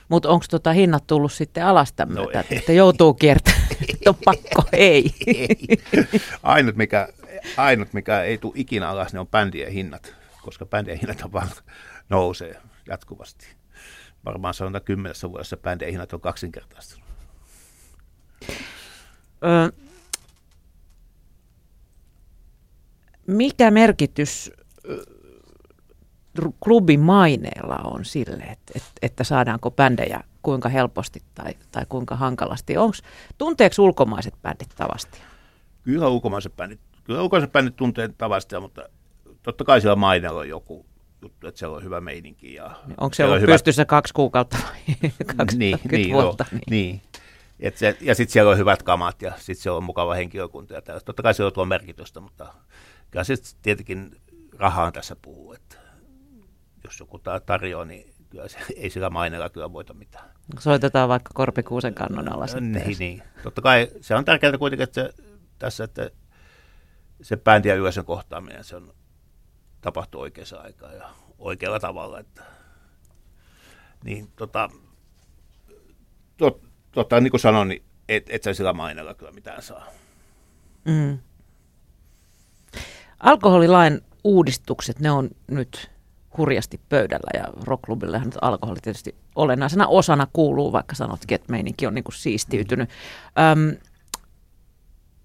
Mutta 0.08 0.28
onko 0.28 0.46
tota 0.50 0.72
hinnat 0.72 1.06
tullut 1.06 1.32
sitten 1.32 1.64
alas 1.64 1.92
tämän 1.92 2.14
No 2.14 2.22
myötä, 2.22 2.44
että 2.50 2.72
joutuu 2.72 3.14
kiertämään? 3.14 3.68
on 4.06 4.14
pakko, 4.24 4.62
ei. 4.72 5.14
ei. 5.26 5.56
Ainut 6.42 6.76
mikä, 6.76 7.08
ainut, 7.56 7.92
mikä 7.92 8.22
ei 8.22 8.38
tule 8.38 8.52
ikinä 8.56 8.88
alas, 8.88 9.12
ne 9.12 9.20
on 9.20 9.28
bändien 9.28 9.72
hinnat, 9.72 10.14
koska 10.42 10.66
bändien 10.66 10.98
hinnat 10.98 11.22
on 11.22 11.32
vaan 11.32 11.48
nousee 12.08 12.60
jatkuvasti. 12.88 13.46
Varmaan 14.24 14.54
sanotaan 14.54 14.84
kymmenessä 14.84 15.30
vuodessa 15.30 15.56
bändien 15.56 15.90
hinnat 15.90 16.12
on 16.12 16.20
kaksinkertaistunut. 16.20 17.06
Ö, 19.44 19.72
mikä 23.26 23.70
merkitys 23.70 24.52
klubin 26.64 27.00
maineella 27.00 27.76
on 27.84 28.04
sille, 28.04 28.42
että, 28.42 28.72
että, 28.74 28.90
että 29.02 29.24
saadaanko 29.24 29.70
bändejä 29.70 30.20
kuinka 30.42 30.68
helposti 30.68 31.22
tai, 31.34 31.54
tai 31.72 31.82
kuinka 31.88 32.16
hankalasti? 32.16 32.76
Onks, 32.76 33.02
tunteeko 33.38 33.74
ulkomaiset 33.78 34.34
bändit 34.42 34.68
tavasti? 34.76 35.18
Kyllä 35.82 36.08
ulkomaiset 36.08 36.56
bändit, 36.56 36.80
kyllä 37.04 37.22
ulkomaiset 37.22 37.52
bändit 37.52 37.76
tuntee 37.76 38.08
tavasta, 38.18 38.60
mutta 38.60 38.82
totta 39.42 39.64
kai 39.64 39.80
siellä 39.80 39.96
maineella 39.96 40.40
on 40.40 40.48
joku, 40.48 40.86
juttu, 41.22 41.46
että 41.46 41.58
siellä 41.58 41.76
on 41.76 41.84
hyvä 41.84 42.00
meininki. 42.00 42.54
Ja 42.54 42.70
Onko 43.00 43.14
se 43.14 43.24
ollut 43.24 43.40
hyvät- 43.40 43.54
pystyssä 43.54 43.84
kaksi 43.84 44.14
kuukautta 44.14 44.56
vai 44.64 45.10
20 45.36 45.54
niin, 45.56 45.78
niin, 45.90 46.12
vuotta? 46.12 46.44
joo, 46.52 46.60
niin. 46.70 47.00
Et 47.60 47.76
se, 47.76 47.96
ja 48.00 48.14
sitten 48.14 48.32
siellä 48.32 48.50
on 48.50 48.58
hyvät 48.58 48.82
kamat 48.82 49.22
ja 49.22 49.32
sitten 49.36 49.56
siellä 49.62 49.76
on 49.76 49.84
mukava 49.84 50.14
henkilökunta. 50.14 50.74
Ja 50.74 50.82
tällaista. 50.82 51.06
Totta 51.06 51.22
kai 51.22 51.34
se 51.34 51.44
on 51.44 51.52
tuo 51.52 51.64
merkitystä, 51.64 52.20
mutta 52.20 52.54
kyllä 53.10 53.24
se 53.24 53.34
tietenkin 53.62 54.16
rahaan 54.58 54.92
tässä 54.92 55.16
puhuu. 55.22 55.52
Että 55.52 55.76
jos 56.86 57.00
joku 57.00 57.18
ta- 57.18 57.40
tarjoaa, 57.40 57.84
niin 57.84 58.14
kyllä 58.30 58.48
se, 58.48 58.58
ei 58.76 58.90
sillä 58.90 59.10
maineella 59.10 59.50
kyllä 59.50 59.72
voita 59.72 59.94
mitään. 59.94 60.30
Soitetaan 60.58 61.08
vaikka 61.08 61.30
Korpikuusen 61.34 61.94
kannon 61.94 62.32
alla 62.32 62.46
sitten. 62.46 62.72
Niin, 62.72 62.98
niin. 62.98 63.22
Totta 63.42 63.62
kai 63.62 63.88
se 64.00 64.14
on 64.14 64.24
tärkeää 64.24 64.58
kuitenkin, 64.58 64.84
että 64.84 65.02
se, 65.02 65.12
tässä, 65.58 65.84
että 65.84 66.10
se 67.22 67.36
bändi 67.36 67.68
ja 67.68 67.74
yleisön 67.74 68.04
kohtaaminen, 68.04 68.64
se 68.64 68.76
on 68.76 68.94
tapahtuu 69.80 70.20
oikeassa 70.20 70.60
aikaa 70.60 70.92
ja 70.92 71.10
oikealla 71.38 71.80
tavalla. 71.80 72.20
Että, 72.20 72.42
niin 74.04 74.32
tota, 74.36 74.70
tot, 76.36 76.60
tota, 76.92 77.20
niin 77.20 77.30
kuin 77.30 77.40
sanoin, 77.40 77.68
niin 77.68 77.82
et, 78.08 78.26
et 78.28 78.42
sä 78.42 78.54
sillä 78.54 78.72
mainella 78.72 79.14
kyllä 79.14 79.32
mitään 79.32 79.62
saa. 79.62 79.86
Mm. 80.84 81.18
Alkoholilain 83.20 84.00
uudistukset, 84.24 85.00
ne 85.00 85.10
on 85.10 85.30
nyt 85.50 85.90
hurjasti 86.38 86.80
pöydällä 86.88 87.30
ja 87.34 87.44
rocklubillehan 87.64 88.26
nyt 88.26 88.38
alkoholi 88.40 88.78
tietysti 88.82 89.14
olennaisena 89.34 89.86
osana 89.86 90.26
kuuluu, 90.32 90.72
vaikka 90.72 90.94
sanotkin, 90.94 91.34
että 91.34 91.52
meininki 91.52 91.86
on 91.86 91.94
niin 91.94 92.04
kuin 92.04 92.14
siistiytynyt. 92.14 92.90
Öm, 93.52 93.76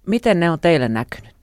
miten 0.08 0.40
ne 0.40 0.52
on 0.52 0.60
teille 0.60 0.90
näkynyt 0.90 1.36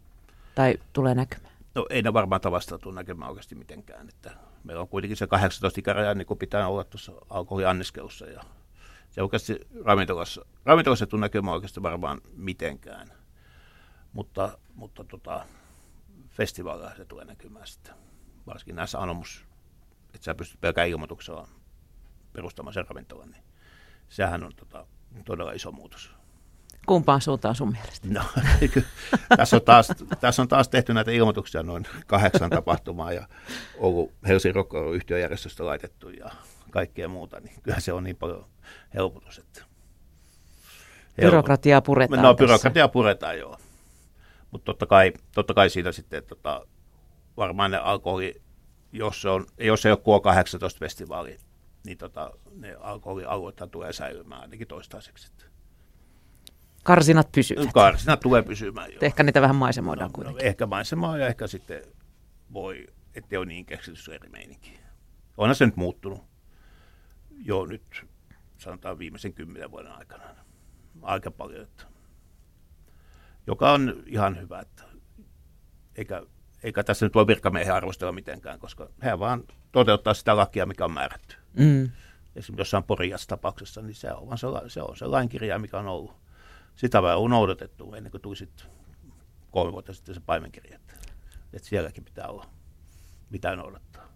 tai 0.54 0.74
tulee 0.92 1.14
näkymään? 1.14 1.54
No 1.74 1.86
ei 1.90 2.02
ne 2.02 2.12
varmaan 2.12 2.40
tavasta 2.40 2.78
tule 2.78 2.94
näkemään 2.94 3.30
oikeasti 3.30 3.54
mitenkään. 3.54 4.08
Että 4.08 4.30
meillä 4.64 4.80
on 4.80 4.88
kuitenkin 4.88 5.16
se 5.16 5.26
18 5.26 5.80
ikäraja, 5.80 6.14
niin 6.14 6.26
kuin 6.26 6.38
pitää 6.38 6.68
olla 6.68 6.84
tuossa 6.84 7.12
alkoholianniskelussa. 7.30 8.26
Ja 8.26 8.44
se 9.10 9.22
oikeasti 9.22 9.60
ravintolassa, 9.84 10.44
ravintolassa 10.64 11.04
ei 11.04 11.08
tule 11.08 11.20
näkemään 11.20 11.54
oikeasti 11.54 11.82
varmaan 11.82 12.20
mitenkään. 12.36 13.12
Mutta, 14.12 14.58
mutta 14.74 15.04
tota, 15.04 15.44
festivaaleilla 16.28 16.96
se 16.96 17.04
tulee 17.04 17.24
näkymään 17.24 17.66
sitten. 17.66 17.94
Varsinkin 18.46 18.76
näissä 18.76 19.00
anomus, 19.00 19.44
että 20.14 20.24
sä 20.24 20.34
pystyt 20.34 20.60
pelkään 20.60 20.88
ilmoituksella 20.88 21.48
perustamaan 22.32 22.74
sen 22.74 22.86
ravintolan, 22.88 23.30
niin 23.30 23.42
sehän 24.08 24.44
on 24.44 24.52
tota, 24.56 24.86
todella 25.24 25.52
iso 25.52 25.72
muutos. 25.72 26.10
Kumpaan 26.86 27.20
suuntaan 27.20 27.54
sun 27.54 27.72
mielestä? 27.72 28.08
No, 28.10 28.22
tässä, 29.36 29.56
on 29.56 29.62
taas, 29.62 29.88
tässä 30.20 30.42
on 30.42 30.48
taas 30.48 30.68
tehty 30.68 30.94
näitä 30.94 31.10
ilmoituksia 31.10 31.62
noin 31.62 31.86
kahdeksan 32.06 32.50
tapahtumaa 32.50 33.12
ja 33.12 33.28
ollut 33.76 34.12
Helsingin 34.28 34.54
Rock 34.54 34.74
Oyn 34.74 34.94
yhtiöjärjestöstä 34.94 35.66
laitettu 35.66 36.08
ja 36.08 36.30
kaikkea 36.70 37.08
muuta, 37.08 37.40
niin 37.40 37.62
kyllä 37.62 37.80
se 37.80 37.92
on 37.92 38.04
niin 38.04 38.16
paljon 38.16 38.46
helpotus, 38.94 39.38
että... 39.38 39.64
Byrokratiaa 41.20 41.80
puretaan 41.80 42.22
No 42.22 42.34
tässä. 42.34 42.46
byrokratiaa 42.46 42.88
puretaan 42.88 43.38
joo. 43.38 43.58
Mutta 44.50 44.64
totta 44.64 44.86
kai, 44.86 45.12
totta 45.34 45.54
kai 45.54 45.70
siitä 45.70 45.92
sitten, 45.92 46.18
että 46.18 46.28
tota, 46.28 46.66
varmaan 47.36 47.70
ne 47.70 47.76
alkoholi, 47.76 48.42
jos, 48.92 49.22
se 49.22 49.28
on, 49.28 49.46
jos 49.58 49.86
ei 49.86 49.92
ole 49.92 49.98
K18 50.74 50.78
festivaali, 50.78 51.38
niin 51.86 51.98
tota, 51.98 52.30
ne 52.54 52.74
alkoholialueethan 52.80 53.70
tulee 53.70 53.92
säilymään 53.92 54.40
ainakin 54.42 54.68
toistaiseksi. 54.68 55.32
Karsinat 56.82 57.32
pysyvät. 57.32 57.72
Karsina 57.74 58.16
tulee 58.16 58.42
pysymään 58.42 58.90
joo. 58.92 58.98
Ehkä 59.02 59.22
niitä 59.22 59.40
vähän 59.40 59.56
maisemoidaan 59.56 60.08
No, 60.10 60.12
kuitenkin. 60.14 60.46
ehkä 60.46 60.66
maisemaa 60.66 61.18
ja 61.18 61.26
ehkä 61.26 61.46
sitten 61.46 61.82
voi, 62.52 62.86
ettei 63.14 63.36
ole 63.38 63.46
niin 63.46 63.66
keksitys 63.66 64.08
eri 64.08 64.28
meininki. 64.28 64.80
Onhan 65.36 65.54
se 65.54 65.66
nyt 65.66 65.76
muuttunut 65.76 66.24
jo 67.44 67.66
nyt, 67.66 68.06
sanotaan 68.58 68.98
viimeisen 68.98 69.32
kymmenen 69.32 69.70
vuoden 69.70 69.92
aikana. 69.92 70.24
Aika 71.02 71.30
paljon, 71.30 71.62
että, 71.62 71.84
joka 73.46 73.72
on 73.72 74.02
ihan 74.06 74.40
hyvä, 74.40 74.60
että 74.60 74.84
eikä, 75.96 76.22
eikä 76.62 76.84
tässä 76.84 77.06
nyt 77.06 77.14
voi 77.14 77.26
virkamiehen 77.26 77.74
arvostella 77.74 78.12
mitenkään, 78.12 78.58
koska 78.58 78.88
he 79.02 79.18
vaan 79.18 79.44
toteuttaa 79.72 80.14
sitä 80.14 80.36
lakia, 80.36 80.66
mikä 80.66 80.84
on 80.84 80.92
määrätty. 80.92 81.36
Mm. 81.54 81.90
Esimerkiksi 82.36 82.60
jossain 82.60 82.84
Porias-tapauksessa, 82.84 83.82
niin 83.82 83.94
se 83.94 84.12
on, 84.12 84.26
vaan 84.26 84.38
se, 84.38 84.46
se 84.68 84.82
on 84.82 84.96
se 84.96 85.06
lainkirja, 85.06 85.58
mikä 85.58 85.78
on 85.78 85.86
ollut. 85.86 86.16
Sitä 86.76 87.02
vaan 87.02 87.18
on 87.18 87.30
noudatettu 87.30 87.94
ennen 87.94 88.10
kuin 88.10 88.20
tuli 88.20 88.36
sitten 88.36 88.66
kolme 89.50 89.72
vuotta 89.72 89.92
sitten 89.92 90.14
se 90.14 90.20
paimenkirja. 90.20 90.76
Että, 90.76 90.94
että 91.52 91.68
sielläkin 91.68 92.04
pitää 92.04 92.28
olla, 92.28 92.46
mitä 93.30 93.56
noudattaa. 93.56 94.08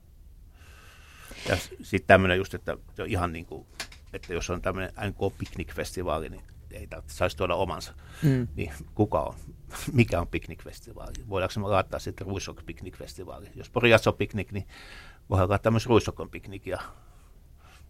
Ja 1.48 1.56
sitten 1.82 2.06
tämmöinen 2.06 2.38
just, 2.38 2.54
että 2.54 2.76
ihan 3.06 3.32
niin 3.32 3.46
kuin, 3.46 3.66
että 4.12 4.34
jos 4.34 4.50
on 4.50 4.62
tämmöinen 4.62 4.92
NK 5.08 5.18
Picnic-festivaali, 5.38 6.28
niin 6.28 6.42
ei 6.72 6.86
tarvitse, 6.86 7.16
saisi 7.16 7.36
tuoda 7.36 7.54
omansa. 7.54 7.94
Mm. 8.22 8.48
Niin 8.56 8.72
kuka 8.94 9.20
on? 9.20 9.34
Mikä 9.92 10.20
on 10.20 10.28
piknikfestivaali? 10.28 11.28
Voidaanko 11.28 11.60
me 11.60 11.68
laittaa 11.68 12.00
sitten 12.00 12.26
Ruissok 12.26 12.66
piknikfestivaali? 12.66 13.50
Jos 13.54 13.70
Porias 13.70 14.06
on 14.06 14.14
piknik, 14.14 14.52
niin 14.52 14.66
voidaan 15.30 15.50
laittaa 15.50 15.72
myös 15.72 15.86
Ruissokon 15.86 16.30
piknik 16.30 16.66
ja 16.66 16.78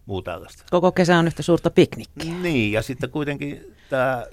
muu 0.05 0.21
tällaista. 0.21 0.63
Koko 0.71 0.91
kesä 0.91 1.17
on 1.17 1.27
yhtä 1.27 1.43
suurta 1.43 1.69
piknikkiä. 1.69 2.33
Niin, 2.33 2.71
ja 2.71 2.81
sitten 2.81 3.09
kuitenkin 3.09 3.75
tämä, 3.89 4.25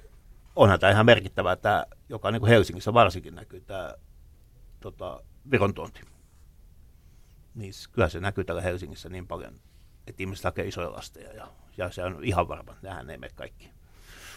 onhan 0.57 0.81
tämä 0.81 0.93
ihan 0.93 1.07
merkittävää, 1.07 1.57
tämä, 1.57 1.85
joka 2.09 2.31
niin 2.31 2.41
kuin 2.41 2.51
Helsingissä 2.51 2.95
varsinkin 2.95 3.35
näkyy, 3.35 3.61
tämä 3.61 3.95
tota, 4.81 5.23
Viron 5.51 5.75
tuonti. 5.75 6.01
Niin 7.55 7.73
kyllä 7.93 8.09
se 8.09 8.21
näkyy 8.21 8.45
täällä 8.45 8.63
Helsingissä 8.63 9.09
niin 9.09 9.27
paljon, 9.27 9.55
että 10.07 10.23
ihmiset 10.23 10.45
hakee 10.45 10.67
isoja 10.67 10.93
lasteja, 10.93 11.33
ja, 11.33 11.49
ja 11.77 11.91
se 11.91 12.05
on 12.05 12.25
ihan 12.25 12.49
varma, 12.49 12.73
että 12.73 12.99
ei 12.99 13.19
mene 13.19 13.31
kaikki 13.35 13.71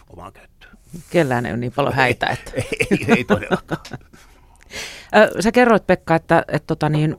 omaan 0.10 0.34
käyttöön. 0.34 0.78
Kellään 1.10 1.46
ei 1.46 1.52
ole 1.52 1.60
niin 1.60 1.72
paljon 1.72 1.94
häitä. 1.94 2.26
Että. 2.26 2.52
ei, 2.56 3.06
ei 3.08 3.24
todellakaan. 3.24 3.82
Ö, 5.16 5.42
Sä 5.42 5.52
kerroit 5.52 5.88
Pekka, 5.88 6.16
että, 6.16 6.46
että 6.48 6.68
tota 6.68 6.90
niin, 6.90 7.16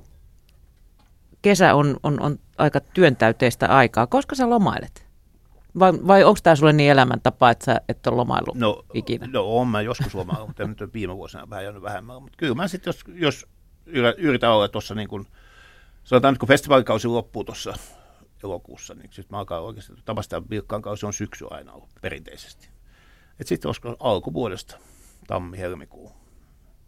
kesä 1.42 1.74
on, 1.74 1.96
on, 2.02 2.20
on 2.20 2.38
aika 2.58 2.80
työntäyteistä 2.80 3.66
aikaa. 3.68 4.06
Koska 4.06 4.34
sä 4.34 4.50
lomailet? 4.50 5.06
Vai, 5.78 5.92
vai 6.06 6.24
onko 6.24 6.40
tämä 6.42 6.56
sulle 6.56 6.72
niin 6.72 6.90
elämäntapa, 6.90 7.50
että 7.50 7.64
sä 7.64 7.80
et 7.88 8.06
ole 8.06 8.16
lomaillut 8.16 8.54
No, 8.56 8.84
ikinä? 8.94 9.28
no 9.32 9.56
on 9.56 9.68
mä 9.68 9.80
joskus 9.80 10.14
lomalla, 10.14 10.46
mutta 10.46 10.66
nyt 10.66 10.94
viime 10.94 11.16
vuosina 11.16 11.50
vähän 11.50 11.64
jäänyt 11.64 11.82
vähemmän. 11.82 12.22
Mutta 12.22 12.36
kyllä 12.36 12.54
mä 12.54 12.68
sitten, 12.68 12.90
jos, 12.90 13.04
jos 13.14 13.46
yritän 14.18 14.50
olla 14.50 14.68
tuossa 14.68 14.94
niin 14.94 15.08
kuin, 15.08 15.26
sanotaan 16.04 16.34
nyt 16.34 16.38
kun 16.38 16.48
festivaalikausi 16.48 17.08
loppuu 17.08 17.44
tuossa 17.44 17.74
elokuussa, 18.44 18.94
niin 18.94 19.08
sitten 19.12 19.26
mä 19.30 19.38
alkaa 19.38 19.60
oikeasti, 19.60 19.92
tavasta 20.04 20.42
vilkkaan 20.50 20.82
kausi 20.82 21.06
on 21.06 21.12
syksy 21.12 21.46
aina 21.50 21.72
ollut 21.72 21.88
perinteisesti. 22.00 22.68
Että 23.40 23.48
sitten 23.48 23.68
olisiko 23.68 23.96
alkuvuodesta, 24.00 24.78
tammi-helmikuu. 25.26 26.12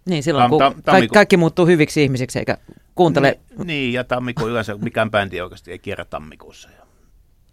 Niin, 0.06 0.22
silloin 0.22 0.44
Tam- 0.46 0.48
kun 0.50 0.60
tam- 0.60 0.64
kaikki, 0.72 0.82
tammikuun- 0.90 1.14
kaikki 1.14 1.36
muuttuu 1.36 1.66
hyviksi 1.66 2.02
ihmisiksi 2.02 2.38
eikä 2.38 2.58
kuuntele. 2.94 3.40
Niin, 3.58 3.66
niin, 3.66 3.92
ja 3.92 4.04
tammikuu 4.04 4.48
yleensä 4.48 4.74
mikään 4.76 5.10
bändi 5.10 5.40
oikeasti 5.40 5.70
ei 5.72 5.78
kierrä 5.78 6.04
tammikuussa. 6.04 6.68
Ja, 6.70 6.86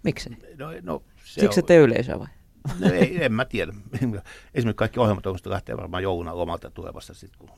Miksi? 0.03 0.29
no, 0.57 0.67
no, 0.81 1.03
se 1.23 1.41
Siksi 1.41 1.59
on- 1.59 1.63
ette 1.63 1.77
yleisöä 1.77 2.19
vai? 2.19 2.27
No, 2.79 2.93
ei, 2.93 3.23
en 3.23 3.33
mä 3.33 3.45
tiedä. 3.45 3.73
Esimerkiksi 4.53 4.73
kaikki 4.75 4.99
ohjelmatoimistot 4.99 5.51
lähtee 5.51 5.77
varmaan 5.77 6.03
jouluna 6.03 6.37
lomalta 6.37 6.69
tulevasta 6.71 7.13
sitten, 7.13 7.39
kun 7.39 7.49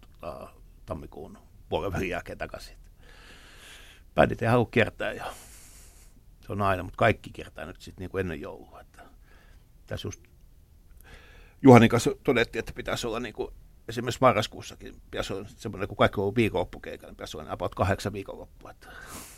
tota, 0.00 0.48
tammikuun 0.86 1.38
puolen 1.68 1.92
välin 1.92 2.08
jälkeen 2.08 2.38
takaisin. 2.38 2.76
Bändit 4.14 4.42
ei 4.42 4.48
halua 4.48 4.68
kiertää 4.70 5.12
ja 5.12 5.24
se 6.46 6.52
on 6.52 6.62
aina, 6.62 6.82
mutta 6.82 6.96
kaikki 6.96 7.30
kiertää 7.32 7.66
nyt 7.66 7.80
sitten 7.80 8.02
niin 8.02 8.10
kuin 8.10 8.20
ennen 8.20 8.40
joulua. 8.40 8.80
Että 8.80 9.02
tässä 9.86 10.08
just 10.08 10.20
Juhanin 11.62 11.88
kanssa 11.88 12.10
todettiin, 12.24 12.60
että 12.60 12.72
pitäisi 12.72 13.06
olla 13.06 13.20
niin 13.20 13.34
kuin 13.34 13.50
esimerkiksi 13.88 14.20
marraskuussakin, 14.20 14.94
pitäisi 15.10 15.32
olla 15.32 15.48
semmoinen, 15.56 15.88
kun 15.88 15.96
kaikki 15.96 16.20
on 16.20 16.22
ollut 16.22 16.36
viikonloppukeikalla, 16.36 17.10
niin 17.10 17.16
pitäisi 17.16 17.36
olla 17.36 17.52
about 17.52 17.74
kahdeksan 17.74 18.12
viikonloppua, 18.12 18.70
että 18.70 18.88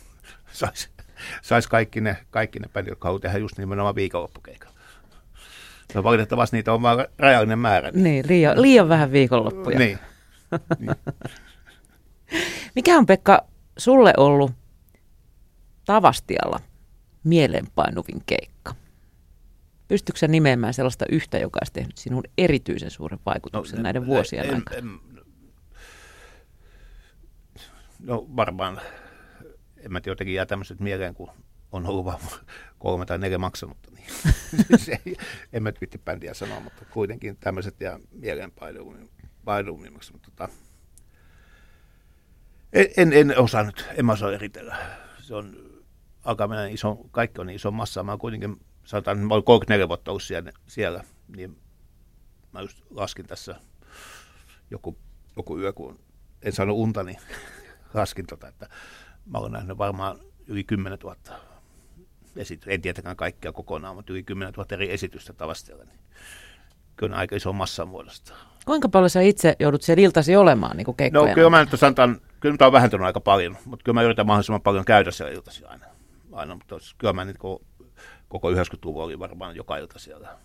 saisi 0.53 0.89
sais 1.41 1.67
kaikki 1.67 2.01
ne, 2.01 2.17
kaikki 2.31 2.59
ne 2.59 2.69
bändit, 2.73 2.91
jotka 2.91 3.07
haluaa 3.07 3.19
tehdä 3.19 3.37
just 3.37 3.57
nimenomaan 3.57 3.95
viikonloppukeikalla. 3.95 4.73
No 5.93 6.03
valitettavasti 6.03 6.57
niitä 6.57 6.73
on 6.73 6.81
vain 6.81 7.07
rajallinen 7.17 7.59
määrä. 7.59 7.91
Niin, 7.91 8.27
liian, 8.27 8.61
liian 8.61 8.89
vähän 8.89 9.11
viikonloppuja. 9.11 9.79
Niin. 9.83 9.99
Mikä 12.75 12.97
on 12.97 13.05
Pekka 13.05 13.45
sulle 13.77 14.13
ollut 14.17 14.51
Tavastialla 15.85 16.59
mieleenpainuvin 17.23 18.23
keikka? 18.25 18.75
Pystytkö 19.93 20.19
sä 20.19 20.27
nimeämään 20.27 20.73
sellaista 20.73 21.05
yhtä, 21.09 21.37
joka 21.37 21.59
olisi 21.61 21.73
tehnyt 21.73 21.97
sinun 21.97 22.23
erityisen 22.37 22.91
suuren 22.91 23.19
vaikutuksen 23.25 23.77
no, 23.77 23.83
näiden 23.83 24.05
vuosien 24.05 24.45
en, 24.45 24.55
aikana? 24.55 24.77
En, 24.77 24.99
no 27.99 28.27
varmaan, 28.35 28.81
en 29.77 29.93
mä 29.93 30.01
tiedä, 30.01 30.11
jotenkin 30.11 30.35
jää 30.35 30.45
tämmöiset 30.45 30.79
mieleen, 30.79 31.13
kun 31.13 31.29
on 31.71 31.85
ollut 31.85 32.05
vaan 32.05 32.19
kolme 32.79 33.05
tai 33.05 33.17
neljä 33.17 33.37
maksanutta, 33.37 33.91
niin 33.91 34.07
se, 34.85 35.01
en 35.53 35.63
mä 35.63 35.71
vitti 35.81 35.97
bändiä 35.97 36.33
sanoa, 36.33 36.59
mutta 36.59 36.85
kuitenkin 36.85 37.37
tämmöiset 37.39 37.81
jää 37.81 37.99
mieleen 38.11 38.51
painuvimmaksi, 39.45 40.11
mutta 40.11 40.31
tota, 40.31 40.49
En, 42.73 42.87
en, 42.97 43.13
en 43.13 43.39
osaa 43.39 43.63
nyt, 43.63 43.85
en 43.95 44.05
mä 44.05 44.11
osaa 44.11 44.33
eritellä. 44.33 44.75
Se 45.21 45.35
on, 45.35 45.55
alkaa 46.23 46.47
mennä 46.47 46.67
iso, 46.67 46.95
kaikki 47.11 47.41
on 47.41 47.47
niin 47.47 47.55
iso 47.55 47.71
massa. 47.71 48.03
Mä 48.03 48.17
kuitenkin, 48.17 48.57
sanotaan, 48.83 49.19
mä 49.19 49.33
olin 49.33 49.43
34 49.43 49.87
vuotta 49.87 50.11
ollut 50.11 50.23
siellä, 50.23 50.51
siellä, 50.67 51.03
niin 51.35 51.57
mä 52.51 52.61
just 52.61 52.81
laskin 52.89 53.27
tässä 53.27 53.55
joku, 54.71 54.97
joku 55.37 55.59
yö, 55.59 55.73
kun 55.73 55.99
en 56.41 56.53
saanut 56.53 56.77
unta, 56.77 57.03
niin 57.03 57.17
laskin 57.93 58.25
tota, 58.25 58.47
että 58.47 58.69
mä 59.25 59.37
olen 59.37 59.51
nähnyt 59.51 59.77
varmaan 59.77 60.19
yli 60.47 60.63
10 60.63 60.99
000 61.03 61.15
esitystä. 62.35 62.71
En 62.71 62.81
tietenkään 62.81 63.15
kaikkea 63.15 63.51
kokonaan, 63.51 63.95
mutta 63.95 64.13
yli 64.13 64.23
10 64.23 64.53
000 64.53 64.67
eri 64.71 64.91
esitystä 64.91 65.33
tavastella. 65.33 65.83
Niin 65.83 65.99
kyllä 66.95 67.15
aika 67.15 67.35
iso 67.35 67.53
massan 67.53 67.87
muodosta. 67.87 68.33
Kuinka 68.65 68.89
paljon 68.89 69.09
sä 69.09 69.21
itse 69.21 69.55
joudut 69.59 69.81
siellä 69.81 70.01
iltasi 70.01 70.35
olemaan 70.35 70.77
niin 70.77 70.95
keikkojen 70.95 71.29
No 71.29 71.35
kyllä 71.35 71.49
mä 71.49 71.59
nyt 71.59 71.79
sanotaan, 71.79 72.21
kyllä 72.39 72.57
tämä 72.57 72.67
on 72.67 72.73
vähentynyt 72.73 73.05
aika 73.05 73.19
paljon, 73.19 73.57
mutta 73.65 73.83
kyllä 73.83 73.93
mä 73.93 74.03
yritän 74.03 74.27
mahdollisimman 74.27 74.61
paljon 74.61 74.85
käydä 74.85 75.11
siellä 75.11 75.33
iltasi 75.33 75.65
aina. 75.65 75.85
aina 76.31 76.55
mutta 76.55 76.75
kyllä 76.97 77.13
mä 77.13 77.25
nyt 77.25 77.37
koko, 77.37 77.65
koko 78.33 78.51
90-luvun 78.51 79.03
oli 79.03 79.19
varmaan 79.19 79.55
joka 79.55 79.77
ilta 79.77 79.99
siellä. 79.99 80.37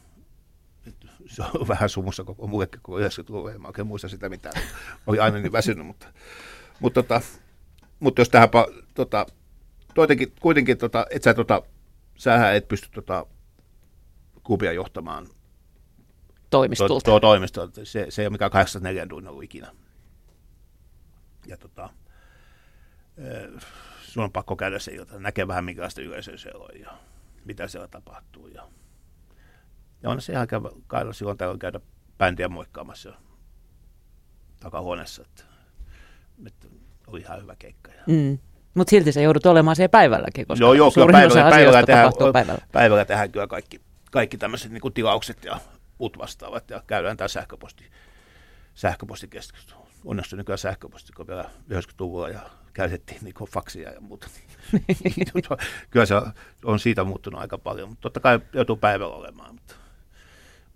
Se 1.27 1.43
on 1.55 1.69
vähän 1.69 1.89
sumussa 1.89 2.25
koko 2.25 2.47
muillekin 2.47 2.81
koko 2.83 2.99
90-luvun, 2.99 3.53
en 3.53 3.63
mä 3.63 3.69
oikein 3.69 3.87
muista 3.87 4.09
sitä 4.09 4.29
mitään. 4.29 4.63
Oli 5.07 5.19
aina 5.19 5.39
niin 5.39 5.53
väsynyt, 5.53 5.87
mutta, 5.87 6.07
mutta, 6.81 7.03
tota, 7.03 7.21
mutta 8.01 8.21
jos 8.21 8.29
tähän, 8.29 8.49
tota, 8.95 9.27
toitenkin, 9.95 10.33
kuitenkin, 10.41 10.79
tota, 10.79 11.07
et 11.11 11.23
sä, 11.23 11.35
tota, 11.35 11.63
sähän 12.17 12.55
et 12.55 12.69
pysty 12.69 12.89
tota, 12.95 13.27
klubia 14.43 14.73
johtamaan 14.73 15.27
toimistolta. 16.51 16.89
Tuo, 16.89 17.01
tuo 17.01 17.21
toimisto, 17.21 17.71
se, 17.85 18.07
se 18.09 18.23
ei 18.23 18.27
ole 18.27 18.33
mikään 18.33 18.51
84 18.51 19.07
tunnin 19.07 19.29
ollut 19.29 19.45
ikinä. 19.45 19.73
Ja 21.47 21.57
tota, 21.57 21.89
sun 24.03 24.25
on 24.25 24.33
pakko 24.33 24.57
käydä 24.57 24.79
se 24.79 24.93
ilta, 24.93 25.19
näkee 25.19 25.49
vähän 25.49 25.65
minkälaista 25.65 26.01
yleisöä 26.01 26.37
siellä 26.37 26.65
on 26.65 26.81
ja 26.81 26.99
mitä 27.49 27.69
siellä 27.69 27.89
tapahtuu. 27.89 28.49
Ja, 28.49 28.69
ja 30.03 30.11
on 30.11 30.21
se 30.21 30.33
ihan 30.33 30.49
käydä, 30.49 30.69
käydä 30.91 31.13
silloin 31.13 31.39
tällöin 31.39 31.59
käydä 31.59 31.81
bändiä 32.19 32.49
moikkaamassa 32.49 33.13
takahuoneessa, 34.61 35.23
että, 35.23 35.45
että 36.47 36.69
oli 37.07 37.21
ihan 37.21 37.43
hyvä 37.43 37.57
keikka. 37.59 37.91
Ja. 37.91 38.03
Mm. 38.07 38.39
Mutta 38.75 38.91
silti 38.91 39.13
se 39.13 39.23
joudut 39.23 39.47
olemaan 39.47 39.77
siellä 39.77 39.89
päivälläkin, 39.89 40.47
koska 40.47 40.65
joo, 40.65 40.75
joo, 40.75 40.91
suurin 40.91 41.13
päivällä, 41.13 41.47
osa 41.47 41.51
päivällä, 41.51 41.83
tehdään, 41.83 42.13
päivällä. 42.33 42.67
päivällä 42.73 43.05
tehdään 43.05 43.33
kyllä 43.33 43.47
kaikki, 43.47 43.81
kaikki 44.11 44.39
tämmöiset 44.39 44.73
niin 44.73 44.93
tilaukset 44.95 45.45
ja 45.45 45.61
muut 45.99 46.19
vastaavat 46.19 46.71
ja 46.71 46.83
käydään 46.87 47.17
tämä 47.17 47.29
sähköposti, 47.29 47.91
sähköpostikeskustelu. 48.75 49.89
Onneksi 50.05 50.37
nykyään 50.37 50.59
sähköposti, 50.59 51.13
kun 51.13 51.27
vielä 51.27 51.45
90-luvulla 51.73 52.29
ja 52.29 52.41
käytettiin 52.79 53.19
niin 53.23 53.35
faksia 53.51 53.91
ja 53.93 54.01
muuta. 54.01 54.29
Niin 54.73 55.27
kyllä 55.91 56.07
se 56.07 56.15
on 56.65 56.79
siitä 56.79 57.05
muuttunut 57.05 57.41
aika 57.41 57.59
paljon, 57.59 57.89
mutta 57.89 58.03
totta 58.03 58.21
kai 58.21 58.41
joutuu 58.53 58.77
päivällä 58.77 59.15
olemaan, 59.15 59.55
mutta, 59.55 59.75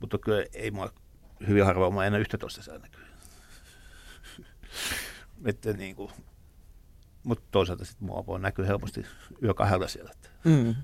mutta 0.01 0.19
kyllä 0.19 0.45
ei 0.53 0.71
mua 0.71 0.93
hyvin 1.49 1.65
harvoin, 1.65 1.95
mä 1.95 2.07
enää 2.07 2.21
11 2.21 2.63
saa 2.63 2.79
näkyy. 2.79 3.05
Että 5.45 5.73
niin 5.73 5.97
kuin, 5.97 6.13
mutta 7.23 7.45
toisaalta 7.51 7.85
sitten 7.85 8.07
mua 8.07 8.27
voi 8.27 8.41
näkyä 8.41 8.67
helposti 8.67 9.07
yö 9.43 9.55
kahdella 9.55 9.89
siellä. 9.89 10.13
Mm. 10.45 10.75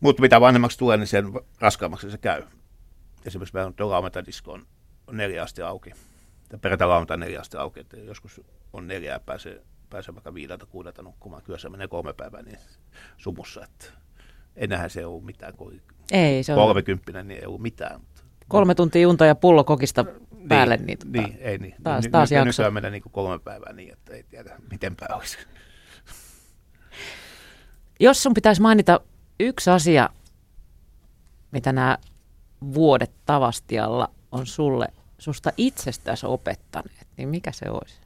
Mutta 0.00 0.22
mitä 0.22 0.40
vanhemmaksi 0.40 0.78
tulee, 0.78 0.96
niin 0.96 1.06
sen 1.06 1.32
raskaammaksi 1.60 2.10
se 2.10 2.18
käy. 2.18 2.42
Esimerkiksi 3.24 3.54
meillä 3.54 3.66
on 3.66 3.74
tuo 3.74 3.90
lauantai-disko 3.90 4.52
on, 4.52 4.66
on 5.06 5.16
neljä 5.16 5.42
asti 5.42 5.62
auki. 5.62 5.90
Ja 6.54 6.58
perjantai 6.58 6.88
lauantai 6.88 7.16
neljä 7.16 7.40
asti 7.40 7.56
auki, 7.56 7.80
että 7.80 7.96
joskus 7.96 8.40
on 8.72 8.86
neljää 8.86 9.20
pääsee, 9.20 9.62
pääsee 9.90 10.14
vaikka 10.14 10.34
viideltä 10.34 10.66
kuudelta 10.66 11.02
nukkumaan. 11.02 11.42
Kyllä 11.42 11.58
se 11.58 11.68
menee 11.68 11.88
kolme 11.88 12.12
päivää 12.12 12.42
niin 12.42 12.58
sumussa, 13.16 13.64
että 13.64 13.86
enää 14.56 14.88
se 14.88 15.00
ei 15.00 15.04
ollut 15.04 15.24
mitään, 15.24 15.54
kun 15.56 15.80
ei, 16.12 16.42
se 16.42 16.54
on... 16.54 16.76
niin 17.24 17.30
ei 17.30 17.46
ollut 17.46 17.62
mitään. 17.62 18.00
Mutta... 18.00 18.22
Kolme 18.48 18.74
tuntia 18.74 19.08
unta 19.08 19.26
ja 19.26 19.34
pullo 19.34 19.64
kokista 19.64 20.04
päälle. 20.48 20.76
Niin, 20.76 20.98
niin, 21.04 21.22
niin 21.22 21.38
ei 21.40 21.58
niin. 21.58 21.74
Taas, 21.82 22.04
taas 22.10 22.30
Ny- 22.30 22.36
jakso. 22.36 22.62
Nykyään 22.62 22.74
menee 22.74 22.90
niin 22.90 23.02
kolme 23.10 23.38
päivää 23.38 23.72
niin, 23.72 23.92
että 23.92 24.14
ei 24.14 24.22
tiedä 24.22 24.56
miten 24.70 24.96
päin 24.96 25.14
olisi. 25.14 25.38
Jos 28.00 28.22
sun 28.22 28.34
pitäisi 28.34 28.62
mainita 28.62 29.00
yksi 29.40 29.70
asia, 29.70 30.08
mitä 31.50 31.72
nämä 31.72 31.98
vuodet 32.74 33.12
Tavastialla 33.26 34.10
on 34.32 34.46
sulle, 34.46 34.86
susta 35.24 35.52
itsestäsi 35.56 36.26
opettaneet, 36.26 37.08
niin 37.16 37.28
mikä 37.28 37.52
se 37.52 37.70
olisi? 37.70 38.00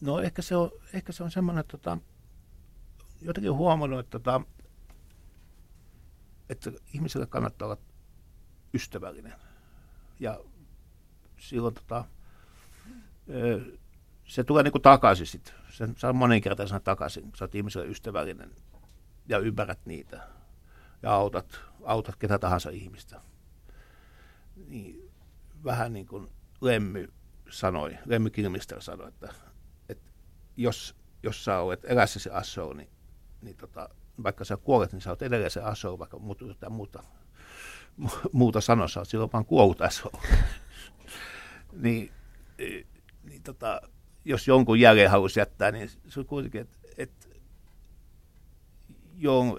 No 0.00 0.20
ehkä 0.20 0.42
se 0.42 0.56
on, 0.56 0.70
ehkä 0.92 1.12
se 1.12 1.24
on 1.24 1.30
semmoinen, 1.30 1.64
tota, 1.68 1.98
jotenkin 3.22 3.52
huomannut, 3.52 4.00
että, 4.00 4.10
tota, 4.10 4.40
että 6.48 6.72
ihmiselle 6.94 7.26
kannattaa 7.26 7.66
olla 7.66 7.78
ystävällinen. 8.74 9.34
Ja 10.20 10.40
silloin 11.38 11.74
tota, 11.74 12.04
se 14.24 14.44
tulee 14.44 14.62
niin 14.62 14.72
kuin 14.72 14.82
takaisin 14.82 15.26
sitten 15.26 15.54
sen 15.70 15.94
saa 15.98 16.12
moninkertaisena 16.12 16.80
takaisin, 16.80 17.22
kun 17.22 17.36
sä 17.36 17.44
oot 17.44 17.54
ihmiselle 17.54 17.86
ystävällinen 17.86 18.50
ja 19.28 19.38
ymmärrät 19.38 19.86
niitä 19.86 20.28
ja 21.02 21.12
autat, 21.12 21.60
autat 21.84 22.16
ketä 22.16 22.38
tahansa 22.38 22.70
ihmistä. 22.70 23.20
Niin 24.56 25.10
vähän 25.64 25.92
niin 25.92 26.06
kuin 26.06 26.28
Lemmy 26.60 27.12
sanoi, 27.50 27.98
Lemmy 28.04 28.30
Kilmister 28.30 28.82
sanoi, 28.82 29.08
että, 29.08 29.34
että 29.88 30.10
jos, 30.56 30.96
jos 31.22 31.44
sä 31.44 31.58
olet 31.58 31.84
elässä 31.84 32.20
se 32.20 32.30
asso, 32.30 32.72
niin, 32.72 32.90
niin 33.40 33.56
tota, 33.56 33.88
vaikka 34.22 34.44
sä 34.44 34.56
kuolet, 34.56 34.92
niin 34.92 35.00
sä 35.00 35.10
olet 35.10 35.22
edelleen 35.22 35.50
se 35.50 35.60
asso, 35.60 35.98
vaikka 35.98 36.18
muuta, 36.18 36.70
muuta, 36.70 37.02
muuta 38.32 38.60
sanoa, 38.60 38.88
sä 38.88 39.00
oot 39.00 39.08
silloin 39.08 39.32
vaan 39.32 39.44
kuollut 39.44 39.80
asso. 39.80 40.12
niin, 41.82 42.12
niin 43.22 43.42
tota, 43.42 43.80
jos 44.24 44.48
jonkun 44.48 44.80
jäljen 44.80 45.10
haluaisi 45.10 45.40
jättää, 45.40 45.70
niin 45.70 45.90
se 46.08 46.20
on 46.20 46.26
kuitenkin, 46.26 46.60
että 46.60 46.78
et, 46.98 47.28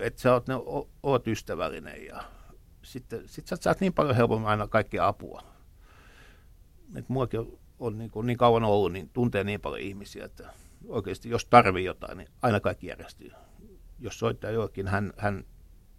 et 0.02 0.18
sä 0.18 0.34
oot, 0.34 0.48
ne, 0.48 0.54
oot 1.04 1.28
ystävällinen 1.28 2.06
ja 2.06 2.24
sitten 2.86 3.28
sit 3.28 3.48
sä 3.48 3.56
saat 3.56 3.82
niin 3.82 3.94
paljon 3.94 4.16
helpommin 4.16 4.50
aina 4.50 4.68
kaikkia 4.68 5.08
apua. 5.08 5.42
Et 6.96 7.10
muakin 7.10 7.40
on, 7.40 7.60
on 7.80 7.98
niin, 7.98 8.12
kuin, 8.12 8.28
niin 8.28 8.38
kauan 8.38 8.64
ollut, 8.64 8.92
niin 8.92 9.10
tuntee 9.10 9.44
niin 9.44 9.62
paljon 9.62 9.82
ihmisiä, 9.82 10.26
että 10.26 10.50
oikeasti 10.88 11.30
jos 11.30 11.46
tarvii 11.46 11.86
jotain, 11.86 12.18
niin 12.18 12.30
aina 12.42 12.60
kaikki 12.60 12.88
järjestyy. 12.88 13.32
Jos 14.00 14.20
soittaa 14.20 14.52
jollakin, 14.52 14.88
hän, 14.88 15.14
hän 15.18 15.46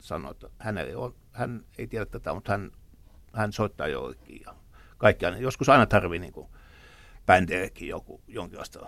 sanoo, 0.01 0.30
että 0.30 0.51
hänelle 0.59 0.97
on, 0.97 1.14
hän 1.32 1.64
ei 1.78 1.87
tiedä 1.87 2.07
tätä, 2.07 2.34
mutta 2.34 2.53
hän, 2.53 2.72
hän 3.32 3.53
soittaa 3.53 3.89
jollekin 3.89 4.41
ja 4.47 4.55
kaikki 4.99 5.26
aina. 5.26 5.39
Joskus 5.39 5.68
aina 5.68 5.87
tarvii 5.87 6.18
niin 6.18 6.32
kuin, 6.32 6.49
joku, 7.80 8.20
jonkinlaista 8.28 8.87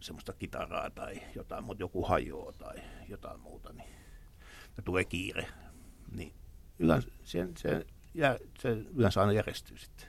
semmoista 0.00 0.32
kitaraa 0.32 0.90
tai 0.90 1.22
jotain, 1.34 1.64
mutta 1.64 1.82
joku 1.82 2.04
hajoaa 2.04 2.52
tai 2.52 2.76
jotain 3.08 3.40
muuta, 3.40 3.72
niin 3.72 3.94
ja 4.76 4.82
tulee 4.82 5.04
kiire. 5.04 5.46
Niin 6.12 6.34
yleensä 6.78 7.08
se, 7.24 7.48
se, 7.56 7.86
jää, 8.14 8.36
se 8.58 8.68
yleensä 8.96 9.20
aina 9.20 9.32
järjestyy 9.32 9.78
sitten. 9.78 10.08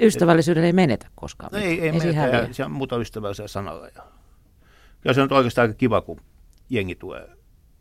Ystävällisyyden 0.00 0.64
ei 0.64 0.72
menetä 0.72 1.10
koskaan. 1.14 1.50
No 1.52 1.58
ei, 1.58 1.64
ei, 1.64 1.80
ei 1.80 1.92
menetä, 1.92 2.36
ja 2.36 2.54
se 2.54 2.64
on 2.64 2.72
muuta 2.72 2.96
ystävällisiä 2.96 3.48
sanalla. 3.48 3.86
Ja, 3.86 4.02
kyllä 5.00 5.14
se 5.14 5.22
on 5.22 5.32
oikeastaan 5.32 5.68
aika 5.68 5.78
kiva, 5.78 6.00
kun 6.00 6.20
jengi 6.70 6.94
tulee 6.94 7.28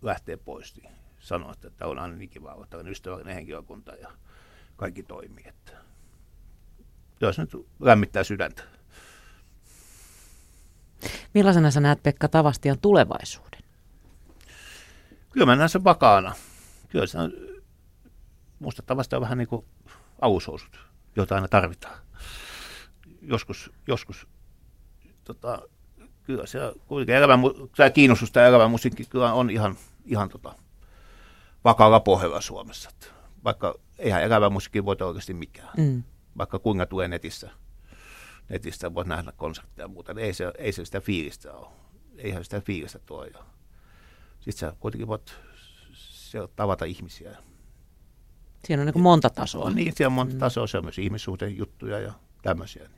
lähtee 0.02 0.38
pois, 0.38 0.76
niin 0.76 0.92
sanoo, 1.20 1.52
että 1.52 1.70
tämä 1.70 1.92
on 1.92 2.00
aina 2.00 2.16
niin 2.16 2.30
kiva 2.30 2.54
olla 2.54 2.68
tällainen 2.70 2.92
ystävällinen 2.92 3.36
henkilökunta 3.36 3.96
ja 3.96 4.12
kaikki 4.76 5.04
toimii. 5.04 5.46
Että, 5.48 5.72
jos 7.22 7.38
nyt 7.38 7.52
lämmittää 7.80 8.24
sydäntä. 8.24 8.64
Millaisena 11.34 11.72
sä 11.72 11.80
näet 11.80 12.04
Pekka 12.04 12.28
Tavastian 12.28 12.80
tulevaisuuden? 12.80 13.62
Kyllä 15.32 15.46
mä 15.46 15.56
näen 15.56 15.70
sen 15.70 15.84
vakaana. 15.84 16.36
Kyllä 16.90 17.08
se 17.08 17.18
on, 17.18 17.32
musta 18.60 18.82
Tavasti 18.82 19.16
on 19.16 19.22
vähän 19.22 19.38
niin 19.38 19.48
kuin 19.48 19.66
alushousut, 20.22 20.80
joita 21.16 21.36
aina 21.36 21.48
tarvitaan. 21.48 22.00
Joskus, 23.22 23.72
joskus 23.88 24.28
tota, 25.24 25.62
kyllä 26.24 26.46
se 26.46 26.60
kuitenkin 26.88 27.16
elävä, 27.16 27.40
tämä 27.76 27.90
kiinnostus 27.90 28.32
tämä 28.32 28.48
elävä 28.48 28.68
musiikki 28.68 29.06
kyllä 29.06 29.34
on 29.34 29.50
ihan, 29.50 29.76
ihan 30.06 30.30
tota, 30.30 30.56
vakaalla 31.64 32.00
pohjalla 32.00 32.42
Suomessa. 32.42 32.90
Että 32.90 33.08
vaikka 33.44 33.76
eihän 34.00 34.24
elävä 34.24 34.50
musiikki 34.50 34.86
voi 34.86 34.96
oikeasti 35.02 35.34
mikään, 35.34 35.70
mm. 35.78 36.04
vaikka 36.38 36.60
kuinka 36.60 36.86
tulee 36.86 37.08
netissä– 37.08 37.50
netistä 38.50 38.94
voit 38.94 39.08
nähdä 39.08 39.32
konsertteja 39.32 39.84
ja 39.84 39.88
muuta, 39.88 40.14
niin 40.14 40.26
ei 40.26 40.34
se, 40.34 40.52
ei 40.58 40.72
se 40.72 40.86
sitä 40.86 41.02
fiilistä 41.02 41.54
ole. 41.54 41.68
Eihän 42.18 42.44
sitä 42.44 42.62
fiilistä 42.62 43.00
tuo. 43.00 43.26
sitten 44.40 44.70
sä 44.70 44.76
kuitenkin 44.80 45.08
voit 45.08 45.36
tavata 46.56 46.86
ihmisiä. 46.86 47.38
Siinä 48.66 48.82
on 48.82 48.88
niin 48.88 49.02
monta 49.02 49.30
tasoa. 49.30 49.70
Niin, 49.70 49.94
siellä 49.96 50.10
on 50.10 50.14
monta 50.14 50.34
mm. 50.34 50.40
tasoa. 50.40 50.68
Se 50.68 50.78
on 50.78 50.86
myös 50.86 51.00
ihmissuhteen 51.00 51.58
juttuja 51.58 52.00
ja 52.00 52.14
tämmöisiä. 52.42 52.90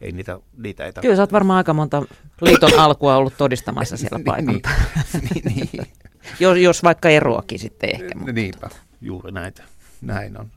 ei 0.00 0.12
niitä, 0.12 0.38
niitä 0.56 0.84
ei 0.84 0.92
Kyllä 1.00 1.16
sä 1.16 1.22
oot 1.22 1.32
varmaan 1.32 1.56
aika 1.56 1.74
monta 1.74 2.02
liiton 2.40 2.78
alkua 2.78 3.16
ollut 3.16 3.36
todistamassa 3.38 3.96
siellä 3.96 4.20
paikalla. 4.24 4.60
niin, 5.12 5.44
niin, 5.44 5.68
niin. 5.72 5.86
jos, 6.40 6.58
jos 6.58 6.82
vaikka 6.82 7.08
eroakin 7.08 7.58
sitten 7.58 7.90
ehkä. 7.94 8.14
Mutta. 8.14 8.32
Niinpä, 8.32 8.70
juuri 9.00 9.32
näitä. 9.32 9.62
Näin 10.00 10.40
on. 10.40 10.50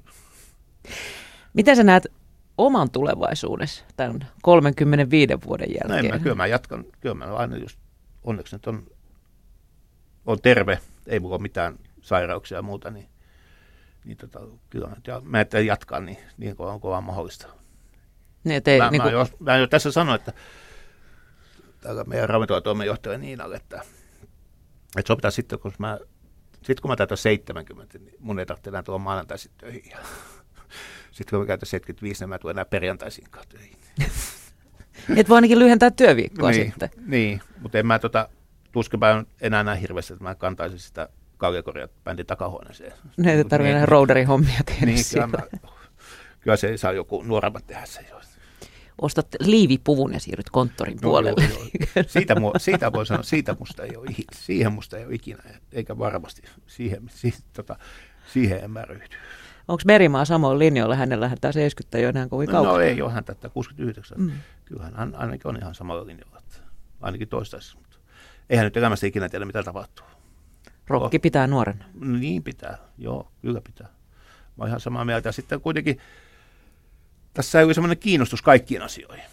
Miten 1.53 1.75
sä 1.75 1.83
näet 1.83 2.07
oman 2.57 2.89
tulevaisuudessa 2.89 3.83
tämän 3.97 4.27
35 4.41 5.33
vuoden 5.45 5.67
jälkeen? 5.69 5.89
Näin 5.89 6.07
mä, 6.07 6.19
kyllä 6.19 6.35
mä 6.35 6.47
jatkan, 6.47 6.85
kyllä 7.01 7.15
mä 7.15 7.25
aina 7.25 7.57
just, 7.57 7.79
onneksi 8.23 8.55
nyt 8.55 8.67
on, 8.67 8.87
on 10.25 10.41
terve, 10.41 10.79
ei 11.07 11.19
mulla 11.19 11.35
ole 11.35 11.41
mitään 11.41 11.79
sairauksia 12.01 12.57
ja 12.57 12.61
muuta, 12.61 12.91
niin, 12.91 13.07
niin 14.05 14.17
tota, 14.17 14.39
kyllä 14.69 14.89
ja 15.07 15.21
mä 15.23 15.37
ajattelin 15.37 15.65
jatkaa 15.65 15.99
niin, 15.99 16.17
niin 16.37 16.55
kuin 16.55 16.69
on 16.69 17.03
mahdollista. 17.03 17.47
Niin, 18.43 18.61
ei, 18.65 18.79
mä, 18.79 18.89
niin 18.91 19.01
kuin... 19.01 19.13
mä, 19.13 19.19
jo, 19.19 19.27
mä 19.39 19.57
jo 19.57 19.67
tässä 19.67 19.91
sanoin, 19.91 20.15
että 20.15 20.33
täällä 21.81 22.03
meidän 22.03 22.29
ravintolatoimenjohtaja 22.29 23.17
Niinalle, 23.17 23.55
että, 23.55 23.81
että 24.97 25.07
sopitaan 25.07 25.31
sitten, 25.31 25.59
kun 25.59 25.73
mä, 25.77 25.99
sitten 26.51 26.81
kun 26.81 26.91
mä 26.91 26.95
täytän 26.95 27.17
70, 27.17 27.97
niin 27.97 28.15
mun 28.19 28.39
ei 28.39 28.45
tarvitse 28.45 28.69
enää 28.69 28.83
tulla 28.83 28.99
maanantaisin 28.99 29.51
töihin. 29.57 29.91
Ja 31.11 31.17
sitten 31.17 31.37
kun 31.37 31.39
mä 31.39 31.45
käytän 31.45 31.67
75, 31.67 32.23
niin 32.23 32.29
mä 32.29 32.39
tulen 32.39 32.53
enää 32.53 32.65
perjantaisin 32.65 33.25
töihin. 33.49 33.77
Et 35.19 35.29
voi 35.29 35.37
ainakin 35.37 35.59
lyhentää 35.59 35.91
työviikkoa 35.91 36.51
niin, 36.51 36.65
sitten. 36.65 36.89
Niin, 37.05 37.41
mutta 37.59 37.77
en 37.77 37.87
mä 37.87 37.99
tota, 37.99 38.29
tuskinpä 38.71 39.25
enää 39.41 39.63
näin 39.63 39.79
hirveästi, 39.79 40.13
että 40.13 40.23
mä 40.23 40.35
kantaisin 40.35 40.79
sitä 40.79 41.09
kaljakoria 41.37 41.87
bändin 42.03 42.25
takahuoneeseen. 42.25 42.93
Ne 43.17 43.33
ei 43.33 43.45
tarvitse 43.45 43.71
enää 43.71 43.85
roudarin 43.85 44.27
hommia 44.27 44.59
tehdä 44.65 44.85
niin, 44.85 45.05
kyllä, 45.13 45.27
mä, 45.27 45.37
kyllä 46.39 46.57
se 46.57 46.77
saa 46.77 46.91
joku 46.91 47.23
nuoremmat 47.23 47.67
tehdä 47.67 47.85
se 47.85 48.05
jo. 48.09 48.21
Ostat 49.01 49.27
liivipuvun 49.39 50.13
ja 50.13 50.19
siirryt 50.19 50.49
konttorin 50.49 50.95
no, 51.01 51.09
puolelle. 51.09 51.43
Joo, 51.49 51.59
joo. 51.59 52.03
Siitä, 52.07 52.39
mu, 52.39 52.51
siitä 52.57 52.91
voi 52.91 53.05
sanoa, 53.05 53.23
siitä 53.23 53.55
musta 53.59 53.83
ei 53.83 53.97
ole, 53.97 54.05
siihen 54.33 54.73
musta 54.73 54.97
ei 54.97 55.05
ole 55.05 55.13
ikinä, 55.13 55.43
eikä 55.71 55.97
varmasti 55.97 56.41
siihen, 56.67 57.03
siihen, 57.09 57.39
tota, 57.53 57.75
siihen 58.33 58.63
en 58.63 58.71
mä 58.71 58.81
ryhdy. 58.81 59.15
Onko 59.67 59.81
Merimaa 59.85 60.25
samoin 60.25 60.59
linjoilla? 60.59 60.95
Hänellä 60.95 61.31
tämä 61.41 61.51
70 61.51 61.97
jo 61.97 62.09
enää 62.09 62.27
kovin 62.27 62.49
kauan. 62.49 62.73
No 62.73 62.79
ei 62.79 63.01
ole 63.01 63.11
hän 63.11 63.23
tätä 63.23 63.49
69. 63.49 64.17
Mm. 64.17 64.31
Kyllähän 64.65 64.95
hän 64.95 65.15
ainakin 65.15 65.47
on 65.47 65.57
ihan 65.57 65.75
samalla 65.75 66.05
linjalla. 66.05 66.41
Ainakin 67.01 67.27
toistaiseksi. 67.27 67.77
Mutta 67.77 67.97
eihän 68.49 68.63
nyt 68.63 68.77
elämässä 68.77 69.07
ikinä 69.07 69.29
tiedä, 69.29 69.45
mitä 69.45 69.63
tapahtuu. 69.63 70.05
Rokki 70.87 71.19
pitää 71.19 71.47
nuorena. 71.47 71.85
Niin 71.93 72.43
pitää, 72.43 72.77
joo, 72.97 73.31
kyllä 73.41 73.61
pitää. 73.61 73.87
Mä 73.87 74.61
oon 74.61 74.67
ihan 74.67 74.79
samaa 74.79 75.05
mieltä. 75.05 75.31
Sitten 75.31 75.61
kuitenkin 75.61 75.97
tässä 77.33 77.59
ei 77.59 77.65
ole 77.65 77.73
semmoinen 77.73 77.97
kiinnostus 77.97 78.41
kaikkiin 78.41 78.81
asioihin. 78.81 79.25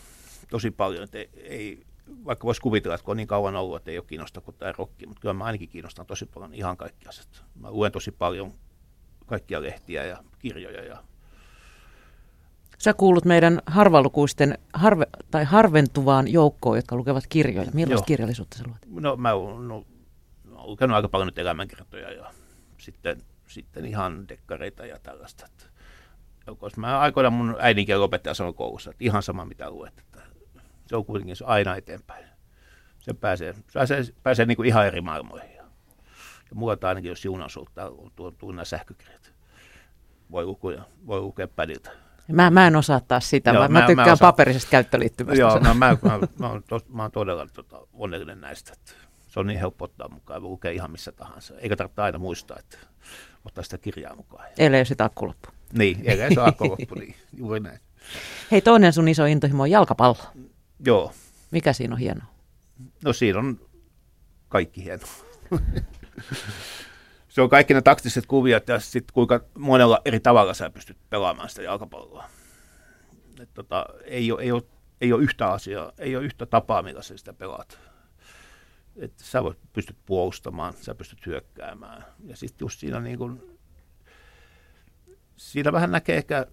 Tosi 0.51 0.71
paljon, 0.71 1.05
että 1.05 1.19
ei, 1.19 1.31
ei 1.35 1.83
vaikka 2.25 2.45
voisi 2.45 2.61
kuvitella, 2.61 2.95
että 2.95 3.05
kun 3.05 3.13
on 3.13 3.17
niin 3.17 3.27
kauan 3.27 3.57
ollut, 3.57 3.77
että 3.77 3.91
ei 3.91 3.99
ole 3.99 4.05
kiinnosta 4.07 4.41
kuin 4.41 4.57
tämä 4.59 4.73
rokki, 4.79 5.07
mutta 5.07 5.21
kyllä 5.21 5.35
mä 5.35 5.45
ainakin 5.45 5.69
kiinnostan 5.69 6.07
tosi 6.07 6.27
paljon 6.27 6.55
ihan 6.55 6.77
kaikki 6.77 7.09
asiat. 7.09 7.45
Mä 7.61 7.71
luen 7.71 7.93
tosi 7.93 8.11
paljon 8.13 8.53
kaikkia 9.27 9.63
lehtiä 9.63 10.05
ja 10.05 10.25
kirjoja. 10.39 10.85
Ja... 10.85 11.03
Sä 12.79 12.95
kuulut 12.95 13.25
meidän 13.25 13.63
harvalukuisten 13.67 14.59
harve, 14.73 15.07
tai 15.31 15.45
harventuvaan 15.45 16.33
joukkoon, 16.33 16.79
jotka 16.79 16.97
lukevat 16.97 17.25
kirjoja. 17.29 17.71
Millaista 17.75 18.03
Joo. 18.03 18.07
kirjallisuutta 18.07 18.59
sä 18.59 18.65
luet? 18.67 18.87
No 19.01 19.17
mä 19.17 19.33
oon 19.33 19.69
no, 19.69 19.85
lukenut 20.67 20.97
aika 20.97 21.09
paljon 21.09 21.27
nyt 21.27 21.39
elämänkertoja 21.39 22.13
ja 22.13 22.31
sitten, 22.79 23.23
sitten 23.47 23.85
ihan 23.85 24.29
dekkareita 24.29 24.87
ja 24.87 24.99
tällaista. 24.99 25.47
Koska 26.59 26.81
mä 26.81 26.99
aikoinaan 26.99 27.33
mun 27.33 27.57
äidinkielen 27.59 28.03
opettaja 28.03 28.35
sanoi 28.35 28.53
koulussa, 28.53 28.91
että 28.91 29.05
ihan 29.05 29.23
sama 29.23 29.45
mitä 29.45 29.71
luet. 29.71 29.99
Että 29.99 30.23
se 30.87 30.97
on 30.97 31.05
kuitenkin 31.05 31.37
se 31.37 31.45
aina 31.45 31.77
eteenpäin. 31.77 32.25
Se 32.99 33.15
pääsee, 33.15 33.55
pääsee, 33.75 34.05
pääsee 34.23 34.47
niin 34.47 34.57
kuin 34.57 34.69
ihan 34.69 34.87
eri 34.87 35.01
maailmoihin. 35.01 35.55
Ja 35.57 35.65
mulla 36.55 36.77
ainakin, 36.83 37.09
jos 37.09 37.23
siunaisuutta 37.23 37.87
on 37.87 38.13
tuo, 38.17 38.31
tuo 38.31 38.53
nämä 38.53 38.65
sähkökirjat. 38.65 39.33
Voi 40.31 40.45
lukea, 40.45 40.83
voi 41.07 41.21
lukea 41.21 41.49
pädiltä. 41.49 41.91
Mä, 42.29 42.51
mä 42.51 42.67
en 42.67 42.77
osaa 42.77 43.01
taas 43.01 43.31
sitä, 43.31 43.51
Joo, 43.51 43.63
mä, 43.63 43.69
mä, 43.69 43.87
tykkään 43.87 44.09
mä 44.09 44.17
paperisesta 44.21 44.71
käyttöliittymästä. 44.71 45.41
Joo, 45.41 45.59
no, 45.59 45.75
mä, 45.75 45.97
mä, 46.03 46.19
mä, 46.39 46.49
oon 46.49 46.63
tos, 46.69 46.89
mä 46.89 47.03
oon 47.03 47.13
todella 47.13 47.47
tota, 47.47 47.87
onnellinen 47.93 48.41
näistä. 48.41 48.73
Että 48.73 48.93
se 49.33 49.41
on 49.41 49.47
niin 49.47 49.59
helppo 49.59 49.85
ottaa 49.85 50.09
mukaan, 50.09 50.43
voi 50.43 50.51
lukea 50.51 50.71
ihan 50.71 50.91
missä 50.91 51.13
tahansa. 51.13 51.55
Eikä 51.59 51.77
tarvitse 51.77 52.03
aina 52.03 52.19
muistaa, 52.19 52.59
että 52.59 52.79
ottaa 53.45 53.65
sitä 53.65 53.79
kirjaa 53.79 54.17
mukaan. 54.17 54.49
Ellei 54.59 54.87
sitä 54.87 55.05
akku 55.05 55.27
loppu. 55.27 55.49
Niin, 55.73 56.01
ellei 56.05 56.35
se 56.35 56.41
akku 56.41 56.69
loppu, 56.71 56.95
niin 56.95 57.15
juuri 57.37 57.61
näin. 57.61 57.81
Hei, 58.51 58.61
toinen 58.61 58.93
sun 58.93 59.09
iso 59.09 59.25
intohimo 59.25 59.63
on 59.63 59.71
jalkapallo. 59.71 60.19
Joo. 60.87 61.13
Mikä 61.51 61.73
siinä 61.73 61.95
on 61.95 61.99
hienoa? 61.99 62.27
No 63.05 63.13
siinä 63.13 63.39
on 63.39 63.61
kaikki 64.49 64.85
hienoa 64.85 65.09
se 67.33 67.43
on 67.43 67.49
kaikki 67.49 67.75
ne 67.75 67.83
taktiset 67.83 68.27
kuviot 68.27 68.69
ja 68.69 68.81
sitten 68.81 69.15
kuinka 69.15 69.41
monella 69.59 70.01
eri 70.05 70.21
tavalla 70.21 70.55
sä 70.55 70.71
pystyt 70.71 70.97
pelaamaan 71.11 71.49
sitä 71.49 71.63
jalkapalloa. 71.63 72.25
Et 73.41 73.49
tota, 73.55 73.87
ei, 74.05 74.33
ole, 74.33 74.43
ei, 74.43 74.53
ole, 74.53 74.63
ei 75.01 75.13
ole 75.13 75.23
yhtä 75.23 75.49
asiaa, 75.49 75.93
ei 75.99 76.17
ole 76.17 76.25
yhtä 76.25 76.47
tapaa, 76.47 76.83
millä 76.83 77.03
sä 77.03 77.17
sitä 77.17 77.33
pelaat. 77.33 77.79
Et 78.97 79.19
sä 79.19 79.43
voit, 79.43 79.59
pystyt 79.73 79.97
puolustamaan, 80.07 80.75
sä 80.75 80.95
pystyt 80.95 81.27
hyökkäämään. 81.27 82.05
Ja 82.25 82.37
sitten 82.37 82.65
just 82.65 82.81
siinä, 82.81 83.01
niin 83.01 83.19
kun, 83.19 83.59
siinä 85.37 85.73
vähän 85.73 85.91
näkee 85.91 86.17
ehkä 86.17 86.47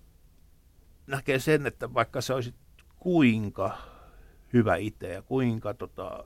näkee 1.07 1.39
sen, 1.39 1.67
että 1.67 1.93
vaikka 1.93 2.21
sä 2.21 2.35
olisit 2.35 2.55
kuinka 2.99 3.77
hyvä 4.53 4.75
itse 4.75 5.13
ja 5.13 5.21
kuinka 5.21 5.73
tota, 5.73 6.25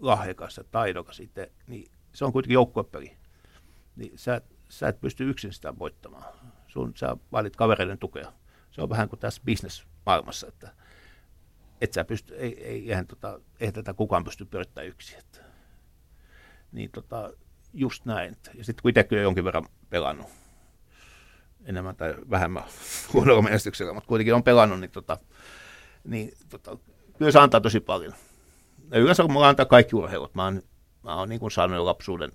lahjakas 0.00 0.56
ja 0.56 0.64
taidokas 0.64 1.20
itse, 1.20 1.52
niin 1.66 1.90
se 2.12 2.24
on 2.24 2.32
kuitenkin 2.32 2.54
joukkuepeli. 2.54 3.16
Niin 3.96 4.18
sä, 4.18 4.40
sä 4.68 4.88
et 4.88 5.00
pysty 5.00 5.30
yksin 5.30 5.52
sitä 5.52 5.78
voittamaan. 5.78 6.34
Sun, 6.68 6.92
sä 6.96 7.16
vaadit 7.32 7.56
kavereiden 7.56 7.98
tukea. 7.98 8.32
Se 8.70 8.82
on 8.82 8.88
vähän 8.88 9.08
kuin 9.08 9.20
tässä 9.20 9.42
bisnesmaailmassa, 9.44 10.46
että 10.46 10.74
et 11.80 11.92
sä 11.92 12.04
pysty, 12.04 12.36
ei, 12.36 12.64
ei, 12.64 12.90
eihän, 12.90 13.06
tota, 13.06 13.40
eihän 13.60 13.74
tätä 13.74 13.94
kukaan 13.94 14.24
pysty 14.24 14.44
pyörittämään 14.44 14.88
yksin. 14.88 15.18
Että. 15.18 15.49
Niin 16.72 16.90
tota, 16.90 17.32
just 17.72 18.04
näin. 18.04 18.36
Ja 18.54 18.64
sitten 18.64 18.82
kun 18.82 18.88
itsekin 18.88 19.18
on 19.18 19.24
jonkin 19.24 19.44
verran 19.44 19.66
pelannut, 19.90 20.26
enemmän 21.64 21.96
tai 21.96 22.14
vähemmän 22.30 22.64
huonolla 23.12 23.42
menestyksellä, 23.42 23.92
mutta 23.92 24.08
kuitenkin 24.08 24.34
on 24.34 24.42
pelannut, 24.42 24.80
niin, 24.80 24.90
tota, 24.90 25.18
niin 26.04 26.32
tota, 26.48 26.78
kyllä 27.18 27.32
se 27.32 27.38
antaa 27.38 27.60
tosi 27.60 27.80
paljon. 27.80 28.14
Ja 28.90 28.98
yleensä 28.98 29.22
kun 29.22 29.32
mulla 29.32 29.48
antaa 29.48 29.66
kaikki 29.66 29.96
urheilut, 29.96 30.34
mä 30.34 30.44
oon 30.44 30.62
Mä 31.02 31.14
oon 31.14 31.28
niin 31.28 31.40
kuin 31.40 31.50
saanut 31.50 31.76
jo 31.76 31.84
lapsuuden 31.84 32.32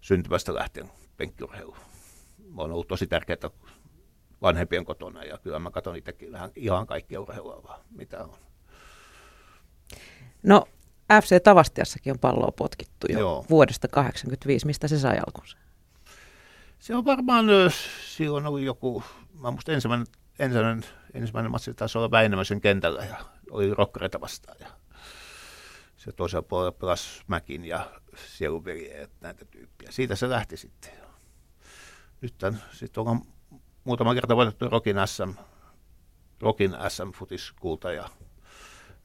syntymästä 0.00 0.54
lähtien 0.54 0.90
penkkiurheilu. 1.16 1.76
Mä 2.54 2.62
oon 2.62 2.72
ollut 2.72 2.88
tosi 2.88 3.06
tärkeää 3.06 3.50
vanhempien 4.42 4.84
kotona 4.84 5.24
ja 5.24 5.38
kyllä 5.38 5.58
mä 5.58 5.70
katson 5.70 5.96
itsekin 5.96 6.28
ihan, 6.28 6.50
ihan 6.56 6.86
kaikkia 6.86 7.20
urheilua 7.20 7.80
mitä 7.90 8.24
on. 8.24 8.38
No 10.42 10.68
FC 11.22 11.42
Tavastiassakin 11.42 12.12
on 12.12 12.18
palloa 12.18 12.52
potkittu 12.52 13.06
jo 13.12 13.18
Joo. 13.18 13.44
vuodesta 13.50 13.88
1985. 13.88 14.66
Mistä 14.66 14.88
se 14.88 14.98
sai 14.98 15.18
alkunsa? 15.26 15.58
Se 16.78 16.94
on 16.94 17.04
varmaan, 17.04 17.46
silloin 18.04 18.46
oli 18.46 18.64
joku, 18.64 19.02
mä 19.40 19.50
muistan 19.50 19.74
ensimmäinen, 19.74 20.06
ensimmäinen, 20.38 20.84
ensimmäinen 21.14 21.50
matsi 21.50 21.74
taisi 21.74 21.98
olla 21.98 22.10
Väinämöisen 22.10 22.60
kentällä 22.60 23.04
ja 23.04 23.16
oli 23.50 23.74
rokkareita 23.74 24.20
vastaan. 24.20 24.56
Ja 24.60 24.68
se 25.96 26.12
toisella 26.12 26.42
puolella 26.42 26.72
pelasi 26.72 27.22
Mäkin 27.26 27.64
ja 27.64 27.90
Sieluveri 28.16 29.00
ja 29.00 29.08
näitä 29.20 29.44
tyyppiä. 29.44 29.88
Siitä 29.90 30.16
se 30.16 30.28
lähti 30.28 30.56
sitten. 30.56 30.92
Nyt 32.20 32.34
sitten 32.72 33.02
on 33.06 33.22
muutama 33.84 34.14
kerta 34.14 34.36
voitettu 34.36 34.68
Rokin 34.68 34.96
SM, 35.06 35.30
Rokin 36.40 36.76
SM 36.88 37.10
kulta 37.60 37.92
ja 37.92 38.08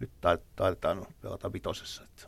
nyt 0.03 0.41
taidetaan 0.55 1.05
pelata 1.21 1.53
vitosessa. 1.53 2.03
Että 2.03 2.27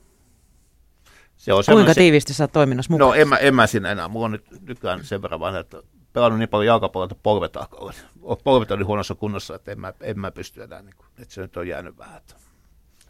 se 1.38 1.53
on 1.53 1.63
Kuinka 1.71 1.93
tiivisti 1.93 2.34
sä 2.34 2.43
oot 2.43 2.51
toiminnassa 2.51 2.91
mukana? 2.91 3.07
No 3.07 3.13
en 3.13 3.28
mä, 3.28 3.38
en 3.38 3.55
mä 3.55 3.67
siinä 3.67 3.91
enää. 3.91 4.07
Mulla 4.07 4.26
on 4.26 4.32
nyt 4.32 4.45
nykyään 4.61 5.03
sen 5.03 5.21
verran 5.21 5.39
vanha, 5.39 5.59
että 5.59 5.82
pelannut 6.13 6.39
niin 6.39 6.49
paljon 6.49 6.67
jalkapalloa, 6.67 7.05
että 7.05 7.23
polvet 7.23 7.57
alkoivat. 7.57 8.05
Polvet 8.43 8.71
oli 8.71 8.84
huonossa 8.84 9.15
kunnossa, 9.15 9.55
että 9.55 9.71
en 9.71 9.80
mä, 9.80 9.93
en 10.01 10.19
mä 10.19 10.32
pysty 10.32 10.63
enää. 10.63 10.82
Niin 10.82 10.95
kuin, 10.95 11.07
että 11.19 11.34
se 11.34 11.41
nyt 11.41 11.57
on 11.57 11.67
jäänyt 11.67 11.97
vähän. 11.97 12.17
Että 12.17 12.36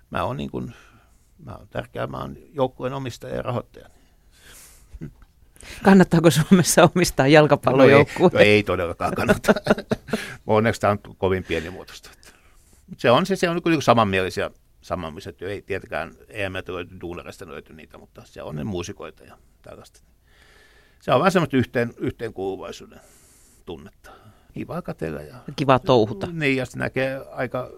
mä 0.09 0.23
oon 0.23 0.37
niin 0.37 0.51
kuin 0.51 0.73
mä 1.43 1.55
oon 1.55 1.67
tärkeää, 1.67 2.07
mä 2.07 2.17
oon 2.17 2.37
joukkueen 2.53 2.93
omistaja 2.93 3.35
ja 3.35 3.41
rahoittaja. 3.41 3.89
Kannattaako 5.83 6.31
Suomessa 6.31 6.89
omistaa 6.95 7.27
jalkapallojoukkue? 7.27 8.29
No 8.33 8.39
ei, 8.39 8.45
no 8.45 8.51
ei 8.51 8.63
todellakaan 8.63 9.13
kannata. 9.15 9.53
Onneksi 10.47 10.81
tämä 10.81 10.91
on 10.91 11.15
kovin 11.17 11.43
pienimuotoista. 11.43 12.09
Se 12.97 13.11
on 13.11 13.25
se, 13.25 13.35
se 13.35 13.49
on 13.49 13.63
kyllä 13.63 13.81
samanmielisiä 13.81 14.51
samanmieliset, 14.85 15.41
ei 15.41 15.61
tietenkään 15.61 16.11
EMT 16.27 16.69
löyty 16.69 17.01
duunareista 17.01 17.47
löyty 17.47 17.73
niitä, 17.73 17.97
mutta 17.97 18.21
se 18.25 18.43
on 18.43 18.55
ne 18.55 18.63
muusikoita 18.63 19.23
ja 19.23 19.37
tällaista. 19.61 20.01
Se 21.01 21.11
on 21.11 21.19
vähän 21.19 21.31
semmoista 21.31 21.57
yhteen, 21.57 21.93
yhteenkuuluvaisuuden 21.97 22.99
tunnetta. 23.65 24.11
Kiva 24.53 24.81
katella. 24.81 25.21
Ja, 25.21 25.35
Kiva 25.55 25.79
touhuta. 25.79 26.27
Niin, 26.31 26.57
ja 26.57 26.65
se 26.65 26.77
näkee 26.77 27.21
aika 27.31 27.71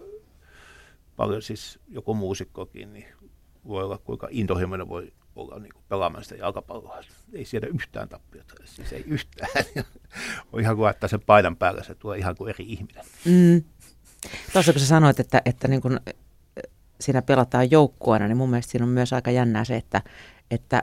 paljon 1.16 1.42
siis 1.42 1.78
joku 1.88 2.14
muusikkokin, 2.14 2.92
niin 2.92 3.06
voi 3.66 3.84
olla 3.84 3.98
kuinka 3.98 4.28
intohimoinen 4.30 4.88
voi 4.88 5.12
olla 5.36 5.58
niin 5.58 5.72
kuin 5.72 5.84
pelaamaan 5.88 6.24
sitä 6.24 6.36
jalkapalloa. 6.36 7.00
Ei 7.32 7.44
siellä 7.44 7.68
yhtään 7.68 8.08
tappiota, 8.08 8.54
siis 8.64 8.92
ei 8.92 9.04
yhtään. 9.06 9.50
on 10.52 10.60
ihan 10.60 10.76
kuin 10.76 10.84
laittaa 10.84 11.08
sen 11.08 11.20
paidan 11.20 11.56
päälle, 11.56 11.84
se 11.84 11.94
tulee 11.94 12.18
ihan 12.18 12.36
kuin 12.36 12.48
eri 12.48 12.64
ihminen. 12.68 13.04
Mm. 13.24 13.64
Tuossa 14.52 14.72
kun 14.72 14.80
sä 14.80 14.86
sanoit, 14.86 15.20
että, 15.20 15.42
että 15.44 15.68
niin 15.68 15.80
kun 15.80 16.00
siinä 17.00 17.22
pelataan 17.22 17.70
joukkueena, 17.70 18.28
niin 18.28 18.36
mun 18.36 18.50
mielestä 18.50 18.70
siinä 18.70 18.84
on 18.84 18.90
myös 18.90 19.12
aika 19.12 19.30
jännää 19.30 19.64
se, 19.64 19.76
että, 19.76 20.02
että 20.50 20.82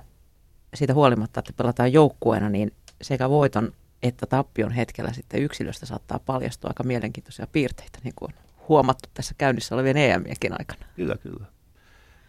siitä 0.74 0.94
huolimatta, 0.94 1.40
että 1.40 1.54
pelataan 1.54 1.94
joukkueena, 1.94 2.50
niin 2.50 2.72
sekä 3.02 3.30
voiton 3.30 3.74
että 4.04 4.26
tappion 4.26 4.72
hetkellä 4.72 5.14
sitten 5.14 5.42
yksilöstä 5.42 5.86
saattaa 5.86 6.20
paljastua 6.20 6.70
aika 6.70 6.84
mielenkiintoisia 6.84 7.48
piirteitä, 7.48 8.00
niin 8.04 8.14
kuin 8.16 8.34
on 8.34 8.40
huomattu 8.68 9.10
tässä 9.14 9.36
käynnissä 9.38 9.76
olevien 9.76 9.98
EM-iekin 9.98 10.54
aikana. 10.60 10.86
Kyllä, 10.96 11.16
kyllä. 11.18 11.46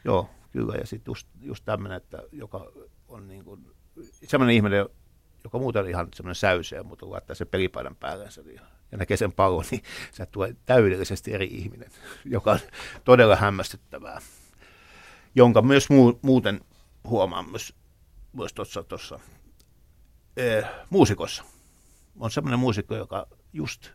Joo, 0.04 0.30
kyllä. 0.52 0.74
Ja 0.74 0.86
sitten 0.86 1.10
just, 1.10 1.28
just 1.40 1.64
tämmöinen, 1.64 1.96
että 1.96 2.22
joka 2.32 2.72
on 3.08 3.28
niin 3.28 3.44
kuin, 3.44 3.66
semmoinen 4.26 4.56
ihminen, 4.56 4.86
joka 5.44 5.58
muuten 5.58 5.82
on 5.82 5.88
ihan 5.88 6.08
semmoinen 6.14 6.34
säyseä, 6.34 6.82
mutta 6.82 7.10
laittaa 7.10 7.34
se 7.34 7.44
pelipaidan 7.44 7.96
päälle 7.96 8.30
ja 8.92 8.98
näkee 8.98 9.16
sen 9.16 9.32
pallon, 9.32 9.64
niin 9.70 9.82
se 10.12 10.26
tulee 10.26 10.56
täydellisesti 10.64 11.34
eri 11.34 11.46
ihminen, 11.46 11.90
joka 12.24 12.52
on 12.52 12.58
todella 13.04 13.36
hämmästyttävää. 13.36 14.20
Jonka 15.34 15.62
myös 15.62 15.90
muu, 15.90 16.18
muuten 16.22 16.60
huomaan 17.04 17.50
myös, 17.50 17.74
myös 18.32 18.52
tuossa, 18.52 18.82
tuossa 18.82 19.20
ee, 20.36 20.66
muusikossa. 20.90 21.44
On 22.20 22.30
semmoinen 22.30 22.58
muusikko, 22.58 22.96
joka 22.96 23.26
just 23.52 23.90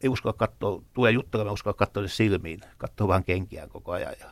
ei 0.00 0.08
uskalla 0.08 0.36
katsoa, 0.36 0.82
tulee 0.92 1.12
juttelemaan, 1.12 1.54
uskalla 1.54 1.76
katsoa 1.76 2.08
silmiin, 2.08 2.60
katsoo 2.78 3.08
vaan 3.08 3.24
kenkiään 3.24 3.68
koko 3.68 3.92
ajan. 3.92 4.14
Ja, 4.20 4.30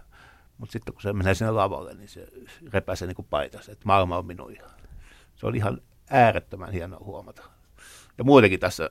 mutta 0.58 0.72
sitten 0.72 0.94
kun 0.94 1.02
se 1.02 1.12
menee 1.12 1.34
sinne 1.34 1.50
lavalle, 1.50 1.94
niin 1.94 2.08
se 2.08 2.28
repäisee 2.72 3.08
niin 3.08 3.16
kuin 3.16 3.28
paitassa, 3.30 3.72
että 3.72 3.86
maailma 3.86 4.18
on 4.18 4.26
minun. 4.26 4.54
Ja 4.54 4.70
se 5.36 5.46
on 5.46 5.56
ihan 5.56 5.80
äärettömän 6.10 6.72
hienoa 6.72 7.04
huomata. 7.04 7.42
Ja 8.18 8.24
muutenkin 8.24 8.60
tässä, 8.60 8.90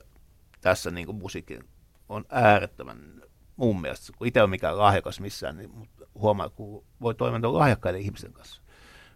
tässä 0.66 0.90
niin 0.90 1.06
kuin 1.06 1.16
musiikin 1.16 1.64
on 2.08 2.24
äärettömän 2.28 3.22
mun 3.56 3.80
mielestä, 3.80 4.12
kun 4.18 4.26
itse 4.26 4.42
on 4.42 4.50
mikään 4.50 4.78
lahjakas 4.78 5.20
missään, 5.20 5.56
niin 5.56 5.88
huomaa, 6.14 6.48
kun 6.48 6.84
voi 7.00 7.14
toimia 7.14 7.52
lahjakkaiden 7.52 8.00
ihmisten 8.00 8.32
kanssa, 8.32 8.62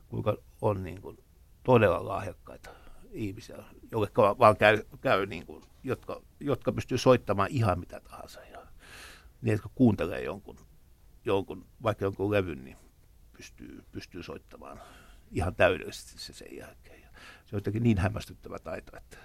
kuinka 0.08 0.36
on 0.60 0.82
niin 0.82 1.02
kuin 1.02 1.18
todella 1.62 2.08
lahjakkaita 2.08 2.70
ihmisiä, 3.10 3.56
joille 3.90 4.10
vaan 4.38 4.56
käy, 4.56 4.82
käy 5.00 5.26
niin 5.26 5.46
kuin, 5.46 5.64
jotka, 5.84 6.22
jotka 6.40 6.72
pystyy 6.72 6.98
soittamaan 6.98 7.48
ihan 7.50 7.80
mitä 7.80 8.00
tahansa. 8.00 8.40
Ja 8.40 8.66
ne, 9.42 9.52
jotka 9.52 9.70
kuuntelee 9.74 10.22
jonkun, 10.22 10.56
jonkun 11.24 11.66
vaikka 11.82 12.04
jonkun 12.04 12.30
levyn, 12.30 12.64
niin 12.64 12.76
pystyy, 13.32 13.84
pystyy 13.92 14.22
soittamaan 14.22 14.80
ihan 15.30 15.54
täydellisesti 15.54 16.18
se 16.18 16.32
sen 16.32 16.56
jälkeen. 16.56 17.00
Ja 17.00 17.08
se 17.46 17.56
on 17.56 17.60
jotenkin 17.60 17.82
niin 17.82 17.98
hämmästyttävä 17.98 18.58
taito, 18.58 18.96
että... 18.96 19.16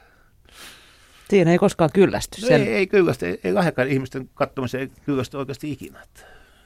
Siinä 1.30 1.52
ei 1.52 1.58
koskaan 1.58 1.90
kyllästy. 1.94 2.42
No 2.42 2.48
sen... 2.48 2.62
ei, 2.62 2.74
ei 2.74 2.88
kyllästy, 2.88 3.26
ei, 3.26 3.40
ei 3.44 3.54
lahjakkaan 3.54 3.88
ihmisten 3.88 4.30
katsomiseen 4.34 4.82
ei 4.82 4.92
kyllästy 5.06 5.38
oikeasti 5.38 5.72
ikinä. 5.72 6.04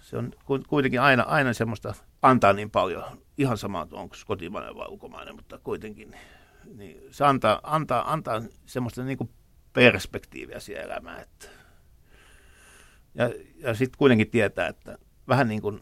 Se 0.02 0.18
on 0.18 0.32
kuitenkin 0.68 1.02
aina, 1.02 1.24
aina 1.24 1.54
semmoista 1.54 1.94
antaa 2.22 2.54
niin 2.54 2.72
paljon, 2.72 3.04
ihan 3.38 3.58
sama 3.58 3.88
onko 3.92 4.16
kotimainen 4.26 4.76
vai 4.76 4.88
ulkomainen, 4.88 5.36
mutta 5.36 5.60
kuitenkin 5.64 6.16
niin 6.76 7.04
se 7.12 7.26
antaa, 7.26 7.60
antaa, 7.64 8.14
antaa 8.14 8.42
semmoista 8.66 9.04
niin 9.04 9.18
kuin 9.18 9.30
perspektiiviä 9.74 10.60
siihen 10.60 10.84
elämään. 10.84 11.22
Että. 11.22 11.46
Ja, 13.16 13.32
ja 13.58 13.74
sitten 13.74 13.98
kuitenkin 13.98 14.30
tietää, 14.30 14.68
että 14.68 14.98
vähän 15.28 15.48
niin 15.48 15.62
kuin, 15.62 15.82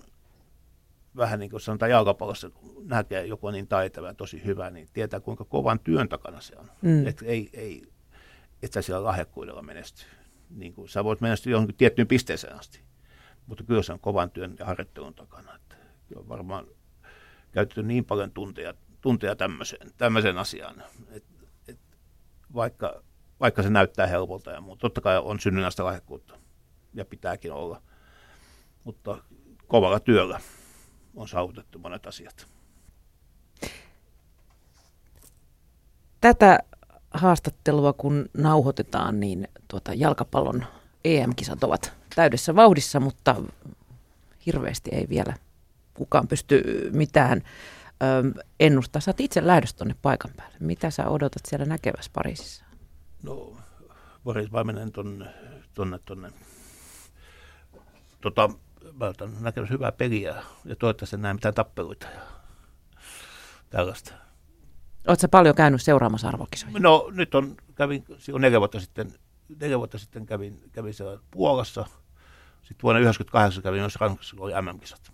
vähän 1.16 1.40
niin 1.40 1.52
kuin 1.52 1.62
sanotaan 1.62 1.92
jalkapallossa, 1.92 2.50
kun 2.50 2.88
näkee 2.88 3.26
joku 3.26 3.50
niin 3.50 3.68
taitava 3.68 4.08
ja 4.08 4.14
tosi 4.14 4.46
hyvä, 4.46 4.70
niin 4.70 4.88
tietää 4.94 5.20
kuinka 5.20 5.46
kovan 5.46 5.80
työn 5.80 6.10
takana 6.10 6.42
se 6.42 6.56
on. 6.58 6.72
Mm. 6.82 7.08
Että 7.08 7.26
ei, 7.26 7.50
ei, 7.54 7.88
et 8.62 8.74
sä 8.74 8.82
siellä 8.82 9.04
lahjakkuudella 9.04 9.62
menesty. 9.62 10.06
Niin 10.50 10.74
kuin, 10.74 10.90
sä 10.90 11.04
voit 11.04 11.22
menestyä 11.22 11.52
johonkin 11.52 11.76
tiettyyn 11.76 12.08
pisteeseen 12.08 12.60
asti, 12.60 12.82
mutta 13.48 13.64
kyllä 13.64 13.84
se 13.84 13.94
on 13.94 14.00
kovan 14.00 14.32
työn 14.32 14.56
ja 14.60 14.66
harjoittelun 14.66 15.14
takana. 15.14 15.56
Että 15.56 15.76
on 16.16 16.30
varmaan 16.30 16.68
käytetty 17.52 17.84
niin 17.84 18.06
paljon 18.06 18.32
tunteja 18.32 18.74
tunteja 19.02 19.36
tämmöiseen, 19.36 19.92
tämmöiseen 19.98 20.38
asiaan. 20.38 20.84
Et, 21.10 21.24
et 21.68 21.80
vaikka, 22.54 23.04
vaikka 23.40 23.64
se 23.64 23.70
näyttää 23.70 24.08
helpolta 24.08 24.52
ja 24.52 24.62
muuta. 24.62 24.80
Totta 24.80 25.02
kai 25.02 25.18
on 25.18 25.40
synnynnäistä 25.40 25.86
lahjakkuutta 25.86 26.40
ja 26.94 27.06
pitääkin 27.06 27.52
olla, 27.52 27.82
mutta 28.84 29.18
kovalla 29.68 30.00
työllä 30.00 30.40
on 31.16 31.28
saavutettu 31.28 31.80
monet 31.80 32.08
asiat. 32.08 32.48
Tätä 36.22 36.60
haastattelua 37.18 37.94
kun 37.94 38.30
nauhoitetaan, 38.34 39.20
niin 39.20 39.48
tuota 39.68 39.94
jalkapallon 39.94 40.66
EM-kisat 41.06 41.64
ovat 41.64 41.94
täydessä 42.16 42.56
vauhdissa, 42.56 43.00
mutta 43.00 43.36
hirveästi 44.46 44.90
ei 44.94 45.10
vielä 45.10 45.34
kukaan 45.94 46.28
pysty 46.28 46.90
mitään 46.94 47.42
ö, 48.04 48.44
ennustaa. 48.60 49.02
Sä 49.02 49.14
itse 49.18 49.48
lähdössä 49.48 49.78
tuonne 49.78 49.96
paikan 50.02 50.32
päälle. 50.38 50.58
Mitä 50.60 50.90
sä 50.90 51.10
odotat 51.10 51.42
siellä 51.48 51.66
näkevässä 51.66 52.12
Pariisissa? 52.14 52.66
No, 53.24 53.58
Boris 54.24 54.52
vai 54.52 54.64
menen 54.64 54.92
tuonne, 54.92 55.26
tuonne, 55.74 56.00
tuonne. 56.06 56.32
Tota, 58.22 58.50
mä 58.94 59.06
otan 59.06 59.32
näkemässä 59.40 59.74
hyvää 59.74 59.92
peliä 59.92 60.36
ja 60.66 60.76
toivottavasti 60.76 61.18
näe 61.18 61.34
mitään 61.34 61.54
tappeluita 61.54 62.08
ja 62.08 62.22
tällaista. 63.70 64.27
Oletko 65.08 65.28
paljon 65.28 65.56
käynyt 65.56 65.82
seuraamassa 65.82 66.28
arvokisoja? 66.28 66.72
No 66.80 67.10
nyt 67.12 67.36
on, 67.36 67.56
kävin 67.76 68.04
silloin 68.18 68.42
neljä 68.42 68.60
vuotta 68.60 68.80
sitten, 68.80 69.14
neljä 69.62 69.78
vuotta 69.78 69.98
sitten 69.98 70.26
kävin, 70.26 70.60
kävin 70.72 70.94
siellä 70.94 71.20
Puolassa. 71.32 71.86
Sitten 72.62 72.84
vuonna 72.84 73.00
1998 73.00 73.64
kävin 73.64 73.82
jos 73.82 73.96
Ranskassa, 73.96 74.36
oli 74.40 74.54
MM-kisat. 74.62 75.12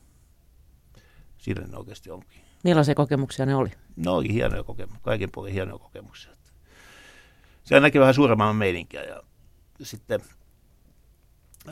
Siinä 1.38 1.62
ne 1.62 1.78
oikeasti 1.78 2.12
onkin. 2.12 2.42
Millaisia 2.64 2.96
kokemuksia 2.96 3.46
ne 3.46 3.56
oli? 3.56 3.72
No 3.96 4.14
oli 4.14 4.34
hienoja 4.34 4.64
kokemuksia, 4.64 5.04
kaiken 5.04 5.30
puolin 5.32 5.54
hienoja 5.54 5.80
kokemuksia. 5.80 6.32
Se 7.64 7.80
näki 7.80 8.00
vähän 8.00 8.14
suuremman 8.14 8.56
meininkiä 8.56 9.04
ja 9.04 9.22
sitten 9.82 10.20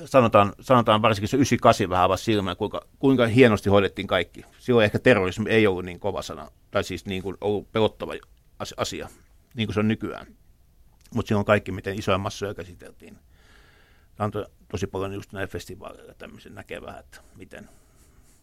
sanotaan, 0.06 0.54
sanotaan 0.62 1.02
varsinkin 1.02 1.30
se 1.30 1.38
98 1.38 1.90
vähän 1.90 2.06
avasi 2.06 2.24
silmään, 2.24 2.58
kuinka, 2.58 2.82
kuinka 3.00 3.28
hienosti 3.28 3.70
hoidettiin 3.70 4.08
kaikki. 4.08 4.46
Silloin 4.60 4.86
ehkä 4.86 5.00
terrorismi 5.00 5.50
ei 5.50 5.68
ollut 5.68 5.86
niin 5.86 6.00
kova 6.00 6.22
sana, 6.22 6.52
tai 6.72 6.84
siis 6.84 7.06
niin 7.06 7.24
kuin 7.24 7.38
ollut 7.42 7.72
pelottava 7.72 8.14
asia, 8.78 9.10
niin 9.54 9.68
kuin 9.68 9.74
se 9.74 9.80
on 9.80 9.88
nykyään. 9.88 10.28
Mutta 11.16 11.28
silloin 11.28 11.46
kaikki, 11.46 11.72
miten 11.72 12.00
isoja 12.00 12.18
massoja 12.18 12.54
käsiteltiin. 12.54 13.18
Tämä 14.16 14.26
antoi 14.26 14.46
tosi 14.72 14.88
paljon 14.88 15.14
just 15.14 15.32
näille 15.32 15.48
festivaaleille 15.48 16.16
tämmöisen 16.18 16.56
näkee 16.56 16.82
vähän, 16.82 17.00
että 17.00 17.22
miten, 17.38 17.70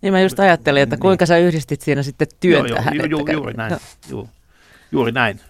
niin 0.02 0.12
mä 0.12 0.20
just 0.20 0.40
ajattelin, 0.40 0.82
että 0.82 0.96
niin. 0.96 1.00
kuinka 1.00 1.22
niin. 1.22 1.28
sä 1.28 1.38
yhdistit 1.38 1.80
siinä 1.80 2.02
sitten 2.02 2.28
työn 2.40 2.68
joo, 2.68 2.76
tähän. 2.76 2.94
Joo, 2.94 3.06
ju, 3.06 3.18
ju, 3.18 3.32
juuri 3.32 3.54
näin. 3.54 3.76
Ju, 4.10 4.28
juuri 4.92 5.12
näin. 5.12 5.40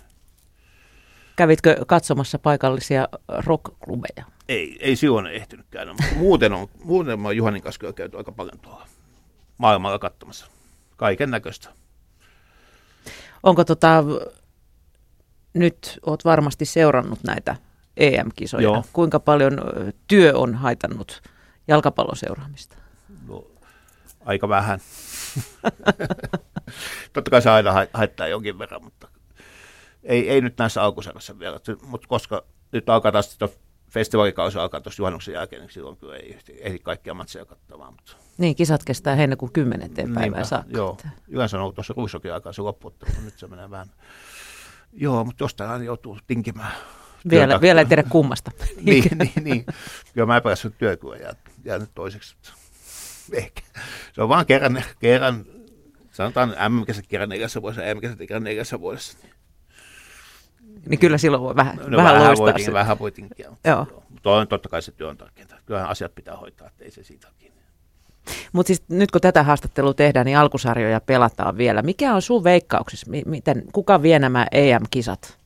Kävitkö 1.36 1.76
katsomassa 1.86 2.38
paikallisia 2.38 3.08
rockklubeja? 3.28 4.24
Ei, 4.48 4.76
ei 4.80 4.96
silloin 4.96 5.26
ehtinyt 5.26 5.66
käydä. 5.70 5.94
Muuten 6.16 6.52
on, 6.52 6.68
muuten 6.84 7.26
on 7.26 7.36
Juhanin 7.36 7.62
kanssa 7.62 7.92
käyty 7.92 8.16
aika 8.16 8.32
paljon 8.32 8.58
tuolla 8.58 8.86
maailmalla 9.58 9.98
katsomassa. 9.98 10.46
Kaiken 10.96 11.30
näköistä. 11.30 11.68
Onko 13.42 13.64
tota, 13.64 14.04
nyt 15.54 15.98
oot 16.06 16.24
varmasti 16.24 16.64
seurannut 16.64 17.18
näitä 17.26 17.56
EM-kisoja. 17.96 18.62
Joo. 18.62 18.84
Kuinka 18.92 19.20
paljon 19.20 19.58
työ 20.06 20.32
on 20.34 20.54
haitannut 20.54 21.22
jalkapallon 21.68 22.16
seuraamista? 22.16 22.76
No, 23.28 23.46
aika 24.24 24.48
vähän. 24.48 24.80
Totta 27.12 27.30
kai 27.30 27.42
se 27.42 27.50
aina 27.50 27.72
haittaa 27.92 28.28
jonkin 28.28 28.58
verran, 28.58 28.84
mutta 28.84 29.08
ei, 30.02 30.30
ei 30.30 30.40
nyt 30.40 30.58
näissä 30.58 30.82
alkusarjassa 30.82 31.38
vielä. 31.38 31.60
Mutta 31.82 32.08
koska 32.08 32.44
nyt 32.72 32.88
alkaa 32.88 33.12
taas 33.12 33.38
festivaalikausi 33.90 34.58
alkaa 34.58 34.80
tuossa 34.80 35.00
juhannuksen 35.00 35.34
jälkeen, 35.34 35.62
niin 35.62 35.70
silloin 35.70 35.96
kyllä 35.96 36.16
ei 36.16 36.38
ehdi 36.58 36.78
kaikkia 36.78 37.14
matseja 37.14 37.44
katsomaan. 37.44 37.92
Mutta... 37.92 38.12
Niin, 38.38 38.56
kisat 38.56 38.84
kestää 38.84 39.14
heinäkuun 39.14 39.52
10. 39.52 39.90
päivää 40.14 40.44
saakka. 40.44 40.76
Joo, 40.76 40.98
yleensä 41.28 41.56
on 41.56 41.62
ollut 41.62 41.74
tuossa 41.74 41.94
ruissokin 41.96 42.34
aikaa 42.34 42.52
se 42.52 42.62
loppu, 42.62 42.88
mutta 42.90 43.06
nyt 43.24 43.38
se 43.38 43.46
menee 43.46 43.70
vähän. 43.70 43.86
Joo, 44.92 45.24
mutta 45.24 45.44
jostain 45.44 45.70
aina 45.70 45.84
joutuu 45.84 46.18
tinkimään. 46.26 46.72
Vielä, 47.30 47.60
vielä 47.60 47.80
ei 47.80 47.86
tiedä 47.86 48.02
kummasta. 48.02 48.50
niin, 48.82 49.04
niin, 49.18 49.44
niin. 49.44 49.66
Kyllä 50.14 50.26
mä 50.26 50.36
epäilen, 50.36 50.72
työkyä 50.78 51.16
jää, 51.16 51.34
jää 51.64 51.78
nyt 51.78 51.90
toiseksi. 51.94 52.36
Ehkä. 53.32 53.60
Se 54.12 54.22
on 54.22 54.28
vaan 54.28 54.46
kerran, 54.46 54.82
kerran 54.98 55.44
sanotaan 56.10 56.54
M-kesät 56.68 57.06
kerran 57.06 57.28
neljässä 57.28 57.62
vuodessa, 57.62 57.94
M-kesät 57.94 58.18
kerran 58.18 58.44
neljässä 58.44 58.80
vuodessa. 58.80 59.18
Niin 59.22 59.34
kyllä 61.00 61.18
silloin 61.18 61.42
voi 61.42 61.56
vähän, 61.56 61.76
no, 61.76 61.96
vähän, 61.96 62.14
vähän 62.14 62.28
loistaa. 62.28 62.44
Voitin, 62.44 62.72
vähän 62.72 62.98
voitinkin. 62.98 63.46
Mutta 63.48 63.68
joo. 63.68 63.86
joo. 64.24 64.46
Totta 64.46 64.68
kai 64.68 64.82
se 64.82 64.92
työ 64.92 65.08
on 65.08 65.16
tärkeintä. 65.16 65.58
Kyllähän 65.66 65.90
asiat 65.90 66.14
pitää 66.14 66.36
hoitaa, 66.36 66.66
että 66.66 66.84
ei 66.84 66.90
se 66.90 67.02
siitä 67.04 67.28
kiinni. 67.38 67.58
Mutta 68.52 68.66
siis 68.66 68.82
nyt 68.88 69.10
kun 69.10 69.20
tätä 69.20 69.42
haastattelua 69.42 69.94
tehdään, 69.94 70.26
niin 70.26 70.38
alkusarjoja 70.38 71.00
pelataan 71.00 71.56
vielä. 71.56 71.82
Mikä 71.82 72.14
on 72.14 72.22
sun 72.22 72.44
veikkauksissa? 72.44 73.06
Miten, 73.26 73.64
kuka 73.72 74.02
vie 74.02 74.18
nämä 74.18 74.46
EM-kisat? 74.52 75.38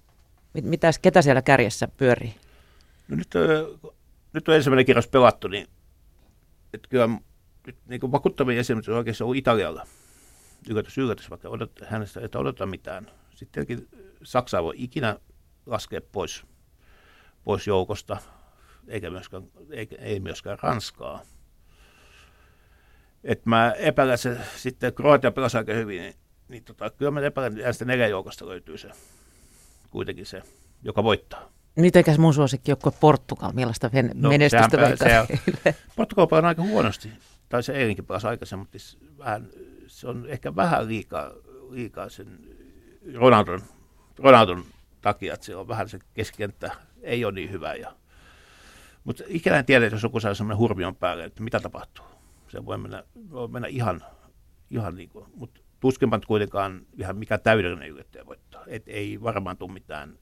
Mitäs, 0.63 0.99
ketä 0.99 1.23
siellä 1.23 1.43
kärjessä 1.43 1.89
pyörii? 1.97 2.35
No 3.09 3.17
nyt, 3.17 3.29
nyt 4.33 4.49
on 4.49 4.55
ensimmäinen 4.55 4.87
kierros 4.87 5.09
pelattu, 5.09 5.49
niin 5.49 5.67
että 6.75 6.89
kyllä 6.89 7.09
nyt 7.67 7.77
niin 7.87 8.01
kuin 8.01 8.13
vakuuttavia 8.13 8.61
esimerkiksi 8.61 8.91
oikeasti 8.91 9.25
on 9.25 9.37
Italialla. 9.37 9.87
Yllätys, 10.71 10.99
yllätys, 10.99 11.31
vaikka 11.31 11.49
odot, 11.49 11.71
hänestä 11.85 12.21
ei 12.21 12.29
odota 12.35 12.67
mitään. 12.67 13.11
Sittenkin 13.35 13.89
Saksa 14.23 14.63
voi 14.63 14.75
ikinä 14.77 15.19
laskea 15.67 16.01
pois, 16.13 16.47
pois 17.45 17.67
joukosta, 17.67 18.17
eikä 18.89 19.11
myöskään, 19.11 19.43
eikä, 19.71 19.97
ei 19.99 20.21
myöskään 20.21 20.59
Ranskaa. 20.63 21.23
Et 23.25 23.47
mä 23.47 23.73
epäilen 23.79 24.19
se, 24.19 24.39
sitten 24.57 24.95
Kroatia 24.95 25.33
pelasi 25.33 25.57
aika 25.57 25.73
hyvin, 25.73 26.03
niin, 26.03 26.15
niin 26.49 26.65
tota, 26.65 26.91
kyllä 26.91 27.11
mä 27.11 27.21
epäilen, 27.21 27.59
että 27.59 27.73
sitä 27.73 27.85
neljän 27.85 28.11
joukosta 28.11 28.49
löytyy 28.49 28.79
se, 28.79 28.91
kuitenkin 29.91 30.27
se, 30.27 30.43
joka 30.83 31.05
voittaa. 31.05 31.53
Mitenkäs 31.77 32.19
mun 32.19 32.35
suosikki 32.35 32.71
joku 32.71 32.91
Portugal, 33.01 33.53
millaista 33.53 33.91
no, 34.15 34.29
menestystä 34.29 34.97
se 34.97 35.75
Portugal 35.97 36.27
pelaa 36.27 36.49
aika 36.49 36.63
huonosti, 36.63 37.13
tai 37.49 37.63
se 37.63 37.73
eilenkin 37.73 38.07
pelasi 38.07 38.27
aikaisemmin, 38.27 38.67
mutta 38.73 39.19
vähän, 39.19 39.49
se 39.87 40.09
on 40.09 40.27
ehkä 40.29 40.57
vähän 40.57 40.89
liikaa, 40.89 41.31
liikaa 41.71 42.09
sen 42.09 42.39
Ronaldon, 43.15 43.63
Ronaldon 44.23 44.65
takia, 45.01 45.35
että 45.35 45.47
se 45.47 45.57
on 45.57 45.69
vähän 45.69 45.89
se 45.89 45.99
keskenttä 46.15 46.71
ei 47.03 47.25
ole 47.25 47.33
niin 47.33 47.51
hyvä. 47.51 47.75
Ja, 47.75 47.93
mutta 49.05 49.25
ikinä 49.27 49.59
en 49.59 49.65
tiedä, 49.65 49.87
jos 49.87 50.03
joku 50.03 50.21
saa 50.21 50.35
sellainen 50.35 50.59
hurmion 50.59 50.97
päälle, 50.97 51.25
että 51.25 51.43
mitä 51.43 51.61
tapahtuu. 51.61 52.05
Se 52.49 52.67
voi 52.67 52.79
mennä, 52.79 53.05
voi 53.31 53.49
mennä 53.49 53.69
ihan, 53.69 54.05
ihan 54.71 54.95
niin 54.95 55.09
kuin, 55.09 55.27
mutta 55.35 55.61
tuskinpa 55.81 56.21
kuitenkaan 56.27 56.87
ihan 56.99 57.17
mikä 57.17 57.39
täydellinen 57.39 57.89
yllättäjä 57.89 58.27
voittaa. 58.27 58.63
Et 58.67 58.83
ei 58.87 59.23
varmaan 59.23 59.57
tule 59.57 59.73
mitään 59.73 60.19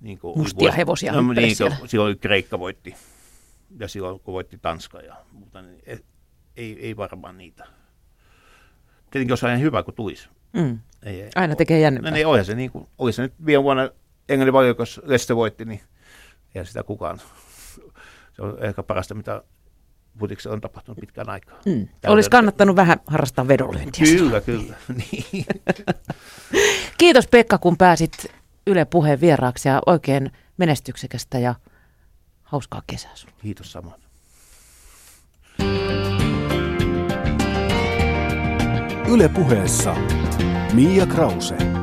niin 0.00 0.18
kuin, 0.18 0.38
Mustia 0.38 0.72
hevosia 0.72 1.12
no, 1.12 1.32
niin 1.32 1.56
kuin, 1.56 1.88
silloin 1.88 2.18
Kreikka 2.18 2.58
voitti 2.58 2.94
ja 3.78 3.88
silloin 3.88 4.20
kun 4.20 4.34
voitti 4.34 4.58
Tanska 4.58 5.00
ja 5.00 5.16
muuta, 5.32 5.62
niin 5.62 5.82
ei, 5.86 6.04
ei, 6.56 6.78
ei 6.80 6.96
varmaan 6.96 7.38
niitä. 7.38 7.66
Tietenkin 9.10 9.32
olisi 9.32 9.46
ihan 9.46 9.60
hyvä, 9.60 9.82
kun 9.82 9.94
tulisi. 9.94 10.28
Mm. 10.52 10.78
Ei, 11.02 11.22
ei, 11.22 11.30
Aina 11.34 11.56
tekee 11.56 11.80
jännempää. 11.80 12.10
No, 12.10 12.14
niin, 12.14 12.26
olihan 12.26 12.44
se 12.44 12.54
niin 12.54 12.70
kuin, 12.70 12.88
oli 12.98 13.12
se 13.12 13.22
nyt 13.22 13.34
viime 13.46 13.62
vuonna 13.62 13.90
Englannin 14.28 14.52
valiokossa 14.52 15.02
Leste 15.04 15.36
voitti, 15.36 15.64
niin 15.64 15.80
ei 16.54 16.66
sitä 16.66 16.82
kukaan. 16.82 17.20
Se 18.32 18.42
on 18.42 18.64
ehkä 18.64 18.82
parasta, 18.82 19.14
mitä 19.14 19.42
putiksi 20.18 20.48
on 20.48 20.60
tapahtunut 20.60 21.00
pitkään 21.00 21.28
aikaa. 21.28 21.58
Mm. 21.66 21.88
Olisi 22.06 22.30
kannattanut 22.30 22.76
vähän 22.76 23.00
harrastaa 23.06 23.48
vedonlyöntiä. 23.48 24.06
Kyllä, 24.16 24.40
kyllä. 24.40 24.74
niin. 25.12 25.46
Kiitos 26.98 27.26
Pekka, 27.26 27.58
kun 27.58 27.76
pääsit 27.76 28.26
Yle 28.66 28.84
Puheen 28.84 29.20
vieraaksi 29.20 29.68
ja 29.68 29.82
oikein 29.86 30.32
menestyksekästä 30.56 31.38
ja 31.38 31.54
hauskaa 32.42 32.82
kesää 32.86 33.10
sinulle. 33.14 33.38
Kiitos 33.42 33.72
samoin. 33.72 34.05
Yle 39.08 39.28
Puheessa 39.28 39.94
Mia 40.74 41.06
Krause. 41.06 41.75